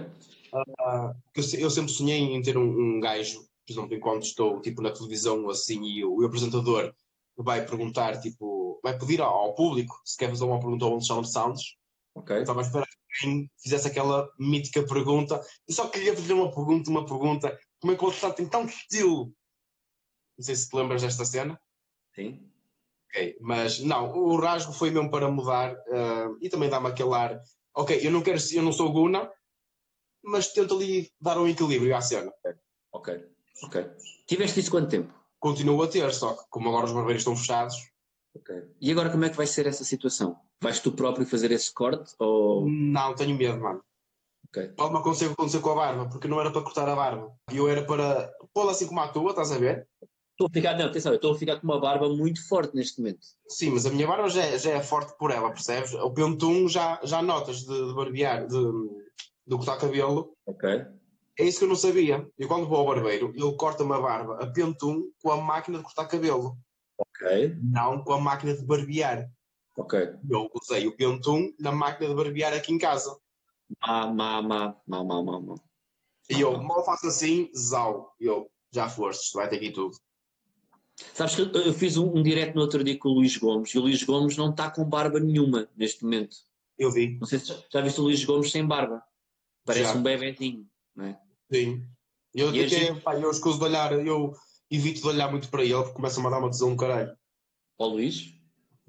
ah, 0.81 1.15
eu, 1.35 1.61
eu 1.61 1.71
sempre 1.71 1.93
sonhei 1.93 2.21
em 2.21 2.41
ter 2.41 2.57
um, 2.57 2.97
um 2.97 3.01
gajo, 3.01 3.47
por 3.67 3.73
exemplo, 3.73 3.95
enquanto 3.95 4.25
estou 4.25 4.61
tipo 4.61 4.83
na 4.83 4.93
televisão 4.93 5.49
assim, 5.49 5.83
e 5.85 6.05
o, 6.05 6.21
o 6.21 6.27
apresentador 6.27 6.95
vai 7.37 7.65
perguntar, 7.67 8.21
tipo, 8.21 8.81
vai 8.83 8.99
pedir 8.99 9.21
ao, 9.21 9.33
ao 9.33 9.55
público 9.55 10.01
se 10.05 10.17
quer 10.17 10.29
fazer 10.29 10.45
uma 10.45 10.61
pergunta 10.61 10.85
ao 10.85 10.93
Alexandre 10.93 11.31
Santos. 11.31 11.77
Ok. 12.15 12.39
Estava 12.39 12.61
a 12.61 12.63
esperar 12.63 12.87
que 12.87 13.27
alguém 13.27 13.51
fizesse 13.61 13.89
aquela 13.89 14.31
mítica 14.39 14.87
pergunta. 14.87 15.41
Eu 15.67 15.75
só 15.75 15.89
queria 15.89 16.15
fazer 16.15 16.33
uma 16.33 16.53
pergunta, 16.55 16.91
uma 16.91 17.05
pergunta. 17.05 17.59
Como 17.81 17.93
é 17.93 17.97
que 17.97 18.05
o 18.05 18.07
Alexandre 18.07 18.37
tem 18.37 18.49
tanto 18.49 18.73
estilo? 18.73 19.33
Não 20.39 20.45
sei 20.45 20.55
se 20.55 20.69
te 20.69 20.77
lembras 20.77 21.03
desta 21.03 21.25
cena. 21.25 21.61
Sim. 22.15 22.49
Ok, 23.09 23.37
mas 23.41 23.81
não, 23.81 24.13
o 24.13 24.37
rasgo 24.37 24.73
foi 24.73 24.91
mesmo 24.91 25.11
para 25.11 25.31
mudar 25.31 25.77
ah, 25.93 26.29
e 26.41 26.49
também 26.49 26.69
dá-me 26.69 26.89
aquele 26.89 27.15
ar. 27.15 27.41
Ok, 27.75 27.99
eu 28.05 28.11
não 28.11 28.23
quero 28.23 28.39
eu 28.53 28.63
não 28.63 28.73
sou 28.73 28.93
Guna, 28.93 29.31
mas 30.23 30.53
tento 30.53 30.75
ali 30.75 31.13
dar 31.21 31.39
um 31.39 31.49
equilíbrio 31.49 31.97
à 31.97 32.01
cena. 32.01 32.33
Ok. 32.93 33.34
Ok. 33.63 33.87
Tiveste 34.27 34.61
isso 34.61 34.71
quanto 34.71 34.89
tempo? 34.89 35.13
Continuo 35.39 35.83
a 35.83 35.89
ter, 35.89 36.13
só 36.13 36.35
que 36.35 36.45
como 36.51 36.69
agora 36.69 36.87
os 36.87 36.93
barbeiros 36.93 37.21
estão 37.21 37.37
fechados, 37.37 37.77
Ok. 38.37 38.55
E 38.81 38.91
agora 38.91 39.11
como 39.11 39.25
é 39.25 39.31
que 39.31 39.37
vai 39.37 39.47
ser 39.47 39.67
essa 39.67 39.85
situação? 39.85 40.37
Vais 40.61 40.81
tu 40.81 40.93
próprio 40.93 41.27
fazer 41.27 41.53
esse 41.53 41.73
corte 41.73 42.15
ou. 42.19 42.69
não 42.69 43.15
tenho 43.15 43.37
medo, 43.37 43.61
mano. 43.61 43.83
Ok. 44.49 44.69
Pode-me 44.77 44.99
acontecer 44.99 45.35
com 45.61 45.71
a 45.71 45.75
barba, 45.75 46.09
porque 46.09 46.29
não 46.29 46.41
era 46.41 46.51
para 46.51 46.63
cortar 46.63 46.89
a 46.89 46.97
barba. 46.97 47.33
Eu 47.53 47.69
era 47.69 47.85
para 47.85 48.33
pô-la 48.53 48.73
assim 48.73 48.87
como 48.87 49.01
a 49.01 49.09
tua, 49.09 49.31
estás 49.31 49.53
a 49.53 49.59
ver? 49.59 49.89
Estou 50.33 50.49
a 50.49 50.53
ficar, 50.53 50.77
não, 50.77 50.87
atenção, 50.87 51.13
eu 51.13 51.17
estou 51.17 51.33
a 51.33 51.39
ficar 51.39 51.61
com 51.61 51.67
uma 51.67 51.81
barba 51.81 52.09
muito 52.09 52.47
forte 52.49 52.75
neste 52.75 52.99
momento. 52.99 53.25
Sim, 53.49 53.71
mas 53.71 53.87
a 53.87 53.91
minha 53.91 54.07
barba 54.07 54.29
já 54.29 54.43
é, 54.43 54.59
já 54.59 54.73
é 54.73 54.83
forte 54.83 55.17
por 55.17 55.31
ela, 55.31 55.51
percebes? 55.51 55.95
O 55.95 56.11
pentum 56.11 56.69
já, 56.69 57.01
já 57.05 57.23
notas 57.23 57.59
de, 57.59 57.87
de 57.87 57.95
barbear, 57.95 58.47
de, 58.47 58.73
de 59.47 59.57
cortar 59.57 59.79
cabelo. 59.79 60.37
Ok. 60.47 60.87
É 61.39 61.45
isso 61.45 61.59
que 61.59 61.65
eu 61.65 61.69
não 61.69 61.77
sabia. 61.77 62.29
Eu 62.39 62.47
quando 62.49 62.67
vou 62.69 62.79
ao 62.79 62.87
barbeiro, 62.87 63.33
ele 63.35 63.57
corta-me 63.57 63.93
a 63.93 64.01
barba 64.01 64.39
a 64.43 64.47
pentum 64.47 65.11
com 65.23 65.31
a 65.33 65.37
máquina 65.41 65.79
de 65.79 65.85
cortar 65.85 66.07
cabelo, 66.07 66.57
Ok. 66.99 67.57
não 67.63 68.03
com 68.05 68.13
a 68.13 68.21
máquina 68.21 68.55
de 68.55 68.65
barbear. 68.65 69.29
Ok. 69.77 69.99
Eu 70.31 70.49
usei 70.55 70.87
o 70.87 70.97
pentum 70.97 71.53
na 71.59 71.73
máquina 71.73 72.09
de 72.09 72.15
barbear 72.15 72.53
aqui 72.53 72.73
em 72.73 72.79
casa. 72.79 73.19
Má, 73.85 74.07
má, 74.07 74.41
má, 74.43 74.77
má, 74.87 75.03
má, 75.05 75.23
má, 75.23 75.41
má. 75.41 75.55
E 76.31 76.41
eu 76.41 76.57
mal 76.63 76.85
faço 76.85 77.09
assim, 77.09 77.51
zau. 77.57 78.15
E 78.21 78.27
eu, 78.27 78.49
já 78.73 78.89
foste, 78.89 79.35
vai 79.35 79.49
ter 79.49 79.57
aqui 79.57 79.71
tudo. 79.73 79.97
Sabes 81.13 81.35
que 81.35 81.43
eu- 81.43 81.51
eu 81.63 81.75
fiz 81.75 81.97
um, 81.97 82.17
um 82.17 82.23
direto 82.23 82.55
no 82.55 82.61
outro 82.61 82.85
dia 82.85 82.97
com 82.97 83.09
o 83.09 83.15
Luís 83.15 83.37
Gomes 83.37 83.71
e 83.75 83.79
o 83.79 83.83
Luís 83.83 84.05
Gomes 84.05 84.37
não 84.37 84.51
está 84.51 84.71
com 84.71 84.85
barba 84.85 85.19
nenhuma 85.19 85.69
neste 85.77 86.05
momento. 86.05 86.37
Eu 86.79 86.91
vi, 86.93 87.19
Não 87.19 87.27
sei 87.27 87.41
se 87.41 87.47
já, 87.47 87.57
já 87.73 87.81
viste 87.81 88.01
o 88.01 88.05
Luís 88.05 88.25
Gomes 88.25 88.53
sem 88.53 88.65
barba. 88.65 89.03
Parece 89.65 89.93
Já. 89.93 89.95
um 89.97 90.03
bebezinho, 90.03 90.69
não 90.95 91.07
é? 91.07 91.21
Sim. 91.57 91.87
Eu, 92.35 92.53
E 92.55 92.61
até, 92.65 92.69
gente- 92.69 93.01
pá, 93.01 93.15
eu 93.17 93.31
escuso 93.31 93.59
de 93.59 93.65
olhar, 93.65 93.93
eu 94.05 94.35
evito 94.71 95.01
de 95.01 95.07
olhar 95.07 95.31
muito 95.31 95.49
para 95.49 95.63
ele 95.63 95.75
porque 95.75 95.93
começa-me 95.95 96.27
a 96.27 96.31
dar 96.31 96.39
uma 96.41 96.51
tesão 96.51 96.71
do 96.71 96.77
caralho. 96.77 97.17
Ao 97.79 97.89
Luís? 97.89 98.35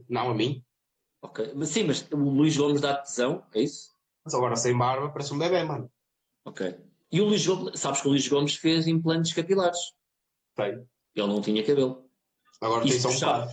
Não, 0.10 0.30
a 0.30 0.34
mim. 0.34 0.64
Ok. 1.22 1.52
Mas 1.56 1.70
sim, 1.70 1.84
mas 1.84 2.08
o 2.12 2.18
Luís 2.18 2.58
Gomes 2.58 2.82
dá 2.82 2.98
tesão, 2.98 3.46
é 3.54 3.62
isso? 3.62 3.90
Mas 4.24 4.34
agora 4.34 4.56
sem 4.56 4.76
barba 4.78 5.10
parece 5.10 5.34
um 5.34 5.38
bebê, 5.38 5.64
mano. 5.64 5.92
Ok. 6.46 6.76
E 7.12 7.22
o 7.22 7.26
Luís 7.26 7.46
Gomes, 7.46 7.80
sabes 7.80 8.02
que 8.02 8.08
o 8.08 8.12
Luís 8.12 8.28
Gomes 8.28 8.56
fez 8.56 8.88
implantes 8.88 9.34
capilares. 9.34 9.78
Tem. 10.56 10.72
Ele 11.16 11.28
não 11.28 11.42
tinha 11.42 11.64
cabelo. 11.64 12.10
Agora 12.62 12.82
tem 12.84 12.92
Isso 12.92 13.10
só 13.12 13.16
um 13.16 13.20
par. 13.20 13.52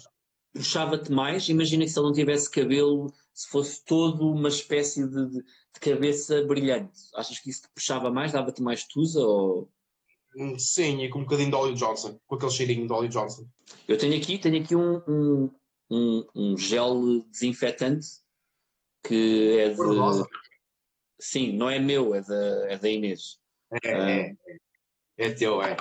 Puxava-te 0.55 1.11
mais, 1.13 1.49
imagina 1.49 1.85
que 1.85 1.91
se 1.91 1.99
ele 1.99 2.07
não 2.07 2.15
tivesse 2.15 2.51
cabelo, 2.51 3.13
se 3.33 3.49
fosse 3.49 3.83
todo 3.85 4.31
uma 4.31 4.49
espécie 4.49 5.07
de, 5.09 5.27
de- 5.31 5.45
de 5.75 5.81
cabeça 5.81 6.43
brilhante. 6.45 7.01
Achas 7.14 7.39
que 7.39 7.51
isso 7.51 7.62
te 7.62 7.68
puxava 7.75 8.11
mais, 8.11 8.33
dava-te 8.33 8.62
mais 8.62 8.85
tusa 8.85 9.20
ou... 9.20 9.70
Hum, 10.37 10.59
Sim, 10.59 11.03
e 11.03 11.11
com 11.11 11.18
um 11.20 11.25
bocadinho 11.25 11.51
de 11.51 11.55
óleo 11.55 11.75
Johnson. 11.75 12.18
Com 12.27 12.37
aquele 12.37 12.51
cheirinho 12.51 12.87
de 12.87 12.93
óleo 12.93 13.09
Johnson. 13.09 13.47
Eu 13.87 13.99
tenho 13.99 14.16
aqui, 14.16 14.39
tenho 14.39 14.62
aqui 14.62 14.75
um, 14.75 15.03
um, 15.07 15.51
um, 15.91 16.27
um 16.35 16.59
gel 16.59 17.20
desinfetante 17.31 18.07
que 19.05 19.59
é 19.59 19.68
de. 19.70 19.77
Sim, 21.20 21.53
não 21.53 21.70
é 21.70 21.79
meu, 21.79 22.14
é 22.14 22.23
da, 22.23 22.73
é 22.73 22.79
da 22.79 22.89
Inês. 22.89 23.39
É, 23.85 23.89
é, 23.89 24.20
é. 24.29 24.37
É 25.18 25.31
teu, 25.33 25.62
é. 25.62 25.77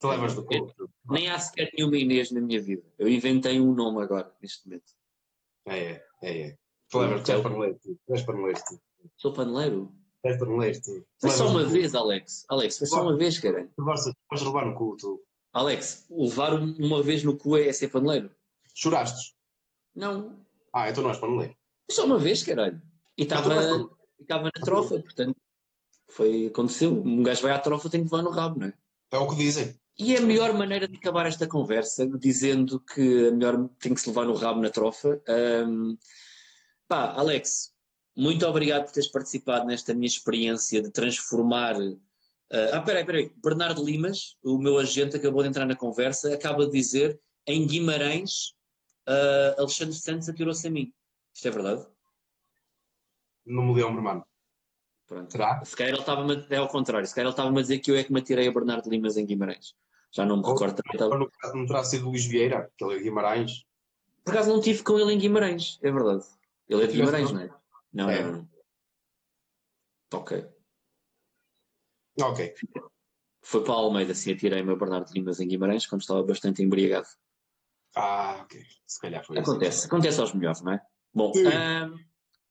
Tu 0.00 0.08
levas 0.08 0.34
do 0.34 0.44
cu. 0.44 0.74
Nem 1.08 1.28
há 1.28 1.38
sequer 1.38 1.70
nenhuma 1.76 1.96
Inês 1.96 2.30
na 2.30 2.40
minha 2.40 2.60
vida. 2.60 2.82
Eu 2.98 3.08
inventei 3.08 3.60
um 3.60 3.74
nome 3.74 4.02
agora, 4.02 4.34
neste 4.40 4.66
momento. 4.66 4.92
É, 5.66 6.02
é, 6.22 6.48
é. 6.48 6.58
É. 6.92 7.18
Tu 7.20 7.32
és 7.32 7.42
paneleiro, 7.42 7.78
tu. 7.82 7.98
És 8.08 8.22
paneleiro. 8.22 8.60
Sou 9.16 9.32
paneleiro? 9.32 9.92
És 10.24 10.38
paneleiro, 10.38 10.80
tu. 10.82 11.06
Foi 11.20 11.30
só 11.30 11.48
uma 11.48 11.64
vez, 11.64 11.94
Alex. 11.94 12.44
Alex, 12.48 12.78
foi 12.78 12.86
só 12.86 13.02
uma 13.02 13.16
vez, 13.16 13.38
caralho. 13.38 13.70
Tu 13.76 13.84
vais, 13.84 14.04
vais 14.30 14.42
levar 14.42 14.66
no 14.66 14.74
cu, 14.74 14.96
tu. 14.96 15.22
Alex, 15.52 16.06
levar 16.10 16.54
uma 16.54 17.02
vez 17.02 17.24
no 17.24 17.36
cu 17.36 17.56
é 17.56 17.72
ser 17.72 17.88
paneleiro? 17.88 18.30
Choraste? 18.74 19.34
Não. 19.94 20.44
Ah, 20.72 20.90
então 20.90 21.02
não 21.02 21.10
és 21.10 21.18
paneleiro. 21.18 21.54
Foi 21.86 21.94
só 21.94 22.04
uma 22.04 22.18
vez, 22.18 22.42
caralho. 22.42 22.80
E 23.16 23.22
estava 23.22 23.88
estava 24.20 24.44
na 24.44 24.50
trofa, 24.50 25.00
portanto. 25.00 25.36
Foi, 26.08 26.46
aconteceu. 26.46 26.92
Um 26.92 27.22
gajo 27.22 27.42
vai 27.42 27.52
à 27.52 27.58
trofa, 27.58 27.88
tem 27.88 28.04
que 28.04 28.10
levar 28.10 28.22
no 28.22 28.30
rabo, 28.30 28.60
não 28.60 28.66
é? 28.66 28.74
É 29.12 29.18
o 29.18 29.28
que 29.28 29.36
dizem. 29.36 29.74
E 29.98 30.16
a 30.16 30.20
melhor 30.20 30.54
maneira 30.54 30.88
de 30.88 30.96
acabar 30.96 31.26
esta 31.26 31.46
conversa, 31.46 32.06
dizendo 32.06 32.80
que 32.80 33.28
a 33.28 33.30
melhor 33.32 33.68
tem 33.78 33.92
que 33.92 34.00
se 34.00 34.08
levar 34.08 34.24
no 34.24 34.34
rabo 34.34 34.60
na 34.60 34.70
trofa. 34.70 35.20
Pá, 36.90 37.12
Alex, 37.12 37.72
muito 38.16 38.44
obrigado 38.44 38.84
por 38.86 38.90
teres 38.92 39.08
participado 39.08 39.64
nesta 39.64 39.94
minha 39.94 40.08
experiência 40.08 40.82
de 40.82 40.90
transformar. 40.90 41.76
ah, 42.52 42.70
ah, 42.72 42.82
peraí, 42.82 43.04
peraí. 43.06 43.32
Bernardo 43.36 43.84
Limas, 43.84 44.36
o 44.42 44.58
meu 44.58 44.76
agente, 44.76 45.14
acabou 45.14 45.40
de 45.44 45.48
entrar 45.48 45.64
na 45.66 45.76
conversa, 45.76 46.34
acaba 46.34 46.66
de 46.66 46.72
dizer 46.72 47.20
em 47.46 47.64
Guimarães, 47.64 48.54
ah, 49.06 49.54
Alexandre 49.56 49.94
Santos 49.94 50.28
atirou-se 50.28 50.66
a 50.66 50.70
mim. 50.70 50.92
Isto 51.32 51.46
é 51.46 51.50
verdade? 51.52 51.86
Não 53.46 53.62
me 53.62 53.80
lembro, 53.80 54.02
mano. 54.02 54.26
Pronto. 55.06 55.30
Será? 55.30 55.64
Se 55.64 55.76
calhar 55.76 55.92
ele 55.92 56.00
estava 56.00 56.46
é 56.50 56.56
ao 56.56 56.68
contrário, 56.68 57.06
se 57.06 57.14
calhar 57.14 57.26
ele 57.26 57.32
estava-me 57.32 57.58
a 57.60 57.62
dizer 57.62 57.78
que 57.78 57.92
eu 57.92 57.96
é 57.96 58.02
que 58.02 58.12
me 58.12 58.18
atirei 58.18 58.48
a 58.48 58.52
Bernardo 58.52 58.90
Limas 58.90 59.16
em 59.16 59.24
Guimarães. 59.24 59.74
Já 60.12 60.26
não 60.26 60.38
me 60.38 60.42
Ou- 60.44 60.52
recordo. 60.52 60.82
No 61.16 61.30
caso 61.30 61.54
não 61.54 61.66
terá 61.66 61.84
sido 61.84 62.08
Luís 62.08 62.26
Vieira, 62.26 62.68
que 62.76 62.84
ele 62.84 62.96
é 62.96 63.02
Guimarães. 63.02 63.64
Por 64.24 64.34
acaso 64.34 64.50
não 64.50 64.60
tive 64.60 64.82
com 64.82 64.98
ele 64.98 65.12
em 65.12 65.18
Guimarães, 65.18 65.78
é 65.82 65.90
verdade. 65.90 66.24
Ele 66.70 66.84
é 66.84 66.86
de 66.86 66.92
Tiveste 66.92 67.16
Guimarães, 67.16 67.32
não? 67.32 67.40
é? 67.40 67.60
Não, 67.92 68.10
É. 68.10 68.22
não, 68.22 68.32
não. 68.32 68.48
Ok. 70.12 70.46
Ok. 72.20 72.54
Foi 73.42 73.64
para 73.64 73.72
a 73.72 73.76
Almeida, 73.76 74.14
sim, 74.14 74.32
atirei-me 74.32 74.72
a 74.72 74.76
Bernardo 74.76 75.10
Limas 75.12 75.40
em 75.40 75.48
Guimarães 75.48 75.86
quando 75.86 76.02
estava 76.02 76.22
bastante 76.22 76.62
embriagado. 76.62 77.06
Ah, 77.96 78.40
ok. 78.42 78.62
Se 78.86 79.00
calhar 79.00 79.24
foi 79.24 79.38
isso. 79.40 79.50
Acontece, 79.50 79.86
acontece 79.86 80.20
aos 80.20 80.32
melhores, 80.34 80.60
não 80.62 80.72
é? 80.72 80.80
Bom, 81.12 81.32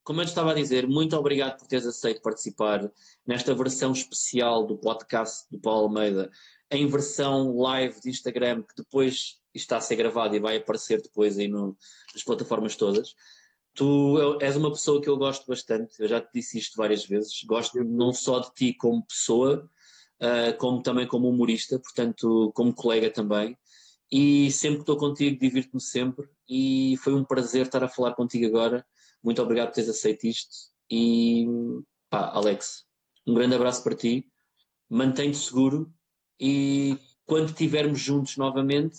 como 0.03 0.21
eu 0.21 0.25
te 0.25 0.29
estava 0.29 0.51
a 0.51 0.55
dizer, 0.55 0.87
muito 0.87 1.15
obrigado 1.15 1.59
por 1.59 1.67
teres 1.67 1.85
aceito 1.85 2.21
participar 2.21 2.91
nesta 3.25 3.53
versão 3.53 3.91
especial 3.91 4.65
do 4.65 4.77
podcast 4.77 5.45
do 5.51 5.59
Paulo 5.59 5.83
Almeida, 5.85 6.31
em 6.71 6.87
versão 6.87 7.55
live 7.57 7.99
de 8.01 8.09
Instagram, 8.09 8.63
que 8.63 8.73
depois 8.75 9.39
está 9.53 9.77
a 9.77 9.81
ser 9.81 9.95
gravado 9.97 10.35
e 10.35 10.39
vai 10.39 10.57
aparecer 10.57 11.01
depois 11.01 11.37
aí 11.37 11.47
no- 11.47 11.77
nas 12.13 12.23
plataformas 12.23 12.75
todas. 12.75 13.13
Tu 13.79 14.37
és 14.41 14.57
uma 14.57 14.71
pessoa 14.71 15.01
que 15.01 15.07
eu 15.07 15.15
gosto 15.15 15.47
bastante, 15.47 16.01
eu 16.01 16.07
já 16.09 16.19
te 16.19 16.27
disse 16.33 16.57
isto 16.57 16.75
várias 16.75 17.05
vezes, 17.05 17.41
gosto 17.45 17.81
não 17.81 18.11
só 18.11 18.39
de 18.39 18.53
ti 18.53 18.73
como 18.73 19.05
pessoa, 19.05 19.69
ah, 20.19 20.51
como 20.57 20.83
também 20.83 21.07
como 21.07 21.29
humorista, 21.29 21.79
portanto, 21.79 22.51
como 22.53 22.73
colega 22.73 23.09
também. 23.09 23.57
E 24.11 24.51
sempre 24.51 24.79
que 24.79 24.81
estou 24.81 24.97
contigo, 24.97 25.39
divirto-me 25.39 25.81
sempre. 25.81 26.27
E 26.49 26.97
foi 26.97 27.13
um 27.13 27.23
prazer 27.23 27.67
estar 27.67 27.81
a 27.81 27.87
falar 27.87 28.15
contigo 28.15 28.45
agora. 28.47 28.85
Muito 29.23 29.41
obrigado 29.41 29.67
por 29.67 29.75
teres 29.75 29.89
aceito 29.89 30.27
isto. 30.27 30.53
E 30.91 31.45
pá, 32.09 32.31
Alex, 32.33 32.85
um 33.25 33.33
grande 33.33 33.55
abraço 33.55 33.81
para 33.81 33.95
ti. 33.95 34.29
Mantém-te 34.89 35.37
seguro. 35.37 35.89
E 36.37 36.97
quando 37.25 37.47
estivermos 37.51 38.01
juntos 38.01 38.35
novamente, 38.35 38.97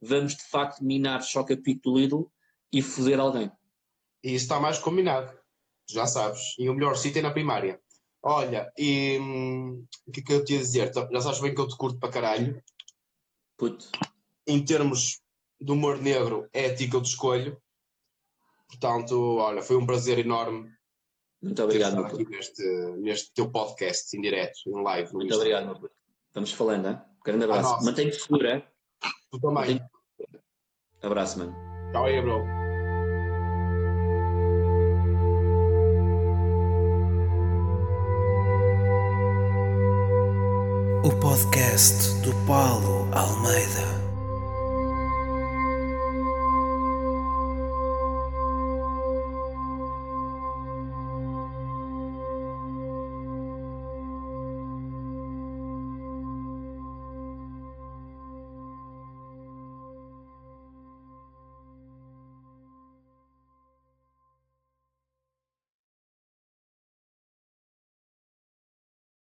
vamos 0.00 0.36
de 0.36 0.44
facto 0.44 0.84
minar 0.84 1.20
Choca 1.24 1.56
Pico 1.56 1.90
do 1.90 1.98
Lidl 1.98 2.30
e 2.72 2.80
foder 2.80 3.18
alguém. 3.18 3.50
E 4.22 4.34
isso 4.34 4.44
está 4.44 4.60
mais 4.60 4.78
combinado. 4.78 5.32
Já 5.88 6.06
sabes. 6.06 6.54
E 6.58 6.68
o 6.68 6.74
melhor 6.74 6.96
sítio 6.96 7.18
é 7.18 7.22
na 7.22 7.30
primária. 7.30 7.80
Olha, 8.22 8.70
e 8.78 9.18
hum, 9.20 9.86
o 10.06 10.12
que 10.12 10.20
é 10.20 10.22
que 10.22 10.32
eu 10.32 10.44
te 10.44 10.52
ia 10.52 10.58
dizer? 10.58 10.92
Já 10.94 11.20
sabes 11.20 11.40
bem 11.40 11.54
que 11.54 11.60
eu 11.60 11.68
te 11.68 11.76
curto 11.76 11.98
para 11.98 12.12
caralho. 12.12 12.62
Puto, 13.56 13.90
Em 14.46 14.64
termos 14.64 15.20
de 15.60 15.72
humor 15.72 15.98
negro, 15.98 16.48
é 16.52 16.66
a 16.66 16.74
ti 16.74 16.88
que 16.88 16.96
eu 16.96 17.02
te 17.02 17.10
escolho. 17.10 17.60
Portanto, 18.68 19.36
olha, 19.36 19.62
foi 19.62 19.76
um 19.76 19.86
prazer 19.86 20.18
enorme 20.18 20.70
muito 21.42 21.62
obrigado, 21.62 21.94
meu 21.94 22.04
aqui 22.04 22.18
puto. 22.18 22.30
neste, 22.30 22.62
neste 22.98 23.32
teu 23.32 23.50
podcast 23.50 24.14
em 24.16 24.20
direto, 24.20 24.58
em 24.66 24.82
live. 24.82 25.12
Muito 25.14 25.34
obrigado, 25.34 25.64
meu 25.66 25.74
puto. 25.74 25.94
Vamos 26.34 26.52
falando, 26.52 26.88
hein? 26.88 27.00
Grande 27.24 27.44
abraço. 27.44 27.84
Mantém-te 27.84 28.20
seguro, 28.20 28.46
hein? 28.46 28.64
Tu 29.30 29.40
também. 29.40 29.80
Abraço, 31.02 31.38
mano. 31.38 31.54
Tchau 31.92 32.04
aí, 32.04 32.20
bro. 32.20 32.59
O 41.02 41.10
podcast 41.12 42.20
do 42.20 42.34
Paulo 42.46 43.08
Almeida. 43.12 44.09